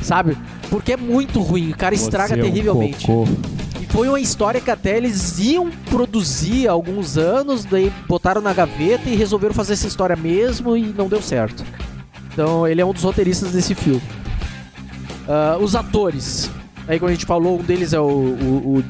sabe? 0.00 0.36
Porque 0.70 0.92
é 0.92 0.96
muito 0.96 1.40
ruim, 1.40 1.70
o 1.72 1.76
cara 1.76 1.94
estraga 1.94 2.34
Você 2.34 2.40
é 2.40 2.42
um 2.42 2.46
terrivelmente. 2.46 3.06
cocô. 3.06 3.28
E 3.80 3.86
foi 3.86 4.08
uma 4.08 4.20
história 4.20 4.60
que 4.60 4.70
até 4.70 4.96
eles 4.96 5.38
iam 5.38 5.70
produzir 5.90 6.68
há 6.68 6.72
alguns 6.72 7.18
anos, 7.18 7.64
daí 7.64 7.92
botaram 8.08 8.40
na 8.40 8.52
gaveta 8.52 9.08
e 9.08 9.16
resolveram 9.16 9.54
fazer 9.54 9.72
essa 9.72 9.88
história 9.88 10.14
mesmo 10.16 10.76
e 10.76 10.82
não 10.96 11.08
deu 11.08 11.20
certo. 11.20 11.64
Então 12.32 12.66
ele 12.66 12.80
é 12.80 12.84
um 12.84 12.92
dos 12.92 13.02
roteiristas 13.02 13.52
desse 13.52 13.74
filme. 13.74 14.00
Ah, 15.28 15.58
os 15.60 15.74
atores. 15.74 16.50
Aí 16.88 16.98
como 16.98 17.08
a 17.08 17.12
gente 17.12 17.26
falou, 17.26 17.58
um 17.60 17.62
deles 17.62 17.92
é 17.92 18.00
o, 18.00 18.04
o, 18.04 18.78
o 18.78 18.84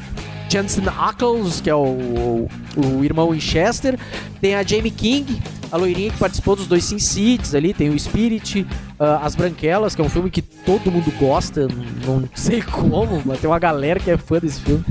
Jensen 0.48 0.84
Ackles, 0.86 1.60
que 1.60 1.70
é 1.70 1.74
o, 1.74 2.48
o, 2.76 3.04
irmão 3.04 3.30
Winchester. 3.30 3.98
Tem 4.40 4.54
a 4.54 4.62
Jamie 4.62 4.90
King, 4.90 5.40
a 5.70 5.76
loirinha 5.76 6.10
que 6.10 6.18
participou 6.18 6.56
dos 6.56 6.66
dois 6.66 6.84
Sin 6.84 6.98
Cities 6.98 7.54
ali. 7.54 7.72
Tem 7.72 7.88
o 7.88 7.98
Spirit, 7.98 8.66
ah, 8.98 9.20
As 9.22 9.34
Branquelas, 9.34 9.94
que 9.94 10.02
é 10.02 10.04
um 10.04 10.10
filme 10.10 10.30
que 10.30 10.42
todo 10.42 10.90
mundo 10.90 11.12
gosta. 11.18 11.68
Não 12.06 12.28
sei 12.34 12.60
como, 12.70 13.22
mas 13.24 13.40
tem 13.40 13.48
uma 13.48 13.58
galera 13.58 13.98
que 13.98 14.10
é 14.10 14.16
fã 14.16 14.38
desse 14.38 14.60
filme. 14.60 14.84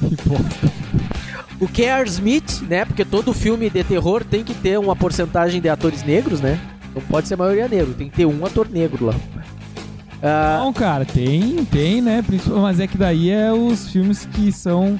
O 1.58 1.66
Kerr 1.66 2.06
Smith, 2.06 2.60
né? 2.68 2.84
Porque 2.84 3.02
todo 3.02 3.32
filme 3.32 3.70
de 3.70 3.82
terror 3.82 4.22
tem 4.22 4.44
que 4.44 4.52
ter 4.52 4.78
uma 4.78 4.94
porcentagem 4.94 5.58
de 5.58 5.70
atores 5.70 6.02
negros, 6.02 6.38
né? 6.38 6.60
Não 6.94 7.00
pode 7.00 7.28
ser 7.28 7.34
a 7.34 7.38
maioria 7.38 7.66
negro, 7.66 7.94
tem 7.94 8.10
que 8.10 8.16
ter 8.16 8.26
um 8.26 8.44
ator 8.44 8.68
negro 8.68 9.06
lá. 9.06 9.14
Ah, 10.22 10.60
Não, 10.64 10.72
cara, 10.72 11.04
tem, 11.04 11.64
tem, 11.66 12.00
né? 12.00 12.24
Mas 12.62 12.80
é 12.80 12.86
que 12.86 12.96
daí 12.96 13.30
é 13.30 13.52
os 13.52 13.88
filmes 13.90 14.26
que 14.32 14.50
são 14.50 14.98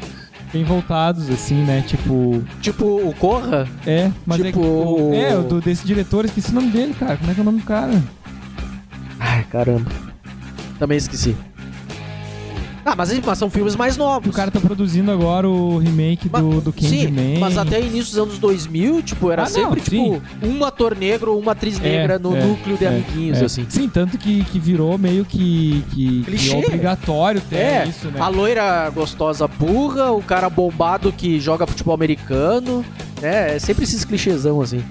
bem 0.53 0.63
voltados, 0.65 1.29
assim, 1.31 1.63
né? 1.65 1.83
Tipo. 1.87 2.43
tipo 2.61 2.85
o 2.85 3.15
Corra, 3.19 3.67
É, 3.87 4.11
mas 4.27 4.41
é 4.41 4.45
Tipo 4.45 4.61
que. 4.61 4.67
o- 4.67 5.11
o- 5.11 5.15
É, 5.15 5.37
o 5.37 5.43
do, 5.43 5.61
desse 5.61 5.87
diretor, 5.87 6.25
esqueci 6.27 6.51
o 6.51 6.55
nome 6.55 6.69
dele, 6.71 6.95
cara. 6.99 7.17
Como 7.17 7.31
é 7.31 7.35
que 7.35 7.41
é 7.41 7.43
o 7.43 7.45
nome 7.45 7.61
do 7.61 7.65
cara? 7.67 8.03
Ai, 9.19 9.45
caramba. 9.51 9.91
Também 10.79 10.99
esqueci. 10.99 11.35
Ah, 12.89 12.95
mas, 12.97 13.19
mas 13.19 13.37
são 13.37 13.51
filmes 13.51 13.75
mais 13.75 13.97
novos. 13.97 14.31
O 14.31 14.33
cara 14.33 14.49
tá 14.49 14.61
produzindo 14.61 15.11
agora 15.11 15.49
o 15.49 15.79
remake 15.79 16.29
Ma- 16.31 16.41
do, 16.41 16.61
do 16.61 16.73
Sim, 16.81 17.07
Candyman. 17.07 17.39
mas 17.41 17.59
até 17.59 17.81
início 17.81 18.13
dos 18.13 18.19
anos 18.19 18.39
2000, 18.39 19.03
tipo, 19.03 19.29
era 19.33 19.43
Ah, 19.43 19.45
não, 19.47 19.51
sempre, 19.51 19.81
tipo, 19.81 20.23
um 20.41 20.65
ator 20.65 20.97
negro 20.97 21.33
ou 21.33 21.41
uma 21.41 21.51
atriz 21.51 21.79
É, 21.81 21.83
negra 21.83 22.17
no 22.19 22.37
é, 22.37 22.45
núcleo 22.47 22.77
de 22.79 22.85
é, 22.85 22.89
amiguinhos, 22.89 23.43
é. 23.43 23.45
assim. 23.45 23.67
Sim, 23.69 23.89
tanto 23.89 24.17
que, 24.17 24.45
que 24.45 24.61
virou 24.61 24.97
meio 24.97 25.25
que, 25.25 25.85
que, 25.91 26.23
que 26.37 26.55
obrigatório 26.55 27.41
ter 27.41 27.57
É, 27.57 27.87
isso, 27.89 28.07
né? 28.09 28.21
a 28.21 28.29
loira 28.29 28.89
gostosa 28.91 29.49
burra, 29.49 30.13
o 30.13 30.23
cara 30.23 30.49
bombado 30.49 31.11
que 31.11 31.41
joga 31.41 31.67
futebol 31.67 31.93
americano, 31.95 32.85
né? 33.21 33.57
É 33.57 33.59
sempre 33.59 33.83
esses 33.83 34.05
clichêsão 34.05 34.61
assim. 34.61 34.85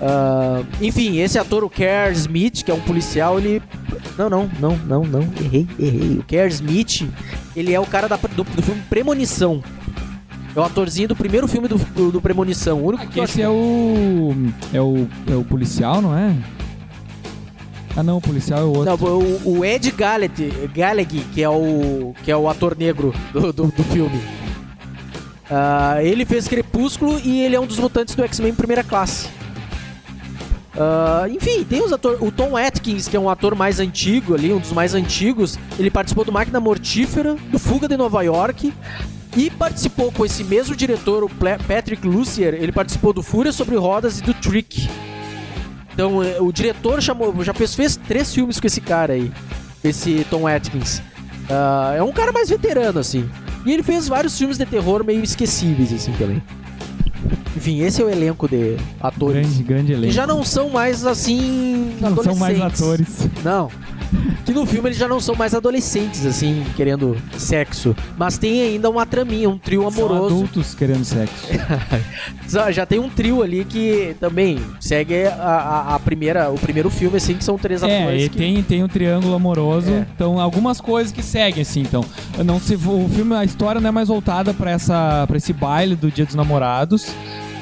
Ah, 0.00 0.62
enfim, 0.80 1.18
esse 1.18 1.38
ator, 1.38 1.64
o 1.64 1.70
Kerr 1.70 2.12
Smith, 2.12 2.62
que 2.62 2.70
é 2.70 2.74
um 2.74 2.80
policial, 2.80 3.38
ele. 3.38 3.62
Não, 4.18 4.28
não, 4.30 4.50
não, 4.60 4.76
não, 4.76 5.04
não. 5.04 5.20
Errei, 5.40 5.66
errei. 5.78 6.18
O 6.18 6.22
Kerr 6.24 6.48
Smith, 6.48 7.08
ele 7.56 7.72
é 7.72 7.80
o 7.80 7.86
cara 7.86 8.08
da- 8.08 8.16
do, 8.16 8.44
do 8.44 8.62
filme 8.62 8.82
Premonição. 8.88 9.62
É 10.54 10.60
o 10.60 10.62
atorzinho 10.62 11.08
do 11.08 11.16
primeiro 11.16 11.48
filme 11.48 11.66
do, 11.68 11.76
do, 11.78 12.12
do 12.12 12.20
Premonição. 12.20 12.80
O 12.80 12.86
único 12.88 13.06
que 13.08 13.18
esse 13.20 13.42
é 13.42 13.48
o, 13.48 14.32
é 14.72 14.80
o. 14.80 15.08
É 15.30 15.34
o 15.34 15.44
policial, 15.44 16.00
não 16.00 16.16
é? 16.16 16.34
Ah 17.96 18.02
não, 18.02 18.18
o 18.18 18.20
policial 18.20 18.60
é 18.60 18.64
o 18.64 18.76
outro. 18.76 18.84
Não, 19.08 19.18
o, 19.18 19.58
o 19.58 19.64
Ed 19.64 19.90
Gallet, 19.92 20.52
Gallagher, 20.74 21.22
que 21.32 21.42
é 21.42 21.48
o 21.48 22.12
que 22.24 22.30
é 22.30 22.36
o 22.36 22.48
ator 22.48 22.76
negro 22.76 23.14
do, 23.32 23.52
do, 23.52 23.66
do 23.68 23.84
filme. 23.84 24.20
Ah, 25.50 25.98
ele 26.02 26.24
fez 26.24 26.48
Crepúsculo 26.48 27.20
e 27.22 27.40
ele 27.42 27.54
é 27.54 27.60
um 27.60 27.66
dos 27.66 27.78
mutantes 27.78 28.14
do 28.14 28.24
X-Men 28.24 28.54
primeira 28.54 28.82
classe. 28.82 29.28
Ah, 30.76 31.26
enfim, 31.28 31.64
tem 31.64 31.82
os 31.82 31.92
atores. 31.92 32.20
O 32.20 32.30
Tom 32.30 32.56
Atkins, 32.56 33.08
que 33.08 33.16
é 33.16 33.20
um 33.20 33.28
ator 33.28 33.54
mais 33.54 33.78
antigo 33.80 34.34
ali, 34.34 34.52
um 34.52 34.58
dos 34.58 34.72
mais 34.72 34.94
antigos. 34.94 35.58
Ele 35.78 35.90
participou 35.90 36.24
do 36.24 36.32
Máquina 36.32 36.60
Mortífera, 36.60 37.36
do 37.50 37.58
Fuga 37.58 37.88
de 37.88 37.96
Nova 37.96 38.22
York. 38.22 38.72
E 39.36 39.50
participou 39.50 40.12
com 40.12 40.24
esse 40.24 40.44
mesmo 40.44 40.76
diretor, 40.76 41.24
o 41.24 41.30
Patrick 41.66 42.06
Lucier, 42.06 42.54
ele 42.54 42.70
participou 42.70 43.12
do 43.12 43.20
Fúria 43.20 43.50
sobre 43.50 43.74
Rodas 43.74 44.20
e 44.20 44.22
do 44.22 44.32
Trick. 44.32 44.88
Então, 45.92 46.22
eh, 46.22 46.40
o 46.40 46.52
diretor 46.52 47.02
chamou, 47.02 47.34
já 47.42 47.52
fez, 47.52 47.74
fez 47.74 47.96
três 47.96 48.32
filmes 48.32 48.60
com 48.60 48.66
esse 48.68 48.80
cara 48.80 49.14
aí, 49.14 49.32
esse 49.82 50.24
Tom 50.30 50.46
Atkins. 50.46 51.02
Ah, 51.50 51.94
é 51.96 52.02
um 52.02 52.12
cara 52.12 52.30
mais 52.30 52.48
veterano, 52.48 53.00
assim. 53.00 53.28
E 53.66 53.72
ele 53.72 53.82
fez 53.82 54.06
vários 54.06 54.38
filmes 54.38 54.56
de 54.56 54.66
terror 54.66 55.04
meio 55.04 55.22
esquecíveis, 55.22 55.92
assim, 55.92 56.12
também. 56.12 56.40
Enfim, 57.56 57.80
esse 57.80 58.02
é 58.02 58.04
o 58.04 58.10
elenco 58.10 58.48
de 58.48 58.76
atores. 59.00 59.46
Grande, 59.46 59.62
grande 59.62 59.86
Que 59.86 59.92
elenco. 59.92 60.12
já 60.12 60.26
não 60.26 60.42
são 60.44 60.68
mais, 60.70 61.06
assim, 61.06 61.96
não 62.00 62.22
são 62.22 62.34
mais 62.36 62.60
atores. 62.60 63.28
Não. 63.44 63.70
Que 64.44 64.52
no 64.52 64.66
filme 64.66 64.88
eles 64.88 64.98
já 64.98 65.08
não 65.08 65.20
são 65.20 65.34
mais 65.34 65.54
adolescentes, 65.54 66.26
assim, 66.26 66.64
querendo 66.76 67.16
sexo. 67.38 67.96
Mas 68.16 68.36
tem 68.38 68.60
ainda 68.62 68.90
uma 68.90 69.06
traminha, 69.06 69.48
um 69.48 69.56
trio 69.58 69.80
São 69.90 70.04
amoroso. 70.06 70.34
adultos 70.34 70.74
querendo 70.74 71.04
sexo. 71.04 71.46
Já, 72.72 72.84
tem 72.86 72.98
um 72.98 73.08
trio 73.08 73.42
ali 73.42 73.64
que 73.64 74.14
também 74.20 74.60
segue 74.80 75.24
a, 75.26 75.32
a- 75.34 75.94
a 75.94 75.98
primeira, 75.98 76.50
o 76.50 76.54
primeiro 76.58 76.90
filme, 76.90 77.16
assim, 77.16 77.34
que 77.34 77.42
são 77.44 77.56
três 77.58 77.82
É, 77.82 78.02
atores. 78.02 78.24
e 78.24 78.28
que... 78.28 78.36
tem, 78.36 78.62
tem 78.62 78.84
um 78.84 78.88
triângulo 78.88 79.34
amoroso. 79.34 79.90
É. 79.90 80.06
Então, 80.14 80.38
algumas 80.38 80.80
coisas 80.80 81.12
que 81.12 81.22
seguem, 81.22 81.62
assim. 81.62 81.80
Então, 81.80 82.04
não 82.44 82.60
se, 82.60 82.74
o 82.74 83.08
filme, 83.14 83.34
a 83.34 83.44
história 83.44 83.80
não 83.80 83.88
é 83.88 83.92
mais 83.92 84.08
voltada 84.08 84.52
pra 84.54 84.76
esse 85.36 85.52
baile 85.52 85.96
do 85.96 86.10
Dia 86.10 86.26
dos 86.26 86.34
Namorados. 86.34 87.06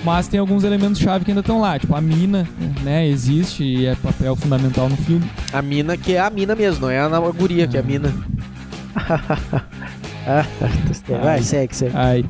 Mas 0.05 0.26
tem 0.28 0.40
alguns 0.40 0.64
elementos-chave 0.64 1.24
que 1.24 1.30
ainda 1.30 1.40
estão 1.40 1.61
lá. 1.61 1.78
Tipo, 1.78 1.94
a 1.94 2.00
mina, 2.00 2.48
né, 2.82 3.07
existe 3.07 3.62
e 3.62 3.86
é 3.86 3.94
papel 3.94 4.34
fundamental 4.34 4.88
no 4.88 4.96
filme. 4.96 5.30
A 5.53 5.62
mina 5.62 5.96
que 5.96 6.14
é 6.14 6.20
a 6.20 6.30
mina 6.30 6.55
mesmo, 6.55 6.82
não 6.82 6.90
é 6.90 6.98
a 6.98 7.20
guria 7.30 7.66
que 7.66 7.76
é 7.76 7.80
a 7.80 7.82
mina. 7.82 8.12
Ah, 10.24 10.44
Vai, 11.20 11.42
segue, 11.42 11.74
segue. 11.74 11.96
Ai. 11.96 12.24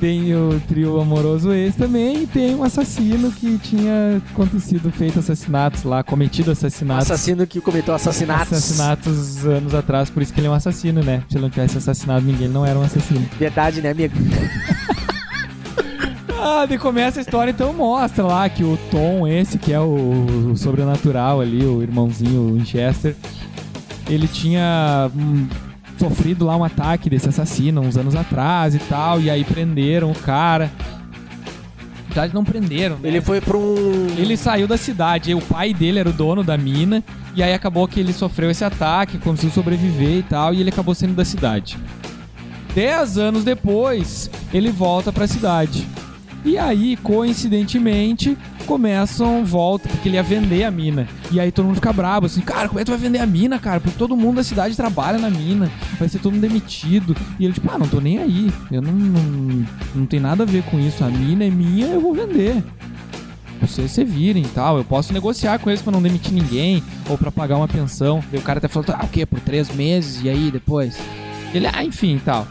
Tem 0.00 0.34
o 0.34 0.60
trio 0.68 1.00
amoroso 1.00 1.52
esse 1.52 1.76
também, 1.76 2.22
e 2.22 2.26
tem 2.26 2.54
um 2.54 2.62
assassino 2.62 3.32
que 3.32 3.58
tinha 3.58 4.20
acontecido, 4.32 4.92
feito 4.92 5.18
assassinatos 5.18 5.82
lá, 5.82 6.04
cometido 6.04 6.52
assassinatos. 6.52 7.10
Assassino 7.10 7.46
que 7.46 7.60
cometeu 7.60 7.94
assassinatos. 7.94 8.52
Assassinatos 8.52 9.44
anos 9.44 9.74
atrás, 9.74 10.08
por 10.08 10.22
isso 10.22 10.32
que 10.32 10.40
ele 10.40 10.46
é 10.46 10.50
um 10.50 10.54
assassino, 10.54 11.02
né? 11.02 11.22
Se 11.28 11.36
ele 11.36 11.42
não 11.42 11.50
tivesse 11.50 11.78
assassinado 11.78 12.24
ninguém, 12.24 12.44
ele 12.44 12.54
não 12.54 12.64
era 12.64 12.78
um 12.78 12.82
assassino. 12.82 13.28
Verdade, 13.38 13.82
né, 13.82 13.90
amigo? 13.90 14.14
Ah, 16.40 16.64
daí 16.66 16.78
começa 16.78 17.18
a 17.18 17.22
história, 17.22 17.50
então 17.50 17.72
mostra 17.72 18.22
lá 18.24 18.48
que 18.48 18.62
o 18.62 18.78
Tom, 18.92 19.26
esse 19.26 19.58
que 19.58 19.72
é 19.72 19.80
o, 19.80 20.52
o 20.52 20.56
sobrenatural 20.56 21.40
ali, 21.40 21.64
o 21.64 21.82
irmãozinho 21.82 22.54
Winchester, 22.54 23.16
ele 24.08 24.28
tinha 24.28 25.10
hum, 25.16 25.48
sofrido 25.98 26.46
lá 26.46 26.56
um 26.56 26.62
ataque 26.62 27.10
desse 27.10 27.28
assassino 27.28 27.80
uns 27.80 27.96
anos 27.96 28.14
atrás 28.14 28.74
e 28.76 28.78
tal, 28.78 29.20
e 29.20 29.28
aí 29.28 29.42
prenderam 29.42 30.12
o 30.12 30.14
cara. 30.14 30.70
Na 32.08 32.14
verdade, 32.14 32.34
não 32.34 32.44
prenderam, 32.44 32.96
né? 32.96 33.08
Ele 33.08 33.20
foi 33.20 33.40
pra 33.40 33.56
um. 33.56 34.06
Ele 34.16 34.36
saiu 34.36 34.68
da 34.68 34.76
cidade, 34.76 35.34
o 35.34 35.40
pai 35.40 35.74
dele 35.74 35.98
era 35.98 36.08
o 36.08 36.12
dono 36.12 36.44
da 36.44 36.56
mina, 36.56 37.02
e 37.34 37.42
aí 37.42 37.52
acabou 37.52 37.86
que 37.88 37.98
ele 37.98 38.12
sofreu 38.12 38.48
esse 38.48 38.64
ataque, 38.64 39.18
conseguiu 39.18 39.50
sobreviver 39.50 40.18
e 40.18 40.22
tal, 40.22 40.54
e 40.54 40.60
ele 40.60 40.70
acabou 40.70 40.94
saindo 40.94 41.14
da 41.14 41.24
cidade. 41.24 41.76
Dez 42.74 43.18
anos 43.18 43.42
depois, 43.42 44.30
ele 44.54 44.70
volta 44.70 45.12
pra 45.12 45.26
cidade. 45.26 45.84
E 46.44 46.56
aí, 46.56 46.96
coincidentemente, 46.96 48.36
começam, 48.66 49.44
volta, 49.44 49.88
porque 49.88 50.08
ele 50.08 50.16
ia 50.16 50.22
vender 50.22 50.64
a 50.64 50.70
mina. 50.70 51.08
E 51.30 51.40
aí 51.40 51.50
todo 51.50 51.66
mundo 51.66 51.76
fica 51.76 51.92
bravo, 51.92 52.26
assim, 52.26 52.40
cara, 52.40 52.68
como 52.68 52.78
é 52.78 52.82
que 52.82 52.86
tu 52.86 52.92
vai 52.92 53.00
vender 53.00 53.18
a 53.18 53.26
mina, 53.26 53.58
cara? 53.58 53.80
Porque 53.80 53.98
todo 53.98 54.16
mundo 54.16 54.36
da 54.36 54.44
cidade 54.44 54.76
trabalha 54.76 55.18
na 55.18 55.30
mina, 55.30 55.70
vai 55.98 56.08
ser 56.08 56.18
todo 56.18 56.32
mundo 56.32 56.42
demitido. 56.42 57.16
E 57.38 57.44
ele, 57.44 57.52
tipo, 57.52 57.70
ah, 57.70 57.78
não 57.78 57.88
tô 57.88 58.00
nem 58.00 58.18
aí. 58.18 58.52
Eu 58.70 58.80
não, 58.80 58.92
não, 58.92 59.66
não 59.94 60.06
tem 60.06 60.20
nada 60.20 60.44
a 60.44 60.46
ver 60.46 60.62
com 60.64 60.78
isso. 60.78 61.04
A 61.04 61.08
mina 61.08 61.44
é 61.44 61.50
minha, 61.50 61.86
eu 61.86 62.00
vou 62.00 62.14
vender 62.14 62.62
vocês 63.60 63.90
se 63.90 64.04
virem 64.04 64.44
e 64.44 64.48
tal. 64.48 64.78
Eu 64.78 64.84
posso 64.84 65.12
negociar 65.12 65.58
com 65.58 65.68
eles 65.68 65.82
pra 65.82 65.92
não 65.92 66.02
demitir 66.02 66.32
ninguém 66.32 66.82
ou 67.08 67.18
pra 67.18 67.30
pagar 67.30 67.56
uma 67.56 67.68
pensão. 67.68 68.22
E 68.32 68.36
o 68.36 68.42
cara 68.42 68.58
até 68.58 68.68
falou, 68.68 68.88
ah, 68.94 69.04
o 69.04 69.08
quê? 69.08 69.26
Por 69.26 69.40
três 69.40 69.74
meses 69.74 70.22
e 70.22 70.28
aí 70.28 70.50
depois? 70.50 70.98
Ele, 71.52 71.66
ah, 71.66 71.84
enfim 71.84 72.16
e 72.16 72.20
tal. 72.20 72.46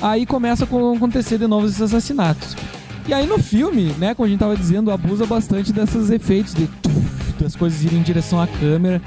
Aí 0.00 0.24
começa 0.24 0.64
a 0.64 0.66
acontecer 0.66 1.38
de 1.38 1.46
novo 1.46 1.66
esses 1.66 1.80
assassinatos. 1.82 2.56
E 3.06 3.14
aí 3.14 3.26
no 3.26 3.38
filme, 3.38 3.94
né, 3.98 4.14
como 4.14 4.26
a 4.26 4.28
gente 4.28 4.38
tava 4.38 4.56
dizendo, 4.56 4.90
abusa 4.90 5.26
bastante 5.26 5.72
desses 5.72 6.10
efeitos 6.10 6.54
de 6.54 6.68
das 7.38 7.54
coisas 7.54 7.82
irem 7.84 8.00
em 8.00 8.02
direção 8.02 8.40
à 8.40 8.46
câmera, 8.46 9.00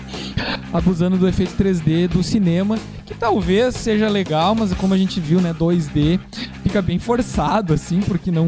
abusando 0.72 1.18
do 1.18 1.28
efeito 1.28 1.54
3D 1.62 2.08
do 2.08 2.24
cinema, 2.24 2.80
que 3.06 3.14
talvez 3.14 3.76
seja 3.76 4.08
legal, 4.08 4.56
mas 4.56 4.74
como 4.74 4.94
a 4.94 4.98
gente 4.98 5.20
viu, 5.20 5.42
né, 5.42 5.54
2D, 5.54 6.20
fica 6.64 6.82
bem 6.82 6.98
forçado 6.98 7.74
assim, 7.74 8.00
porque 8.00 8.32
não 8.32 8.48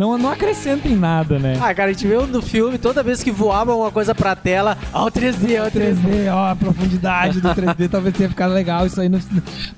não, 0.00 0.16
não 0.16 0.30
acrescenta 0.30 0.88
em 0.88 0.96
nada, 0.96 1.38
né? 1.38 1.58
Ah, 1.60 1.74
cara, 1.74 1.90
a 1.90 1.92
gente 1.92 2.06
viu 2.06 2.26
no 2.26 2.40
filme, 2.40 2.78
toda 2.78 3.02
vez 3.02 3.22
que 3.22 3.30
voava 3.30 3.74
uma 3.74 3.90
coisa 3.90 4.14
pra 4.14 4.34
tela, 4.34 4.78
ó, 4.94 5.04
o 5.04 5.10
3D, 5.10 5.62
ó, 5.62 5.66
o 5.66 5.70
3D. 5.70 5.94
3D, 5.94 6.32
ó, 6.32 6.52
a 6.52 6.56
profundidade 6.56 7.38
do 7.38 7.50
3D 7.50 7.86
talvez 7.92 8.16
tenha 8.16 8.30
ficado 8.30 8.54
legal 8.54 8.86
isso 8.86 8.98
aí. 8.98 9.10
No... 9.10 9.20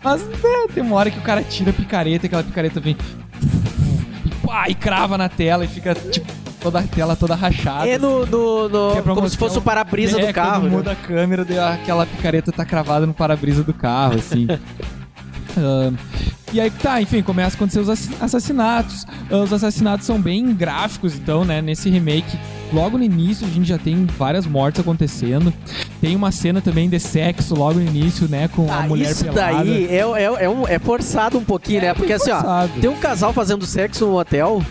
Mas 0.00 0.24
né, 0.24 0.66
tem 0.72 0.80
uma 0.84 0.94
hora 0.94 1.10
que 1.10 1.18
o 1.18 1.22
cara 1.22 1.42
tira 1.42 1.70
a 1.70 1.72
picareta 1.72 2.24
e 2.24 2.28
aquela 2.28 2.44
picareta 2.44 2.78
vem 2.78 2.96
e, 4.24 4.46
pá, 4.46 4.68
e 4.68 4.76
crava 4.76 5.18
na 5.18 5.28
tela 5.28 5.64
e 5.64 5.68
fica 5.68 5.92
tipo 5.92 6.32
toda 6.60 6.78
a 6.78 6.82
tela 6.84 7.16
toda 7.16 7.34
rachada. 7.34 7.88
É 7.88 7.98
no, 7.98 8.24
no, 8.24 8.68
no 8.68 8.98
é 8.98 9.02
como 9.02 9.28
se 9.28 9.36
fosse 9.36 9.58
o 9.58 9.62
para-brisa 9.62 10.20
É, 10.20 10.26
do 10.28 10.32
carro. 10.32 10.60
Quando 10.60 10.70
né? 10.70 10.76
muda 10.76 10.92
a 10.92 10.94
câmera, 10.94 11.44
aquela 11.72 12.06
picareta 12.06 12.52
tá 12.52 12.64
cravada 12.64 13.08
no 13.08 13.12
para-brisa 13.12 13.64
do 13.64 13.74
carro, 13.74 14.20
assim. 14.20 14.46
Ahn, 15.58 15.96
e 16.52 16.60
aí 16.60 16.70
tá, 16.70 17.00
enfim, 17.00 17.22
começa 17.22 17.54
a 17.54 17.56
acontecer 17.56 17.80
os 17.80 17.88
assi- 17.88 18.10
assassinatos. 18.20 19.06
Ah, 19.30 19.36
Os 19.38 19.52
assassinatos 19.52 20.06
são 20.06 20.20
bem 20.20 20.54
gráficos, 20.54 21.14
então, 21.14 21.44
né? 21.44 21.62
Nesse 21.62 21.88
remake, 21.90 22.38
logo 22.72 22.98
no 22.98 23.04
início, 23.04 23.46
a 23.46 23.50
gente 23.50 23.66
já 23.66 23.78
tem 23.78 24.04
várias 24.06 24.46
mortes 24.46 24.80
acontecendo. 24.80 25.52
Tem 26.00 26.14
uma 26.16 26.30
cena 26.32 26.60
também 26.60 26.88
de 26.88 26.98
sexo 27.00 27.54
logo 27.54 27.78
no 27.78 27.86
início, 27.86 28.28
né? 28.28 28.48
Com 28.48 28.70
a 28.70 28.78
Ah, 28.80 28.82
mulher 28.82 29.10
isso 29.10 29.24
pelada. 29.24 29.64
daí 29.64 29.86
é, 29.86 29.96
é, 29.98 30.44
é, 30.44 30.48
um- 30.48 30.66
é 30.68 30.78
forçado 30.78 31.38
um 31.38 31.44
pouquinho, 31.44 31.78
É 31.78 31.82
né? 31.88 31.94
Porque 31.94 32.12
assim, 32.12 32.30
ó, 32.30 32.36
forçado. 32.40 32.72
tem 32.80 32.90
um 32.90 32.96
casal 32.96 33.32
fazendo 33.32 33.64
sexo 33.66 34.06
no 34.06 34.18
hotel, 34.18 34.62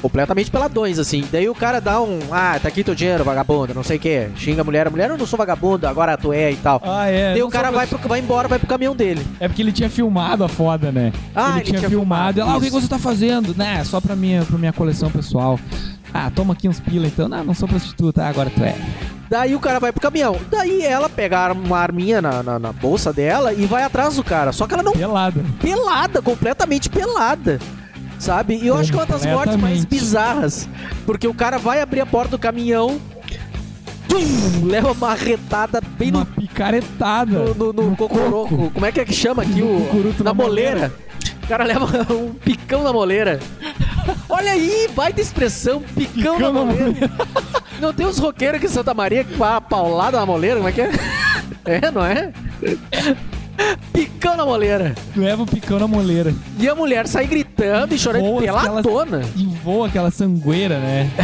completamente 0.00 0.50
peladões, 0.50 0.98
assim. 0.98 1.24
Daí 1.30 1.48
o 1.48 1.54
cara 1.54 1.80
dá 1.80 2.00
um, 2.00 2.18
ah, 2.30 2.58
tá 2.60 2.68
aqui 2.68 2.84
teu 2.84 2.94
dinheiro, 2.94 3.24
vagabundo, 3.24 3.74
não 3.74 3.82
sei 3.82 3.96
o 3.96 4.00
quê. 4.00 4.28
Xinga 4.36 4.60
a 4.60 4.64
mulher, 4.64 4.86
a 4.86 4.90
mulher, 4.90 5.10
eu 5.10 5.18
não 5.18 5.26
sou 5.26 5.36
vagabundo, 5.38 5.86
agora 5.86 6.16
tu 6.16 6.32
é 6.32 6.52
e 6.52 6.56
tal. 6.56 6.80
Ah, 6.84 7.06
é. 7.06 7.30
Daí 7.32 7.40
não 7.40 7.48
o 7.48 7.50
cara 7.50 7.70
vai, 7.70 7.86
pro, 7.86 7.98
vai 7.98 8.20
embora, 8.20 8.48
vai 8.48 8.58
pro 8.58 8.68
caminhão 8.68 8.94
dele. 8.94 9.26
É 9.40 9.48
porque 9.48 9.62
ele 9.62 9.72
tinha 9.72 9.90
filmado 9.90 10.44
a 10.44 10.48
foda, 10.48 10.92
né? 10.92 11.12
Ah, 11.34 11.50
ele, 11.50 11.58
ele 11.58 11.64
tinha, 11.64 11.78
tinha 11.80 11.90
filmado. 11.90 12.34
filmado, 12.34 12.40
Ela, 12.40 12.52
ah, 12.52 12.56
o 12.56 12.60
que 12.60 12.70
você 12.70 12.88
tá 12.88 12.98
fazendo? 12.98 13.54
Né, 13.56 13.82
só 13.84 14.00
pra 14.00 14.14
minha, 14.16 14.44
pra 14.44 14.58
minha 14.58 14.72
coleção 14.72 15.10
pessoal. 15.10 15.58
Ah, 16.12 16.30
toma 16.34 16.54
aqui 16.54 16.68
uns 16.68 16.80
pila 16.80 17.06
então. 17.06 17.28
Não, 17.28 17.44
não 17.44 17.54
sou 17.54 17.68
prostituta, 17.68 18.22
ah, 18.22 18.28
agora 18.28 18.50
tu 18.50 18.62
é. 18.62 18.74
Daí 19.28 19.54
o 19.54 19.60
cara 19.60 19.80
vai 19.80 19.92
pro 19.92 20.00
caminhão. 20.00 20.36
Daí 20.50 20.82
ela 20.82 21.08
pega 21.08 21.52
uma 21.52 21.78
arminha 21.78 22.22
na, 22.22 22.42
na, 22.42 22.58
na 22.58 22.72
bolsa 22.72 23.12
dela 23.12 23.52
e 23.52 23.66
vai 23.66 23.82
atrás 23.82 24.16
do 24.16 24.24
cara. 24.24 24.52
Só 24.52 24.66
que 24.66 24.74
ela 24.74 24.82
não 24.82 24.92
Pelada. 24.92 25.44
pelada, 25.60 26.22
completamente 26.22 26.88
pelada. 26.88 27.58
Sabe? 28.18 28.56
E 28.56 28.66
eu 28.66 28.76
acho 28.76 28.90
que 28.90 28.96
é 28.98 29.00
uma 29.00 29.06
das 29.06 29.26
mortes 29.26 29.56
mais 29.56 29.84
bizarras. 29.84 30.68
Porque 31.04 31.26
o 31.28 31.34
cara 31.34 31.58
vai 31.58 31.80
abrir 31.80 32.00
a 32.00 32.06
porta 32.06 32.30
do 32.32 32.38
caminhão, 32.38 33.00
tum, 34.08 34.66
leva 34.66 34.92
uma 34.92 35.14
retada 35.14 35.80
bem 35.98 36.10
Uma 36.10 36.20
no, 36.20 36.26
picaretada. 36.26 37.30
no, 37.54 37.72
no, 37.72 37.90
no 37.90 37.96
cocoroco. 37.96 38.56
coco. 38.56 38.70
Como 38.70 38.86
é 38.86 38.92
que 38.92 39.00
é 39.00 39.04
que 39.04 39.12
chama 39.14 39.42
aqui? 39.42 39.60
No 39.60 39.66
O, 39.66 40.14
na 40.18 40.24
na 40.24 40.34
moleira. 40.34 40.92
O 41.42 41.46
cara 41.46 41.64
leva 41.64 41.84
um 42.12 42.32
picão 42.34 42.82
na 42.82 42.92
moleira. 42.92 43.38
Olha 44.28 44.52
aí, 44.52 44.88
baita 44.94 45.20
expressão, 45.20 45.80
picão, 45.80 46.36
Picão 46.36 46.38
na 46.40 46.52
na 46.52 46.64
moleira. 46.64 47.10
Não 47.80 47.92
tem 47.92 48.06
uns 48.06 48.18
roqueiros 48.18 48.56
aqui 48.56 48.66
em 48.66 48.70
Santa 48.70 48.94
Maria 48.94 49.24
vai 49.36 49.54
a 49.54 49.60
paulada 49.60 50.18
na 50.18 50.26
moleira? 50.26 50.56
Como 50.56 50.68
é 50.68 50.72
que 50.72 50.80
é? 50.80 50.90
É, 51.64 51.90
não 51.90 52.04
é? 52.04 52.32
Picão 53.92 54.36
na 54.36 54.44
moleira. 54.44 54.94
Leva 55.16 55.42
o 55.42 55.46
picão 55.46 55.80
na 55.80 55.88
moleira. 55.88 56.32
E 56.60 56.68
a 56.68 56.76
mulher 56.76 57.08
sai 57.08 57.26
gritando 57.26 57.45
e 57.90 57.98
chorando 57.98 58.38
peladona. 58.38 59.22
E 59.34 59.46
voa 59.46 59.86
aquela 59.88 60.10
sangueira, 60.10 60.78
né? 60.78 61.10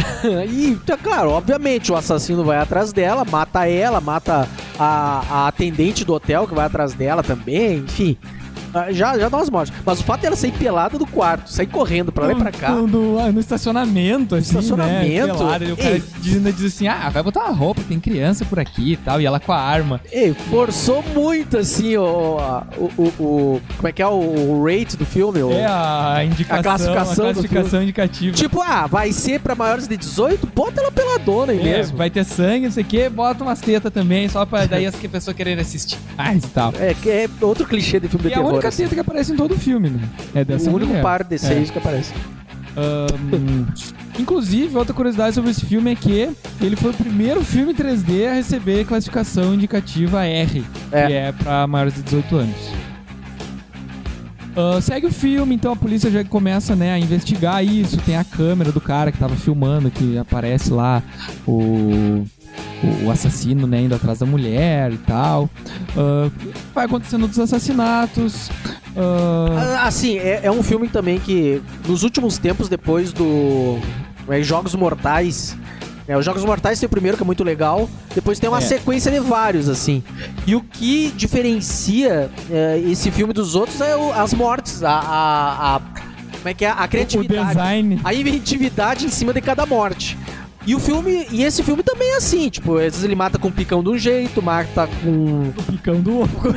E, 0.49 0.75
tá 0.85 0.97
claro, 0.97 1.31
obviamente, 1.31 1.91
o 1.91 1.95
assassino 1.95 2.43
vai 2.43 2.57
atrás 2.57 2.93
dela, 2.93 3.25
mata 3.25 3.67
ela, 3.67 3.99
mata 3.99 4.47
a, 4.79 5.23
a 5.29 5.47
atendente 5.47 6.05
do 6.05 6.13
hotel 6.13 6.47
que 6.47 6.55
vai 6.55 6.65
atrás 6.65 6.93
dela 6.93 7.21
também, 7.21 7.79
enfim. 7.79 8.17
Ah, 8.73 8.91
Já, 8.91 9.17
já 9.17 9.29
dá 9.29 9.37
umas 9.37 9.49
mortes. 9.49 9.73
Mas 9.85 9.99
o 9.99 10.03
fato 10.03 10.21
dela 10.21 10.35
sair 10.35 10.51
pelada 10.51 10.97
do 10.97 11.05
quarto, 11.05 11.49
sair 11.51 11.67
correndo 11.67 12.11
pra 12.11 12.25
lá 12.27 12.31
e 12.33 12.35
pra 12.35 12.51
cá. 12.51 12.71
No, 12.71 12.87
no- 12.87 13.19
ah, 13.19 13.31
no 13.31 13.39
estacionamento, 13.39 14.35
assim, 14.35 14.49
Estacionamento. 14.49 15.27
né? 15.27 15.33
Pelada. 15.33 15.65
E 15.65 15.71
o 15.71 15.77
cara 15.77 15.95
Ei. 15.95 16.03
diz, 16.19 16.35
ainda 16.35 16.51
diz 16.51 16.65
assim, 16.73 16.87
ah, 16.87 17.09
vai 17.09 17.23
botar 17.23 17.41
uma 17.45 17.51
roupa, 17.53 17.81
tem 17.87 17.99
criança 17.99 18.45
por 18.45 18.59
aqui 18.59 18.93
e 18.93 18.97
tal. 18.97 19.19
E 19.21 19.25
ela 19.25 19.39
com 19.39 19.51
a 19.51 19.59
arma. 19.59 20.01
Ei, 20.11 20.33
forçou 20.49 21.03
muito 21.13 21.57
assim 21.57 21.97
o, 21.97 22.03
o, 22.77 22.91
o, 22.97 23.03
o- 23.23 23.61
Como 23.77 23.87
é 23.87 23.91
que 23.91 24.01
é 24.01 24.07
o, 24.07 24.63
rate 24.63 24.97
do 24.97 25.05
filme? 25.05 25.41
o- 25.41 25.51
É 25.51 25.65
a 25.65 26.23
indicação, 26.25 26.59
A 26.59 26.63
classificação 26.63 27.25
a 27.29 27.33
classificação 27.33 27.83
indicativa. 27.83 28.35
Tipo, 28.35 28.61
ah, 28.61 28.87
vai 28.87 29.11
ser 29.11 29.39
pra 29.39 29.55
maiores 29.55 29.87
de 29.87 29.97
18? 29.97 30.47
Bota 30.53 30.81
ela 30.81 30.91
peladona 30.91 31.51
aí 31.51 31.59
É, 31.59 31.63
mesmo. 31.77 31.97
vai 31.97 32.09
ter 32.09 32.23
sangue, 32.23 32.65
não 32.65 32.71
sei 32.71 32.83
o 32.83 32.85
que, 32.85 33.09
bota 33.09 33.43
umas 33.43 33.59
tetas 33.61 33.91
também, 33.91 34.27
só 34.29 34.45
pra 34.45 34.65
daí 34.65 34.85
as 34.85 34.95
que 34.95 35.07
a 35.07 35.09
pessoa 35.09 35.33
assistir 35.61 35.97
mais 36.17 36.43
e 36.43 36.47
tal. 36.47 36.73
É, 36.79 36.93
que 36.93 37.09
é 37.09 37.29
outro 37.41 37.65
clichê 37.65 37.99
de 37.99 38.07
filme 38.07 38.23
de 38.23 38.29
E 38.29 38.33
a 38.33 38.37
terror. 38.37 38.51
Única 38.67 38.83
assim. 38.83 38.87
que 38.87 38.99
aparece 38.99 39.31
em 39.33 39.35
todo 39.35 39.53
o 39.53 39.57
filme, 39.57 39.89
né? 39.89 39.99
É 40.35 40.43
dessa 40.43 40.69
o 40.69 40.73
único 40.73 40.89
mulher. 40.89 41.01
par 41.03 41.23
de 41.23 41.37
seis 41.37 41.69
que 41.71 41.77
aparece. 41.77 42.13
Ahn, 42.75 43.65
inclusive, 44.19 44.75
outra 44.77 44.93
curiosidade 44.93 45.35
sobre 45.35 45.51
esse 45.51 45.65
filme 45.65 45.91
é 45.91 45.95
que 45.95 46.29
ele 46.61 46.75
foi 46.75 46.91
o 46.91 46.93
primeiro 46.93 47.43
filme 47.43 47.73
3D 47.73 48.27
a 48.29 48.33
receber 48.33 48.85
classificação 48.85 49.53
indicativa 49.53 50.25
R, 50.25 50.63
É. 50.91 51.07
que 51.07 51.13
é 51.13 51.31
pra 51.31 51.67
maiores 51.67 51.93
de 51.95 52.01
18 52.01 52.35
anos. 52.37 52.55
Ah, 54.55 54.79
segue 54.81 55.07
o 55.07 55.11
filme, 55.11 55.55
então 55.55 55.71
a 55.71 55.75
polícia 55.75 56.11
já 56.11 56.23
começa 56.23 56.75
né, 56.75 56.93
a 56.93 56.99
investigar 56.99 57.63
isso. 57.65 57.97
Tem 57.97 58.15
a 58.17 58.23
câmera 58.23 58.71
do 58.71 58.79
cara 58.79 59.11
que 59.11 59.17
tava 59.17 59.35
filmando, 59.35 59.89
que 59.89 60.17
aparece 60.17 60.71
lá 60.71 61.01
o, 61.47 62.23
o 63.05 63.11
assassino 63.11 63.65
né, 63.67 63.81
indo 63.81 63.95
atrás 63.95 64.19
da 64.19 64.25
mulher 64.25 64.91
e 64.91 64.97
tal. 64.97 65.49
Ah, 65.97 66.29
vai 66.73 66.85
acontecendo 66.85 67.23
outros 67.23 67.39
assassinatos. 67.39 68.49
Ah, 68.95 69.85
Assim, 69.87 70.17
é, 70.17 70.41
é 70.43 70.51
um 70.51 70.61
filme 70.63 70.87
também 70.87 71.19
que, 71.19 71.61
nos 71.87 72.03
últimos 72.03 72.37
tempos, 72.37 72.69
depois 72.69 73.11
do 73.11 73.77
é, 74.29 74.41
Jogos 74.41 74.73
Mortais. 74.75 75.57
é, 76.07 76.17
os 76.17 76.23
Jogos 76.25 76.43
Mortais 76.45 76.79
tem 76.79 76.87
o 76.87 76.89
primeiro, 76.89 77.17
que 77.17 77.23
é 77.23 77.25
muito 77.25 77.43
legal. 77.43 77.89
Depois 78.13 78.39
tem 78.39 78.49
uma 78.49 78.59
É. 78.59 78.61
sequência 78.61 79.11
de 79.11 79.19
vários, 79.19 79.67
assim. 79.69 80.03
E 80.45 80.55
o 80.55 80.61
que 80.61 81.11
diferencia 81.15 82.29
é, 82.51 82.79
esse 82.87 83.09
filme 83.11 83.33
dos 83.33 83.55
outros 83.55 83.79
é 83.81 83.95
o- 83.95 84.11
as 84.13 84.33
mortes, 84.33 84.83
a, 84.83 84.91
a- 84.91 85.75
a- 85.75 85.81
Como 86.43 86.49
é 86.49 86.53
que 86.53 86.65
é? 86.65 86.69
A 86.69 86.85
criatividade. 86.89 87.57
A 88.03 88.13
inventividade 88.13 89.05
em 89.05 89.09
cima 89.09 89.31
de 89.33 89.39
cada 89.39 89.65
morte. 89.65 90.17
E 90.65 90.73
o 90.73 90.79
filme, 90.79 91.27
e 91.29 91.43
esse 91.43 91.61
filme 91.61 91.83
também 91.83 92.13
é 92.13 92.15
assim, 92.15 92.47
tipo, 92.49 92.75
às 92.75 92.83
vezes 92.83 93.03
ele 93.03 93.15
mata 93.15 93.37
com 93.37 93.49
um 93.49 93.51
picão 93.51 93.83
de 93.83 93.89
um 93.89 93.97
jeito, 93.97 94.41
mata 94.41 94.87
com 95.03 95.51
O 95.57 95.63
picão 95.63 95.99
do 95.99 96.19
outro. 96.19 96.53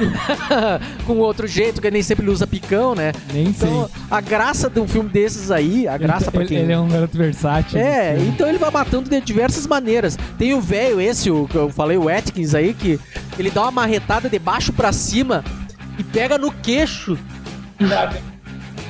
com 1.05 1.15
outro 1.19 1.47
jeito, 1.49 1.81
que 1.83 1.91
nem 1.91 2.03
sempre 2.03 2.25
ele 2.25 2.31
usa 2.31 2.47
picão, 2.47 2.95
né? 2.95 3.11
Nem 3.33 3.49
Então, 3.49 3.89
sei. 3.93 4.03
a 4.09 4.21
graça 4.21 4.71
de 4.71 4.79
um 4.79 4.87
filme 4.87 5.09
desses 5.09 5.51
aí, 5.51 5.89
a 5.89 5.99
graça 5.99 6.27
ele, 6.27 6.31
pra 6.31 6.41
ele- 6.43 6.49
quem 6.49 6.59
ele 6.59 6.73
é 6.73 6.79
um 6.79 6.89
garoto 6.89 7.19
versátil. 7.19 7.81
É, 7.81 8.15
filme. 8.15 8.29
então 8.29 8.49
ele 8.49 8.59
vai 8.59 8.71
matando 8.71 9.11
de 9.11 9.21
diversas 9.21 9.67
maneiras. 9.67 10.17
Tem 10.39 10.55
o 10.55 10.61
velho 10.61 11.01
esse, 11.01 11.29
o 11.29 11.49
que 11.49 11.57
eu 11.57 11.69
falei, 11.71 11.97
o 11.97 12.09
Atkins 12.09 12.55
aí, 12.55 12.75
que 12.75 13.01
ele 13.37 13.51
dá 13.51 13.63
uma 13.63 13.71
marretada 13.73 14.29
de 14.29 14.39
baixo 14.39 14.73
pra 14.73 14.93
cima 14.93 15.43
e 15.99 16.05
pega 16.05 16.39
no 16.39 16.53
queixo. 16.53 17.19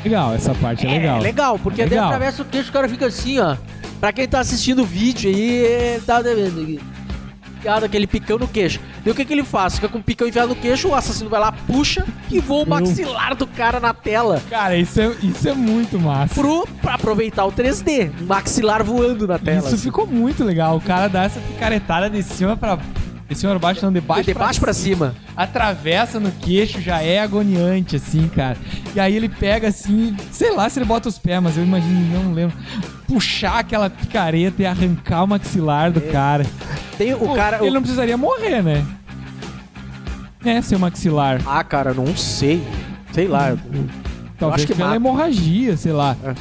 Legal, 0.05 0.35
essa 0.35 0.55
parte 0.55 0.87
é, 0.87 0.91
legal. 0.91 1.19
É 1.19 1.21
legal, 1.21 1.59
porque 1.59 1.81
daí 1.83 1.91
Legal. 1.91 2.05
atravessa 2.07 2.43
o 2.43 2.45
queixo 2.45 2.71
o 2.71 2.73
cara 2.73 2.89
fica 2.89 3.07
assim, 3.07 3.39
ó. 3.41 3.57
Pra 4.01 4.13
quem 4.13 4.29
tá 4.29 4.41
assistindo 4.41 4.83
o 4.83 4.87
vídeo 4.87 5.31
aí, 5.31 5.41
ele 5.41 6.03
tá 6.03 6.21
devendo 6.23 6.61
aqui. 6.63 6.81
Aquele 7.85 8.07
picão 8.07 8.39
no 8.39 8.47
queixo. 8.47 8.79
E 9.05 9.11
o 9.11 9.15
que 9.15 9.25
que 9.25 9.33
ele 9.33 9.43
faz? 9.43 9.75
Fica 9.75 9.89
com 9.89 9.99
o 9.99 10.03
picão 10.03 10.29
enfiado 10.29 10.49
no 10.49 10.55
queixo, 10.55 10.89
o 10.89 10.95
assassino 10.95 11.29
vai 11.29 11.41
lá, 11.41 11.51
puxa 11.51 12.07
e 12.31 12.39
voa 12.39 12.65
o 12.65 12.69
maxilar 12.69 13.35
do 13.35 13.47
cara 13.47 13.81
na 13.81 13.93
tela. 13.93 14.41
Cara, 14.49 14.77
isso 14.77 15.01
é, 15.01 15.13
isso 15.23 15.49
é 15.49 15.53
muito 15.53 15.99
massa. 15.99 16.35
Pro, 16.35 16.67
pra 16.81 16.95
aproveitar 16.95 17.45
o 17.45 17.53
3D. 17.53 18.13
Um 18.21 18.27
maxilar 18.27 18.85
voando 18.85 19.27
na 19.27 19.39
tela. 19.39 19.59
Isso 19.59 19.75
assim. 19.75 19.79
ficou 19.79 20.07
muito 20.07 20.45
legal. 20.45 20.77
O 20.77 20.81
cara 20.81 21.09
dá 21.09 21.25
essa 21.25 21.41
picaretada 21.41 22.09
de 22.09 22.23
cima 22.23 22.57
pra. 22.57 22.79
Cima 23.35 23.51
pra 23.53 23.59
baixo, 23.59 23.85
não, 23.85 23.93
de 23.93 24.01
baixo, 24.01 24.25
de 24.25 24.35
baixo 24.35 24.61
pra 24.61 24.73
cima. 24.73 25.15
Atravessa 25.37 26.21
no 26.21 26.31
queixo, 26.31 26.81
já 26.81 27.03
é 27.03 27.19
agoniante, 27.21 27.97
assim, 27.97 28.29
cara. 28.29 28.57
E 28.95 29.01
aí 29.01 29.17
ele 29.17 29.29
pega 29.29 29.69
assim, 29.69 30.17
sei 30.31 30.55
lá 30.55 30.69
se 30.71 30.79
ele 30.79 30.87
bota 30.87 31.09
os 31.09 31.19
pés, 31.19 31.43
mas 31.43 31.57
eu 31.57 31.65
imagino, 31.65 32.23
não 32.25 32.33
lembro. 32.33 32.57
Puxar 33.09 33.59
aquela 33.59 33.91
picareta 33.91 34.63
e 34.63 34.67
arrancar 34.67 35.25
o 35.25 35.27
maxilar 35.29 35.91
do 35.91 36.01
cara. 36.01 36.47
Tem 36.97 37.15
o 37.15 37.19
Pô, 37.19 37.35
cara. 37.35 37.59
Ele 37.59 37.71
o- 37.71 37.75
não 37.75 37.81
precisaria 37.83 38.17
morrer, 38.17 38.63
né? 38.63 38.85
É, 40.45 40.63
seu 40.63 40.79
maxilar. 40.79 41.41
Ah, 41.45 41.65
cara, 41.65 41.93
não 41.93 42.17
sei. 42.17 42.63
Sei 43.13 43.27
lá. 43.27 43.57
Talvez 44.39 44.61
acho 44.63 44.67
que 44.69 44.75
pela 44.75 44.89
mata. 44.91 44.97
hemorragia, 44.97 45.77
sei 45.77 45.93
lá. 45.93 46.17
É. 46.23 46.35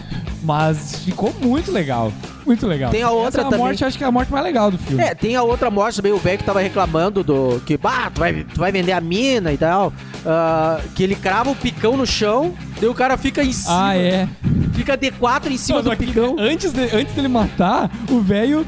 Mas 0.44 1.00
ficou 1.04 1.34
muito 1.42 1.72
legal. 1.72 2.12
Muito 2.46 2.68
legal. 2.68 2.92
Tem 2.92 3.02
a 3.02 3.10
outra 3.10 3.28
Essa 3.30 3.38
é 3.40 3.42
a 3.42 3.44
também. 3.46 3.60
morte, 3.60 3.84
acho 3.86 3.98
que 3.98 4.04
é 4.04 4.08
a 4.08 4.12
morte 4.12 4.32
mais 4.32 4.44
legal 4.44 4.70
do 4.72 4.78
filme. 4.78 5.02
É, 5.04 5.16
tem 5.16 5.36
a 5.36 5.42
outra 5.44 5.72
morte 5.72 5.96
também, 5.98 6.12
o 6.12 6.18
velho 6.18 6.38
que 6.38 6.44
tava 6.44 6.62
reclamando 6.62 7.24
do. 7.24 7.60
Que, 7.66 7.78
bah, 7.78 8.12
tu 8.14 8.20
vai, 8.20 8.44
tu 8.44 8.60
vai 8.60 8.72
vender 8.72 8.92
a 8.92 9.02
mina 9.02 9.52
e 9.52 9.58
tal. 9.58 9.92
ah, 10.26 10.80
que 10.96 11.04
ele 11.04 11.16
crava 11.16 11.50
o 11.52 11.56
picão 11.56 11.96
no 11.98 12.06
chão, 12.06 12.54
daí 12.80 12.90
o 12.90 12.94
cara 12.94 13.18
fica 13.18 13.44
em 13.44 13.52
cima. 13.52 13.90
Ah, 13.90 13.98
é. 13.98 14.28
Fica 14.74 14.98
D4 14.98 15.52
em 15.52 15.58
cima 15.58 15.82
Não, 15.82 15.92
do 15.92 15.98
picão. 15.98 16.36
Antes, 16.38 16.72
de- 16.74 16.96
antes 16.96 17.14
dele 17.16 17.28
matar, 17.28 17.90
o 18.10 18.20
velho. 18.20 18.66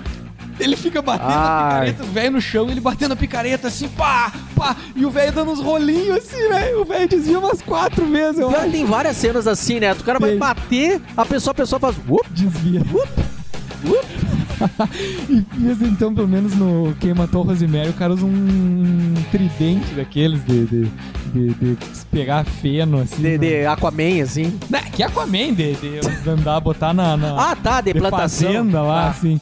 Ele 0.59 0.75
fica 0.75 1.03
batendo 1.03 1.29
a 1.29 1.35
Ai. 1.37 1.79
picareta, 1.91 2.03
o 2.03 2.07
velho 2.07 2.31
no 2.31 2.41
chão, 2.41 2.67
ele 2.67 2.79
batendo 2.81 3.11
a 3.11 3.15
picareta 3.15 3.67
assim, 3.67 3.87
pá, 3.89 4.31
pá, 4.55 4.75
e 4.95 5.05
o 5.05 5.09
velho 5.11 5.31
dando 5.31 5.51
uns 5.51 5.59
rolinhos 5.59 6.17
assim, 6.17 6.49
velho. 6.49 6.81
O 6.81 6.85
velho 6.85 7.07
desvia 7.07 7.37
umas 7.37 7.61
quatro 7.61 8.03
vezes, 8.07 8.39
eu 8.39 8.49
acho. 8.49 8.71
tem 8.71 8.83
várias 8.83 9.17
cenas 9.17 9.45
assim, 9.45 9.79
né? 9.79 9.91
O 9.93 10.03
cara 10.03 10.17
vai 10.17 10.35
bater, 10.35 10.99
a 11.15 11.23
pessoa, 11.23 11.51
a 11.51 11.55
pessoa 11.55 11.79
faz. 11.79 11.95
"Uop". 12.09 12.25
Desvia. 12.31 12.81
e 15.29 15.85
então, 15.85 16.13
pelo 16.13 16.27
menos 16.27 16.55
no 16.55 16.95
Quem 16.99 17.13
Matou 17.13 17.43
o 17.43 17.47
Rosemary, 17.47 17.89
o 17.89 17.93
cara 17.93 18.13
usa 18.13 18.25
um 18.25 19.13
tridente 19.31 19.93
daqueles 19.93 20.43
de, 20.45 20.65
de, 20.65 20.83
de, 21.33 21.53
de 21.53 21.77
pegar 22.11 22.43
feno, 22.43 23.01
assim. 23.01 23.21
De, 23.21 23.29
né? 23.29 23.37
de 23.37 23.65
Aquaman, 23.65 24.21
assim. 24.23 24.57
Né, 24.69 24.81
que 24.91 25.03
Aquaman, 25.03 25.53
de, 25.53 25.73
de 25.75 26.29
andar, 26.29 26.59
botar 26.59 26.93
na, 26.93 27.15
na 27.15 27.51
Ah, 27.51 27.55
tá, 27.55 27.81
de, 27.81 27.93
de 27.93 27.99
plantação. 27.99 28.47
fazenda 28.47 28.81
lá, 28.81 29.05
Ah. 29.05 29.09
assim. 29.09 29.39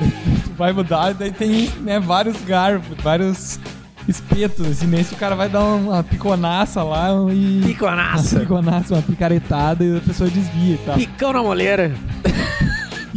Vai 0.58 0.72
mudar, 0.72 1.14
daí 1.14 1.30
tem 1.30 1.70
né, 1.82 2.00
vários 2.00 2.36
garfos, 2.42 2.96
vários 3.00 3.60
espetos, 4.08 4.66
assim. 4.66 4.88
Nesse 4.88 5.14
o 5.14 5.16
cara 5.16 5.36
vai 5.36 5.48
dar 5.48 5.62
uma 5.62 6.02
piconaça 6.02 6.82
lá 6.82 7.10
e... 7.32 7.58
Uma 7.60 7.66
Piconaça. 7.68 8.40
piconaça, 8.40 8.94
uma 8.94 9.02
picaretada 9.02 9.84
e 9.84 9.98
a 9.98 10.00
pessoa 10.00 10.28
desvia 10.28 10.74
e 10.74 10.78
tal. 10.78 10.96
Picão 10.96 11.32
na 11.32 11.42
moleira. 11.44 11.94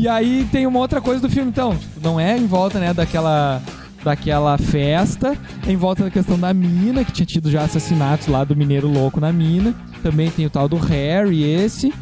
E 0.01 0.07
aí 0.07 0.47
tem 0.51 0.65
uma 0.65 0.79
outra 0.79 0.99
coisa 0.99 1.21
do 1.21 1.29
filme, 1.29 1.51
então. 1.51 1.77
Não 2.01 2.19
é 2.19 2.35
em 2.35 2.47
volta, 2.47 2.79
né, 2.79 2.91
daquela 2.91 3.61
daquela 4.03 4.57
festa, 4.57 5.37
é 5.67 5.71
em 5.71 5.75
volta 5.75 6.05
da 6.05 6.09
questão 6.09 6.39
da 6.39 6.51
mina, 6.51 7.05
que 7.05 7.11
tinha 7.11 7.23
tido 7.23 7.51
já 7.51 7.61
assassinatos 7.61 8.25
lá 8.25 8.43
do 8.43 8.55
mineiro 8.55 8.87
louco 8.87 9.19
na 9.19 9.31
mina. 9.31 9.75
Também 10.01 10.31
tem 10.31 10.43
o 10.43 10.49
tal 10.49 10.67
do 10.67 10.75
Harry, 10.75 11.43
esse, 11.43 11.93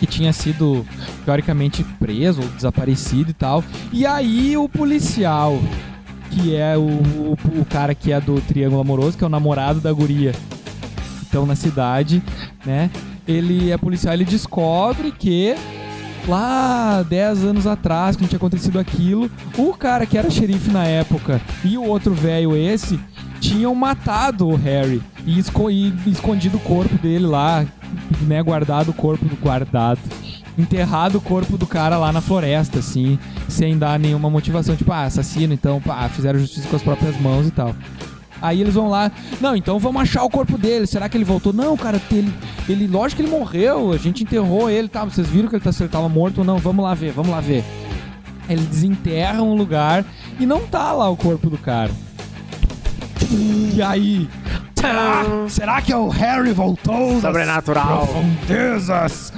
que 0.00 0.06
tinha 0.06 0.32
sido 0.32 0.82
teoricamente 1.26 1.84
preso 1.84 2.40
ou 2.40 2.48
desaparecido 2.48 3.32
e 3.32 3.34
tal. 3.34 3.62
E 3.92 4.06
aí 4.06 4.56
o 4.56 4.66
policial, 4.66 5.60
que 6.30 6.56
é 6.56 6.74
o, 6.74 6.80
o, 6.80 7.36
o 7.60 7.66
cara 7.66 7.94
que 7.94 8.12
é 8.12 8.18
do 8.18 8.40
Triângulo 8.40 8.80
Amoroso, 8.80 9.18
que 9.18 9.24
é 9.24 9.26
o 9.26 9.30
namorado 9.30 9.78
da 9.78 9.92
guria, 9.92 10.32
que 10.32 11.24
estão 11.24 11.44
na 11.44 11.54
cidade, 11.54 12.22
né? 12.64 12.90
Ele 13.26 13.70
é 13.70 13.76
policial, 13.76 14.14
ele 14.14 14.24
descobre 14.24 15.12
que 15.12 15.54
lá 16.26 17.02
10 17.02 17.44
anos 17.44 17.66
atrás, 17.66 18.16
quando 18.16 18.28
tinha 18.28 18.36
acontecido 18.38 18.78
aquilo, 18.78 19.30
o 19.56 19.72
cara 19.74 20.06
que 20.06 20.16
era 20.18 20.30
xerife 20.30 20.70
na 20.70 20.84
época 20.84 21.40
e 21.64 21.76
o 21.78 21.84
outro 21.84 22.14
velho 22.14 22.56
esse 22.56 22.98
tinham 23.40 23.74
matado 23.74 24.48
o 24.48 24.56
Harry 24.56 25.00
e, 25.24 25.38
esco- 25.38 25.70
e 25.70 25.92
escondido 26.06 26.56
o 26.56 26.60
corpo 26.60 26.96
dele 26.98 27.26
lá, 27.26 27.64
né, 28.22 28.42
guardado 28.42 28.88
o 28.90 28.94
corpo 28.94 29.24
guardado, 29.40 30.00
enterrado 30.58 31.18
o 31.18 31.20
corpo 31.20 31.56
do 31.56 31.66
cara 31.66 31.96
lá 31.98 32.10
na 32.12 32.20
floresta, 32.20 32.80
assim, 32.80 33.16
sem 33.48 33.78
dar 33.78 33.98
nenhuma 33.98 34.28
motivação, 34.28 34.74
tipo, 34.74 34.90
ah, 34.90 35.04
assassino, 35.04 35.54
então, 35.54 35.80
pá, 35.80 36.08
fizeram 36.08 36.38
justiça 36.40 36.66
com 36.68 36.74
as 36.76 36.82
próprias 36.82 37.18
mãos 37.20 37.46
e 37.46 37.50
tal. 37.52 37.74
Aí 38.40 38.60
eles 38.60 38.74
vão 38.74 38.88
lá, 38.88 39.10
não, 39.40 39.56
então 39.56 39.78
vamos 39.78 40.02
achar 40.02 40.22
o 40.22 40.30
corpo 40.30 40.56
dele. 40.56 40.86
Será 40.86 41.08
que 41.08 41.16
ele 41.16 41.24
voltou? 41.24 41.52
Não, 41.52 41.76
cara, 41.76 42.00
ele, 42.10 42.32
ele 42.68 42.86
lógico 42.86 43.20
que 43.20 43.28
ele 43.28 43.36
morreu. 43.36 43.92
A 43.92 43.96
gente 43.96 44.22
enterrou 44.22 44.70
ele, 44.70 44.88
tá? 44.88 45.04
Vocês 45.04 45.28
viram 45.28 45.48
que 45.48 45.56
ele, 45.56 45.64
tá, 45.64 45.70
ele 45.78 45.88
tava 45.88 46.08
morto 46.08 46.38
ou 46.38 46.44
não? 46.44 46.58
Vamos 46.58 46.84
lá 46.84 46.94
ver, 46.94 47.12
vamos 47.12 47.30
lá 47.30 47.40
ver. 47.40 47.64
Eles 48.48 48.66
desenterram 48.66 49.48
o 49.48 49.54
lugar 49.54 50.04
e 50.38 50.46
não 50.46 50.60
tá 50.60 50.92
lá 50.92 51.08
o 51.08 51.16
corpo 51.16 51.50
do 51.50 51.58
cara. 51.58 51.90
E 53.30 53.82
aí? 53.82 54.28
Será, 54.74 55.24
será 55.48 55.82
que 55.82 55.92
é 55.92 55.96
o 55.96 56.08
Harry 56.08 56.52
voltou? 56.52 57.20
Sobrenatural. 57.20 58.06
Profundezas. 58.06 59.32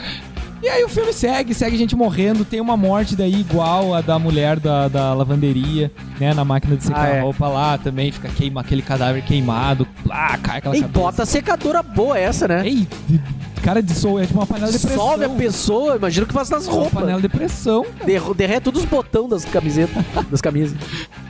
E 0.62 0.68
aí 0.68 0.84
o 0.84 0.88
filme 0.90 1.10
segue, 1.12 1.54
segue 1.54 1.76
gente 1.78 1.96
morrendo. 1.96 2.44
Tem 2.44 2.60
uma 2.60 2.76
morte 2.76 3.16
daí 3.16 3.40
igual 3.40 3.94
a 3.94 4.02
da 4.02 4.18
mulher 4.18 4.60
da, 4.60 4.88
da 4.88 5.14
lavanderia, 5.14 5.90
né? 6.20 6.34
Na 6.34 6.44
máquina 6.44 6.76
de 6.76 6.84
secar 6.84 7.06
Ah, 7.06 7.08
é. 7.08 7.18
a 7.20 7.22
roupa 7.22 7.48
lá 7.48 7.78
também. 7.78 8.12
Fica 8.12 8.28
queima 8.28 8.60
aquele 8.60 8.82
cadáver 8.82 9.22
queimado. 9.22 9.86
Lá, 10.04 10.36
cai 10.36 10.58
aquela 10.58 10.76
E 10.76 10.80
cabeça. 10.82 10.98
bota 11.00 11.24
secadora 11.24 11.82
boa 11.82 12.18
essa, 12.18 12.46
né? 12.46 12.62
Ei, 12.66 12.86
de- 13.08 13.20
cara, 13.62 13.82
dissolve. 13.82 14.22
É 14.22 14.26
tipo 14.26 14.38
uma 14.38 14.46
panela 14.46 14.70
de 14.70 14.78
pressão. 14.78 14.96
Dissolve 14.98 15.24
a 15.24 15.28
pessoa, 15.30 15.96
imagina 15.96 16.24
o 16.24 16.28
que 16.28 16.34
faz 16.34 16.50
nas 16.50 16.66
É 16.66 16.70
uma 16.70 16.80
roupas. 16.80 17.00
panela 17.00 17.20
de 17.22 17.28
pressão. 17.30 17.82
cara. 17.84 18.04
Der- 18.04 18.34
derrete 18.34 18.60
todos 18.64 18.82
os 18.82 18.88
botões 18.88 19.30
das 19.30 19.44
camisetas. 19.46 20.04
das 20.30 20.40
camisas. 20.42 20.76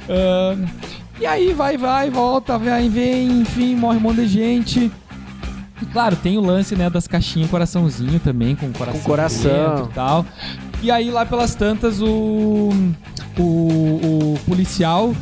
Ahn, 0.09 0.67
e 1.21 1.27
aí 1.27 1.53
vai, 1.53 1.77
vai, 1.77 2.11
volta, 2.11 2.59
vai, 2.59 2.89
vem, 2.89 3.43
enfim, 3.43 3.77
morre 3.77 3.99
um 3.99 4.01
monte 4.01 4.17
de 4.23 4.27
gente. 4.27 4.91
E 5.83 5.87
claro, 5.87 6.17
tem 6.17 6.37
o 6.37 6.41
lance, 6.41 6.77
né, 6.77 6.91
das 6.91 7.07
caixinhas 7.07 7.51
coraçãozinho 7.51 8.21
também, 8.21 8.55
com 8.55 8.71
coração, 8.73 9.01
Com 9.01 9.07
coração. 9.07 9.89
e 9.91 9.95
tal. 9.95 10.27
E 10.83 10.91
aí 10.91 11.11
lá 11.11 11.25
pelas 11.27 11.55
tantas 11.55 12.01
o 12.01 12.71
o, 13.39 13.43
o 13.43 14.39
policial 14.47 15.15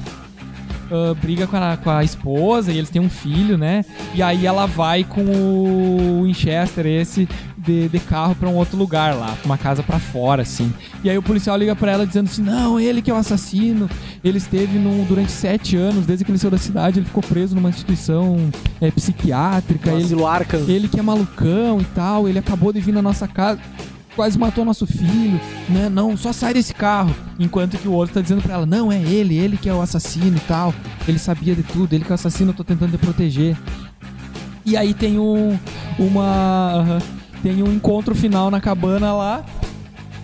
ah, 0.90 1.14
briga 1.20 1.46
com 1.46 1.56
a, 1.56 1.76
com 1.76 1.90
a 1.90 2.02
esposa 2.02 2.72
e 2.72 2.78
eles 2.78 2.90
têm 2.90 3.00
um 3.02 3.10
filho, 3.10 3.58
né? 3.58 3.84
E 4.14 4.22
aí 4.22 4.46
ela 4.46 4.66
vai 4.66 5.04
com 5.04 5.20
o 5.22 6.22
Winchester 6.24 6.86
esse 6.86 7.28
de, 7.68 7.88
de 7.88 8.00
carro 8.00 8.34
pra 8.34 8.48
um 8.48 8.54
outro 8.54 8.78
lugar 8.78 9.14
lá, 9.14 9.36
pra 9.36 9.44
uma 9.44 9.58
casa 9.58 9.82
pra 9.82 9.98
fora, 9.98 10.40
assim. 10.40 10.72
E 11.04 11.10
aí 11.10 11.18
o 11.18 11.22
policial 11.22 11.56
liga 11.56 11.76
pra 11.76 11.92
ela 11.92 12.06
dizendo 12.06 12.26
assim: 12.26 12.42
não, 12.42 12.80
ele 12.80 13.02
que 13.02 13.10
é 13.10 13.14
o 13.14 13.16
assassino. 13.16 13.88
Ele 14.24 14.38
esteve 14.38 14.78
no, 14.78 15.04
durante 15.04 15.30
sete 15.30 15.76
anos, 15.76 16.06
desde 16.06 16.24
que 16.24 16.30
ele 16.30 16.38
saiu 16.38 16.50
da 16.50 16.58
cidade, 16.58 16.98
ele 16.98 17.06
ficou 17.06 17.22
preso 17.22 17.54
numa 17.54 17.68
instituição 17.68 18.50
é, 18.80 18.90
psiquiátrica. 18.90 19.90
Ele, 19.90 20.24
Arkham. 20.24 20.64
ele 20.66 20.88
que 20.88 20.98
é 20.98 21.02
malucão 21.02 21.80
e 21.80 21.84
tal, 21.84 22.26
ele 22.26 22.38
acabou 22.38 22.72
de 22.72 22.80
vir 22.80 22.92
na 22.92 23.02
nossa 23.02 23.28
casa, 23.28 23.60
quase 24.16 24.38
matou 24.38 24.64
nosso 24.64 24.86
filho, 24.86 25.40
né? 25.68 25.88
Não, 25.88 26.16
só 26.16 26.32
sai 26.32 26.54
desse 26.54 26.74
carro. 26.74 27.14
Enquanto 27.38 27.76
que 27.76 27.86
o 27.86 27.92
outro 27.92 28.14
tá 28.14 28.20
dizendo 28.20 28.42
pra 28.42 28.54
ela, 28.54 28.66
não, 28.66 28.90
é 28.90 29.00
ele, 29.00 29.36
ele 29.36 29.56
que 29.56 29.68
é 29.68 29.74
o 29.74 29.80
assassino 29.80 30.36
e 30.36 30.40
tal. 30.40 30.74
Ele 31.06 31.18
sabia 31.18 31.54
de 31.54 31.62
tudo, 31.62 31.92
ele 31.92 32.04
que 32.04 32.10
é 32.10 32.14
o 32.14 32.16
assassino, 32.16 32.50
eu 32.50 32.54
tô 32.54 32.64
tentando 32.64 32.90
te 32.92 32.98
proteger. 32.98 33.56
E 34.64 34.76
aí 34.76 34.92
tem 34.92 35.18
um, 35.18 35.58
uma, 35.98 36.72
aham, 36.74 36.98
tem 37.42 37.62
um 37.62 37.72
encontro 37.72 38.14
final 38.14 38.50
na 38.50 38.60
cabana 38.60 39.12
lá, 39.12 39.44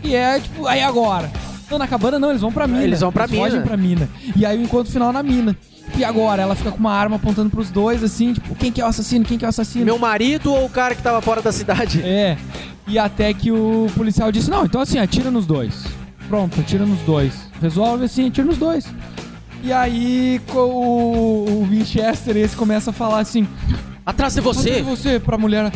e 0.04 0.14
é 0.14 0.38
tipo, 0.38 0.66
aí 0.66 0.82
agora? 0.82 1.30
Não, 1.70 1.78
na 1.78 1.88
cabana 1.88 2.18
não, 2.18 2.28
eles 2.28 2.42
vão 2.42 2.52
pra 2.52 2.66
mina. 2.66 2.84
Eles 2.84 3.00
vão 3.00 3.10
pra 3.10 3.26
mina. 3.26 3.42
fogem 3.42 3.62
pra 3.62 3.76
mina. 3.76 4.08
E 4.36 4.44
aí 4.44 4.58
o 4.58 4.62
encontro 4.62 4.92
final 4.92 5.12
na 5.12 5.22
mina. 5.22 5.56
E 5.96 6.04
agora? 6.04 6.42
Ela 6.42 6.54
fica 6.54 6.70
com 6.70 6.78
uma 6.78 6.92
arma 6.92 7.16
apontando 7.16 7.48
pros 7.50 7.70
dois, 7.70 8.02
assim, 8.04 8.34
tipo, 8.34 8.54
quem 8.54 8.70
que 8.70 8.80
é 8.80 8.84
o 8.84 8.88
assassino? 8.88 9.24
Quem 9.24 9.38
que 9.38 9.44
é 9.44 9.48
o 9.48 9.50
assassino? 9.50 9.84
Meu 9.84 9.98
marido 9.98 10.52
ou 10.52 10.66
o 10.66 10.70
cara 10.70 10.94
que 10.94 11.02
tava 11.02 11.20
fora 11.22 11.40
da 11.40 11.50
cidade? 11.52 12.02
É. 12.04 12.36
E 12.86 12.98
até 12.98 13.32
que 13.32 13.50
o 13.50 13.86
policial 13.96 14.30
disse: 14.30 14.50
Não, 14.50 14.66
então 14.66 14.78
assim, 14.78 14.98
atira 14.98 15.30
nos 15.30 15.46
dois. 15.46 15.86
Pronto, 16.28 16.60
atira 16.60 16.84
nos 16.84 17.00
dois. 17.00 17.50
Resolve 17.60 18.04
assim, 18.04 18.28
atira 18.28 18.46
nos 18.46 18.58
dois. 18.58 18.86
E 19.62 19.72
aí 19.72 20.38
o, 20.54 20.58
o 20.58 21.66
Winchester 21.70 22.36
esse 22.36 22.54
começa 22.54 22.90
a 22.90 22.92
falar 22.92 23.20
assim: 23.20 23.48
Atrás 24.04 24.34
de 24.34 24.40
Atrás 24.40 24.62
de 24.62 24.72
você! 24.72 24.82
você, 24.82 25.18
pra 25.18 25.38
mulher. 25.38 25.72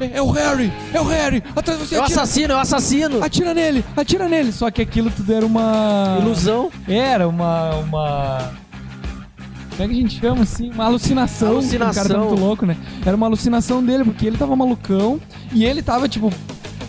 É, 0.00 0.18
é 0.18 0.22
o 0.22 0.30
Harry! 0.30 0.72
É 0.92 1.00
o 1.00 1.04
Harry! 1.04 1.42
Atrás 1.54 1.78
de 1.80 1.86
você! 1.86 1.94
É 1.96 2.00
o 2.00 2.02
atira, 2.02 2.22
assassino, 2.22 2.52
é 2.52 2.56
o 2.56 2.58
assassino! 2.58 3.24
atira 3.24 3.54
nele! 3.54 3.84
Atira 3.96 4.28
nele! 4.28 4.52
Só 4.52 4.70
que 4.70 4.82
aquilo 4.82 5.10
tudo 5.10 5.32
era 5.32 5.44
uma. 5.46 6.18
Ilusão. 6.20 6.70
Era 6.88 7.28
uma. 7.28 7.74
uma... 7.76 8.50
Como 9.70 9.82
é 9.82 9.88
que 9.88 9.92
a 9.98 10.00
gente 10.02 10.20
chama 10.20 10.42
assim? 10.42 10.70
Uma 10.70 10.84
alucinação. 10.86 11.48
Alucinação. 11.48 11.90
O 11.90 11.94
cara 12.08 12.08
tá 12.08 12.18
muito 12.28 12.40
louco, 12.40 12.64
né? 12.66 12.76
Era 13.04 13.14
uma 13.16 13.26
alucinação 13.26 13.84
dele, 13.84 14.04
porque 14.04 14.26
ele 14.26 14.38
tava 14.38 14.56
malucão 14.56 15.20
e 15.52 15.64
ele 15.64 15.82
tava, 15.82 16.08
tipo. 16.08 16.32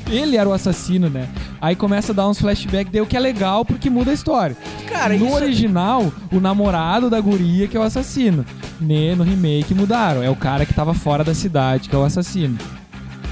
Ele 0.09 0.37
era 0.37 0.47
o 0.47 0.53
assassino, 0.53 1.09
né? 1.09 1.27
Aí 1.59 1.75
começa 1.75 2.13
a 2.13 2.15
dar 2.15 2.29
uns 2.29 2.39
flashbacks, 2.39 2.93
daí 2.93 3.01
o 3.01 3.05
que 3.05 3.17
é 3.17 3.19
legal 3.19 3.65
porque 3.65 3.89
muda 3.89 4.11
a 4.11 4.13
história. 4.13 4.55
Cara, 4.87 5.17
no 5.17 5.25
isso- 5.25 5.33
é 5.37 5.41
original, 5.43 6.13
o 6.31 6.39
namorado 6.39 7.09
da 7.09 7.19
guria 7.19 7.67
que 7.67 7.75
é 7.75 7.79
o 7.79 7.83
assassino. 7.83 8.45
Ne- 8.79 9.15
No 9.15 9.25
remake 9.25 9.73
mudaram. 9.73 10.23
É 10.23 10.29
o 10.29 10.35
cara 10.35 10.65
que 10.65 10.73
tava 10.73 10.93
fora 10.93 11.25
da 11.25 11.33
cidade 11.33 11.89
que 11.89 11.95
é 11.95 11.97
o 11.97 12.05
assassino. 12.05 12.57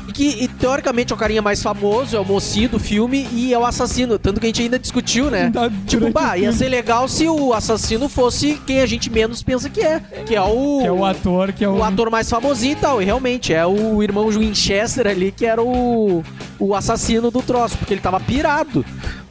E 0.08 0.12
que 0.12 0.43
e, 0.43 0.47
teoricamente 0.47 1.12
é 1.12 1.16
o 1.16 1.18
carinha 1.18 1.41
mais 1.41 1.62
famoso, 1.62 2.16
é 2.16 2.20
o 2.20 2.26
mocinho 2.26 2.70
do 2.70 2.80
filme 2.80 3.28
e 3.32 3.53
é 3.53 3.58
o 3.58 3.66
assassino. 3.66 4.18
Tanto 4.20 4.39
que 4.39 4.45
a 4.45 4.49
gente 4.49 4.62
ainda 4.62 4.80
discutiu, 4.80 5.30
né? 5.30 5.49
Tá 5.51 5.70
Tipo, 5.88 6.12
bah, 6.12 6.38
ia 6.38 6.51
ser 6.51 6.70
legal 6.70 7.08
se 7.08 7.28
o 7.28 7.53
assassino 7.53 8.08
fosse 8.08 8.60
quem 8.66 8.82
a 8.82 8.86
gente 8.86 9.10
menos 9.10 9.41
pensa 9.43 9.70
que 9.70 9.82
é. 9.82 9.99
Que 10.26 10.36
é 10.36 10.41
o. 10.41 10.80
Que 10.82 10.88
é 10.88 10.91
o 10.91 11.06
ator 11.06 11.53
que 11.53 11.64
é 11.64 11.70
o. 11.70 11.78
o 11.78 11.84
ator 11.84 12.10
mais 12.10 12.30
famosinho 12.30 12.74
e 12.74 12.76
tal. 12.76 13.01
E 13.01 13.06
realmente, 13.06 13.53
é 13.53 13.66
o 13.66 14.01
irmão 14.01 14.30
Winchester 14.30 15.08
ali 15.08 15.32
que 15.32 15.45
era 15.45 15.62
o, 15.62 16.24
o 16.60 16.76
assassino 16.76 17.32
do 17.32 17.41
troço, 17.41 17.78
porque 17.78 17.93
ele 17.93 18.01
tava 18.01 18.20
pirado. 18.20 18.86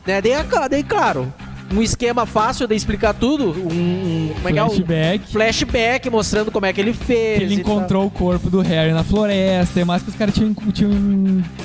Né? 0.06 0.20
Daí, 0.20 0.32
daí, 0.70 0.82
claro, 0.82 1.32
um 1.74 1.82
esquema 1.82 2.26
fácil 2.26 2.66
de 2.66 2.74
explicar 2.74 3.12
tudo. 3.14 3.50
Um, 3.50 4.30
como 4.34 4.48
é 4.48 4.52
que 4.52 4.58
é? 4.58 4.62
Flashback. 4.64 5.32
flashback 5.32 6.10
mostrando 6.10 6.50
como 6.50 6.66
é 6.66 6.72
que 6.72 6.80
ele 6.80 6.92
fez. 6.92 7.38
Que 7.38 7.44
ele 7.44 7.54
e 7.54 7.62
tal. 7.62 7.74
encontrou 7.76 8.06
o 8.06 8.10
corpo 8.10 8.48
do 8.50 8.60
Harry 8.60 8.92
na 8.92 9.02
floresta, 9.04 9.80
e 9.80 9.84
mais 9.84 10.02
que 10.02 10.10
os 10.10 10.14
caras 10.14 10.34
tinham, 10.34 10.54
tinham 10.72 10.92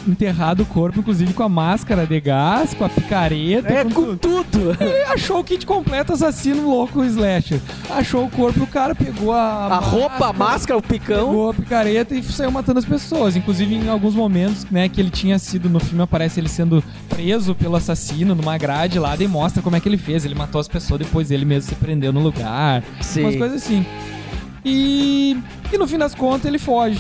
enterrado 0.07 0.63
o 0.63 0.65
corpo, 0.65 0.99
inclusive 0.99 1.33
com 1.33 1.43
a 1.43 1.49
máscara 1.49 2.05
de 2.05 2.19
gás, 2.19 2.73
com 2.73 2.85
a 2.85 2.89
picareta, 2.89 3.71
É, 3.71 3.83
com 3.83 3.91
com 3.91 4.17
tudo. 4.17 4.45
tudo. 4.51 4.77
Ele 4.79 5.03
achou 5.03 5.39
o 5.39 5.43
kit 5.43 5.65
completo 5.65 6.13
assassino 6.13 6.67
louco 6.69 7.03
slasher. 7.03 7.59
Achou 7.89 8.25
o 8.25 8.29
corpo, 8.29 8.63
o 8.63 8.67
cara 8.67 8.95
pegou 8.95 9.31
a, 9.33 9.65
A 9.67 9.79
roupa, 9.79 10.27
a 10.29 10.33
máscara, 10.33 10.77
o 10.77 10.81
picão. 10.81 11.27
Pegou 11.27 11.49
a 11.49 11.53
picareta 11.53 12.15
e 12.15 12.23
saiu 12.23 12.51
matando 12.51 12.79
as 12.79 12.85
pessoas. 12.85 13.35
Inclusive, 13.35 13.75
em 13.75 13.89
alguns 13.89 14.15
momentos, 14.15 14.65
né, 14.71 14.89
que 14.89 14.99
ele 14.99 15.09
tinha 15.09 15.37
sido, 15.37 15.69
no 15.69 15.79
filme 15.79 16.01
aparece 16.03 16.39
ele 16.39 16.49
sendo 16.49 16.83
preso 17.07 17.53
pelo 17.53 17.75
assassino 17.75 18.33
numa 18.35 18.57
grade 18.57 18.97
lá, 18.99 19.15
daí 19.15 19.27
mostra 19.27 19.61
como 19.61 19.75
é 19.75 19.79
que 19.79 19.87
ele 19.89 19.97
fez. 19.99 20.25
Ele 20.25 20.35
matou 20.35 20.59
as 20.59 20.67
pessoas, 20.67 20.99
depois 20.99 21.29
ele 21.31 21.45
mesmo 21.45 21.69
se 21.69 21.75
prendeu 21.75 22.11
no 22.11 22.19
lugar. 22.19 22.83
Sim. 23.01 23.21
Umas 23.23 23.35
coisas 23.35 23.63
assim. 23.63 23.85
E, 24.63 25.37
e 25.71 25.77
no 25.77 25.87
fim 25.87 25.97
das 25.97 26.13
contas 26.15 26.45
ele 26.45 26.59
foge. 26.59 26.99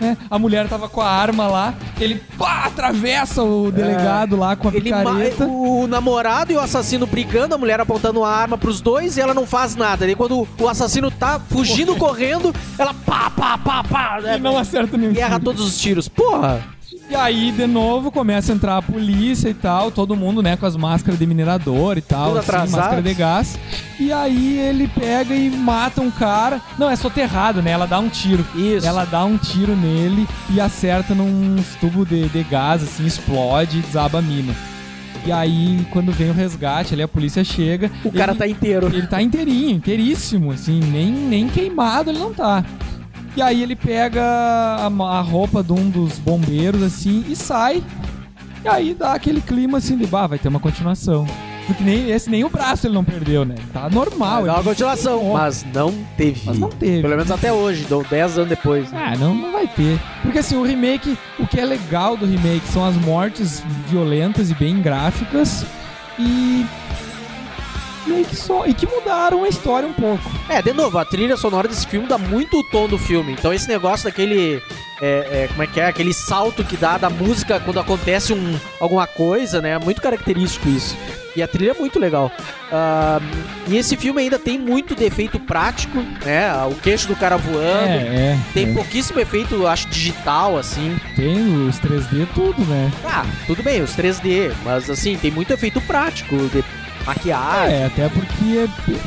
Né? 0.00 0.16
A 0.30 0.38
mulher 0.38 0.68
tava 0.68 0.88
com 0.88 1.00
a 1.00 1.08
arma 1.10 1.48
lá, 1.48 1.74
ele 2.00 2.22
pá, 2.38 2.66
atravessa 2.66 3.42
o 3.42 3.68
delegado 3.72 4.36
lá 4.36 4.54
com 4.54 4.68
a 4.68 4.72
É. 4.72 4.76
Ele 4.76 4.84
picareta. 4.84 5.44
o 5.44 5.88
namorado 5.88 6.52
e 6.52 6.56
o 6.56 6.60
assassino 6.60 7.04
brigando, 7.04 7.56
a 7.56 7.58
mulher 7.58 7.80
apontando 7.80 8.22
a 8.22 8.30
arma 8.32 8.56
pros 8.56 8.80
dois 8.80 9.16
e 9.16 9.20
ela 9.20 9.34
não 9.34 9.44
faz 9.44 9.74
nada. 9.74 10.08
E 10.08 10.14
quando 10.14 10.46
o 10.60 10.68
assassino 10.68 11.10
tá 11.10 11.40
fugindo, 11.40 11.96
correndo, 11.96 12.54
ela 12.78 12.94
pá, 12.94 13.28
pá, 13.30 13.58
pá, 13.58 13.82
pá. 13.82 14.20
né? 14.22 14.36
E 14.36 14.40
não 14.40 14.56
acerta 14.56 14.96
nenhum 14.96 15.12
E 15.12 15.18
erra 15.18 15.40
todos 15.40 15.66
os 15.66 15.76
tiros. 15.78 16.08
Porra! 16.08 16.77
E 17.10 17.14
aí, 17.16 17.50
de 17.52 17.66
novo, 17.66 18.10
começa 18.12 18.52
a 18.52 18.54
entrar 18.54 18.76
a 18.76 18.82
polícia 18.82 19.48
e 19.48 19.54
tal, 19.54 19.90
todo 19.90 20.14
mundo, 20.14 20.42
né, 20.42 20.56
com 20.58 20.66
as 20.66 20.76
máscaras 20.76 21.18
de 21.18 21.26
minerador 21.26 21.96
e 21.96 22.02
tal, 22.02 22.28
Tudo 22.28 22.38
assim, 22.40 22.48
atrasado. 22.50 22.80
máscara 22.80 23.02
de 23.02 23.14
gás. 23.14 23.58
E 23.98 24.12
aí 24.12 24.58
ele 24.58 24.86
pega 24.88 25.34
e 25.34 25.48
mata 25.48 26.02
um 26.02 26.10
cara. 26.10 26.60
Não, 26.78 26.90
é 26.90 26.94
soterrado, 26.96 27.62
né? 27.62 27.70
Ela 27.70 27.86
dá 27.86 27.98
um 27.98 28.10
tiro. 28.10 28.44
Isso. 28.54 28.86
Ela 28.86 29.06
dá 29.06 29.24
um 29.24 29.38
tiro 29.38 29.74
nele 29.74 30.28
e 30.50 30.60
acerta 30.60 31.14
num 31.14 31.56
tubo 31.80 32.04
de, 32.04 32.28
de 32.28 32.42
gás, 32.44 32.82
assim, 32.82 33.06
explode 33.06 33.78
e 33.78 33.82
desaba 33.82 34.18
a 34.18 34.22
mina. 34.22 34.54
E 35.24 35.32
aí, 35.32 35.86
quando 35.90 36.12
vem 36.12 36.30
o 36.30 36.34
resgate, 36.34 36.92
ali 36.94 37.02
a 37.02 37.08
polícia 37.08 37.42
chega. 37.42 37.90
O 38.04 38.12
cara 38.12 38.32
ele- 38.32 38.38
tá 38.38 38.46
inteiro. 38.46 38.86
ele 38.86 39.06
tá 39.06 39.20
inteirinho, 39.22 39.70
inteiríssimo, 39.76 40.52
assim, 40.52 40.78
nem, 40.78 41.10
nem 41.10 41.48
queimado 41.48 42.10
ele 42.10 42.18
não 42.18 42.32
tá. 42.34 42.62
E 43.38 43.40
aí 43.40 43.62
ele 43.62 43.76
pega 43.76 44.20
a, 44.20 44.86
a 44.86 45.20
roupa 45.20 45.62
de 45.62 45.72
um 45.72 45.88
dos 45.88 46.18
bombeiros, 46.18 46.82
assim, 46.82 47.24
e 47.28 47.36
sai. 47.36 47.84
E 48.64 48.68
aí 48.68 48.92
dá 48.92 49.12
aquele 49.12 49.40
clima 49.40 49.78
assim 49.78 49.96
de, 49.96 50.08
bah, 50.08 50.26
vai 50.26 50.40
ter 50.40 50.48
uma 50.48 50.58
continuação. 50.58 51.24
Porque 51.64 51.84
nem, 51.84 52.10
esse 52.10 52.28
nem 52.28 52.42
o 52.42 52.48
braço 52.48 52.88
ele 52.88 52.94
não 52.94 53.04
perdeu, 53.04 53.44
né? 53.44 53.54
Tá 53.72 53.88
normal. 53.88 54.44
Dá 54.44 54.54
uma 54.54 54.64
continuação. 54.64 55.34
Mas 55.34 55.64
não 55.72 55.94
teve. 56.16 56.42
Mas 56.46 56.58
não 56.58 56.68
teve. 56.68 57.00
Pelo 57.02 57.14
menos 57.14 57.30
até 57.30 57.52
hoje, 57.52 57.84
dou 57.84 58.02
10 58.02 58.38
anos 58.38 58.48
depois. 58.48 58.92
Ah, 58.92 59.14
não, 59.16 59.36
não 59.36 59.52
vai 59.52 59.68
ter. 59.68 60.00
Porque 60.22 60.40
assim, 60.40 60.56
o 60.56 60.64
remake, 60.64 61.16
o 61.38 61.46
que 61.46 61.60
é 61.60 61.64
legal 61.64 62.16
do 62.16 62.26
remake 62.26 62.66
são 62.66 62.84
as 62.84 62.96
mortes 62.96 63.62
violentas 63.86 64.50
e 64.50 64.54
bem 64.54 64.82
gráficas. 64.82 65.64
E. 66.18 66.66
Meio 68.08 68.24
que 68.24 68.36
só. 68.36 68.66
E 68.66 68.74
que 68.74 68.86
mudaram 68.86 69.44
a 69.44 69.48
história 69.48 69.88
um 69.88 69.92
pouco. 69.92 70.30
É, 70.48 70.62
de 70.62 70.72
novo, 70.72 70.98
a 70.98 71.04
trilha 71.04 71.36
sonora 71.36 71.68
desse 71.68 71.86
filme 71.86 72.06
dá 72.06 72.18
muito 72.18 72.58
o 72.58 72.64
tom 72.64 72.88
do 72.88 72.98
filme. 72.98 73.32
Então 73.32 73.52
esse 73.52 73.68
negócio 73.68 74.04
daquele. 74.04 74.62
é, 75.00 75.44
é, 75.44 75.48
como 75.48 75.62
é 75.62 75.66
que 75.66 75.80
é? 75.80 75.86
Aquele 75.86 76.14
salto 76.14 76.64
que 76.64 76.76
dá 76.76 76.98
da 76.98 77.10
música 77.10 77.60
quando 77.60 77.80
acontece 77.80 78.32
um, 78.32 78.58
alguma 78.80 79.06
coisa, 79.06 79.60
né? 79.60 79.70
É 79.70 79.78
muito 79.78 80.00
característico 80.00 80.68
isso. 80.68 80.96
E 81.36 81.42
a 81.42 81.46
trilha 81.46 81.70
é 81.70 81.74
muito 81.74 82.00
legal. 82.00 82.32
Ah, 82.72 83.20
e 83.68 83.76
esse 83.76 83.96
filme 83.96 84.20
ainda 84.20 84.40
tem 84.40 84.58
muito 84.58 84.96
defeito 84.96 85.38
prático, 85.38 85.98
né? 86.24 86.52
O 86.68 86.74
queixo 86.74 87.06
do 87.06 87.14
cara 87.14 87.36
voando. 87.36 87.92
É, 87.92 88.32
é. 88.32 88.38
Tem 88.52 88.70
é. 88.70 88.74
pouquíssimo 88.74 89.20
efeito, 89.20 89.54
eu 89.54 89.68
acho, 89.68 89.88
digital, 89.88 90.58
assim. 90.58 90.98
Tem 91.14 91.68
os 91.68 91.78
3D 91.78 92.26
tudo, 92.34 92.64
né? 92.64 92.90
Ah, 93.04 93.24
tudo 93.46 93.62
bem, 93.62 93.80
os 93.82 93.94
3D, 93.94 94.52
mas 94.64 94.90
assim, 94.90 95.16
tem 95.16 95.30
muito 95.30 95.52
efeito 95.52 95.80
prático, 95.82 96.36
de 96.48 96.64
maquiagem. 97.08 97.74
É, 97.76 97.86
até 97.86 98.08
porque 98.08 98.66
é- 98.92 98.98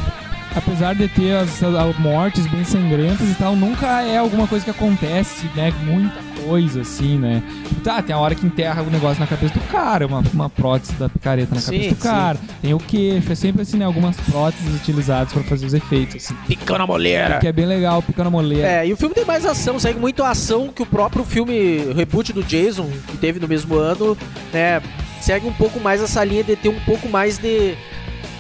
apesar 0.56 0.93
de 0.95 1.08
ter 1.08 1.34
as, 1.36 1.62
as 1.64 1.97
mortes 1.99 2.45
bem 2.47 2.64
sangrentas 2.64 3.30
e 3.30 3.34
tal, 3.36 3.56
nunca 3.56 4.02
é 4.02 4.18
alguma 4.18 4.47
coisa 4.47 4.66
que 4.66 4.72
acontece, 4.72 5.45
né? 5.56 5.74
Muita 5.84 6.20
coisa, 6.43 6.82
assim, 6.82 7.18
né? 7.18 7.41
Tá, 7.84 8.02
tem 8.02 8.14
a 8.14 8.18
hora 8.20 8.36
que 8.36 8.45
enterra 8.45 8.82
o 8.82 8.89
negócio 8.89 9.20
na 9.20 9.28
cabeça 9.28 9.54
do 9.54 9.60
cara, 9.72 10.06
uma, 10.08 10.22
uma 10.34 10.49
prótese 10.49 10.93
da 10.93 11.08
picareta 11.08 11.54
na 11.56 11.62
Sim, 11.62 11.72
cabeça 11.72 11.89
do 11.95 12.02
sim. 12.02 12.08
cara. 12.10 12.38
Tem 12.62 12.74
o 12.74 12.80
queixo, 12.80 13.32
é 13.32 13.36
sempre 13.36 13.62
assim, 13.62 13.78
né? 13.78 13.86
Algumas 13.86 14.18
próteses 14.18 14.76
utilizadas 14.76 15.32
pra 15.32 15.43
fazer 15.43 15.66
os 15.68 15.74
efeitos, 15.74 16.16
assim. 16.18 16.36
Picão 16.47 16.78
na 16.78 16.86
moleira. 16.88 17.38
Que 17.39 17.47
é 17.47 17.52
bem 17.52 17.66
legal, 17.66 18.02
pica 18.02 18.24
na 18.24 18.30
moleira. 18.30 18.68
É, 18.68 18.88
e 18.88 18.91
o 18.93 18.97
filme 18.97 19.14
tem 19.16 19.24
mais 19.26 19.45
ação, 19.45 19.80
segue 19.80 19.99
muito 19.99 20.22
a 20.24 20.32
ação 20.32 20.68
que 20.68 20.82
o 20.82 20.86
próprio 20.86 21.24
filme 21.24 21.93
reboot 21.95 22.34
do 22.34 22.43
Jason, 22.43 22.89
que 23.08 23.18
teve 23.18 23.39
no 23.39 23.47
mesmo 23.47 23.76
ano, 23.78 24.18
né? 24.52 24.82
Segue 25.22 25.47
um 25.47 25.54
pouco 25.54 25.80
mais 25.80 26.02
essa 26.02 26.24
linha 26.24 26.43
de 26.43 26.56
ter 26.56 26.70
um 26.70 26.80
pouco 26.80 27.08
mais 27.08 27.38
de, 27.38 27.76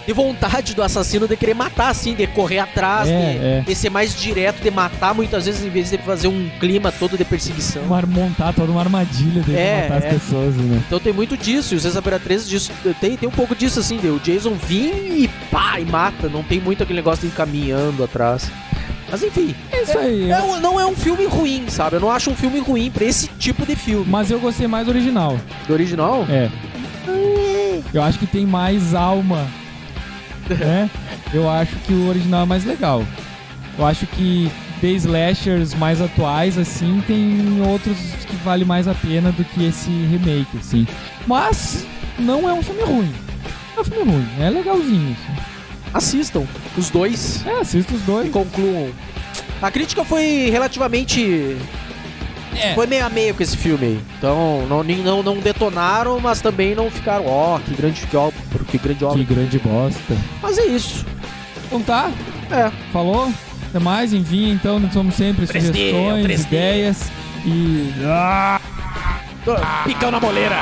de 0.05 0.13
vontade 0.13 0.73
do 0.73 0.81
assassino 0.83 1.27
de 1.27 1.35
querer 1.37 1.53
matar, 1.53 1.89
assim, 1.89 2.13
de 2.15 2.25
correr 2.27 2.59
atrás, 2.59 3.07
É, 3.07 3.11
de, 3.31 3.37
é. 3.37 3.63
de 3.65 3.75
ser 3.75 3.89
mais 3.89 4.15
direto, 4.19 4.61
de 4.61 4.71
matar 4.71 5.13
muitas 5.13 5.45
vezes, 5.45 5.63
em 5.65 5.69
vez 5.69 5.89
de 5.91 5.97
fazer 5.99 6.27
um 6.27 6.49
clima 6.59 6.91
todo 6.91 7.17
de 7.17 7.23
perseguição. 7.25 7.83
Uma, 7.83 8.01
montar 8.03 8.53
toda 8.53 8.71
uma 8.71 8.81
armadilha 8.81 9.41
de 9.41 9.55
É, 9.55 9.83
matar 9.89 10.03
é. 10.03 10.07
as 10.09 10.13
pessoas, 10.21 10.55
né? 10.55 10.81
Então 10.87 10.99
tem 10.99 11.13
muito 11.13 11.37
disso, 11.37 11.73
e 11.73 11.77
o 11.77 11.79
Sexta-feira 11.79 12.19
13 12.19 12.49
disso, 12.49 12.71
tem, 12.99 13.15
tem 13.15 13.29
um 13.29 13.31
pouco 13.31 13.55
disso, 13.55 13.79
assim, 13.79 13.97
de 13.97 14.07
o 14.07 14.19
Jason 14.19 14.53
vir 14.55 14.93
e 15.23 15.29
pá, 15.51 15.79
e 15.79 15.85
mata, 15.85 16.27
não 16.27 16.43
tem 16.43 16.59
muito 16.59 16.81
aquele 16.83 16.97
negócio 16.99 17.21
de 17.21 17.27
ir 17.33 17.35
caminhando 17.35 18.03
atrás. 18.03 18.49
Mas 19.09 19.21
enfim, 19.23 19.53
É 19.71 19.81
isso 19.83 19.97
aí. 19.97 20.31
é 20.31 20.41
um- 20.41 20.59
não 20.61 20.79
é 20.79 20.85
um 20.85 20.95
filme 20.95 21.25
ruim, 21.25 21.65
sabe? 21.67 21.97
Eu 21.97 21.99
não 21.99 22.09
acho 22.09 22.31
um 22.31 22.35
filme 22.35 22.59
ruim 22.59 22.89
pra 22.89 23.03
esse 23.03 23.27
tipo 23.27 23.65
de 23.65 23.75
filme. 23.75 24.05
Mas 24.09 24.31
eu 24.31 24.39
gostei 24.39 24.67
mais 24.67 24.85
do 24.85 24.89
original. 24.91 25.37
Do 25.67 25.73
original? 25.73 26.25
É. 26.29 26.49
Eu 27.93 28.01
acho 28.01 28.17
que 28.19 28.25
tem 28.25 28.45
mais 28.45 28.93
alma. 28.95 29.45
Né? 30.55 30.89
Eu 31.33 31.49
acho 31.49 31.75
que 31.77 31.93
o 31.93 32.09
original 32.09 32.43
é 32.43 32.45
mais 32.45 32.65
legal. 32.65 33.03
Eu 33.77 33.85
acho 33.85 34.05
que 34.07 34.51
The 34.81 34.87
Slashers 34.87 35.73
mais 35.75 36.01
atuais, 36.01 36.57
assim, 36.57 37.01
tem 37.07 37.61
outros 37.67 37.97
que 38.27 38.35
vale 38.43 38.65
mais 38.65 38.87
a 38.87 38.93
pena 38.93 39.31
do 39.31 39.43
que 39.43 39.65
esse 39.65 39.89
remake, 39.89 40.57
assim. 40.59 40.85
Mas 41.25 41.85
não 42.19 42.49
é 42.49 42.53
um 42.53 42.61
filme 42.61 42.83
ruim. 42.83 43.13
Não 43.75 43.77
é 43.77 43.81
um 43.81 43.83
filme 43.83 44.11
ruim, 44.11 44.27
é 44.39 44.49
legalzinho. 44.49 45.15
Assim. 45.15 45.41
Assistam, 45.93 46.43
os 46.77 46.89
dois, 46.89 47.45
É, 47.45 47.59
assista 47.59 47.93
os 47.93 48.01
e 48.01 48.05
dois. 48.05 48.29
concluam. 48.31 48.89
A 49.61 49.69
crítica 49.69 50.03
foi 50.03 50.49
relativamente. 50.49 51.57
É. 52.55 52.73
Foi 52.73 52.85
meio 52.87 53.05
a 53.05 53.09
meio 53.09 53.33
com 53.33 53.41
esse 53.43 53.55
filme 53.55 53.85
aí. 53.85 53.99
Então, 54.17 54.65
não, 54.67 54.83
não, 54.83 55.23
não 55.23 55.37
detonaram, 55.39 56.19
mas 56.19 56.41
também 56.41 56.75
não 56.75 56.89
ficaram, 56.91 57.25
ó, 57.27 57.59
que 57.59 57.73
grande 57.73 58.01
obra, 58.13 58.33
que 58.71 58.77
grande 58.77 59.05
obra. 59.05 59.17
Que 59.17 59.25
grande 59.25 59.59
bosta. 59.59 60.17
Mas 60.41 60.57
é 60.57 60.65
isso. 60.65 61.05
Então 61.67 61.81
tá, 61.81 62.11
É. 62.49 62.71
falou? 62.91 63.31
Até 63.69 63.79
mais, 63.79 64.13
envia 64.13 64.51
então, 64.51 64.79
nós 64.79 64.91
somos 64.91 65.15
sempre 65.15 65.45
3D, 65.45 65.67
sugestões, 65.67 66.25
3D. 66.25 66.41
ideias 66.47 67.11
e... 67.45 67.93
Picão 69.85 70.11
na 70.11 70.19
moleira. 70.19 70.55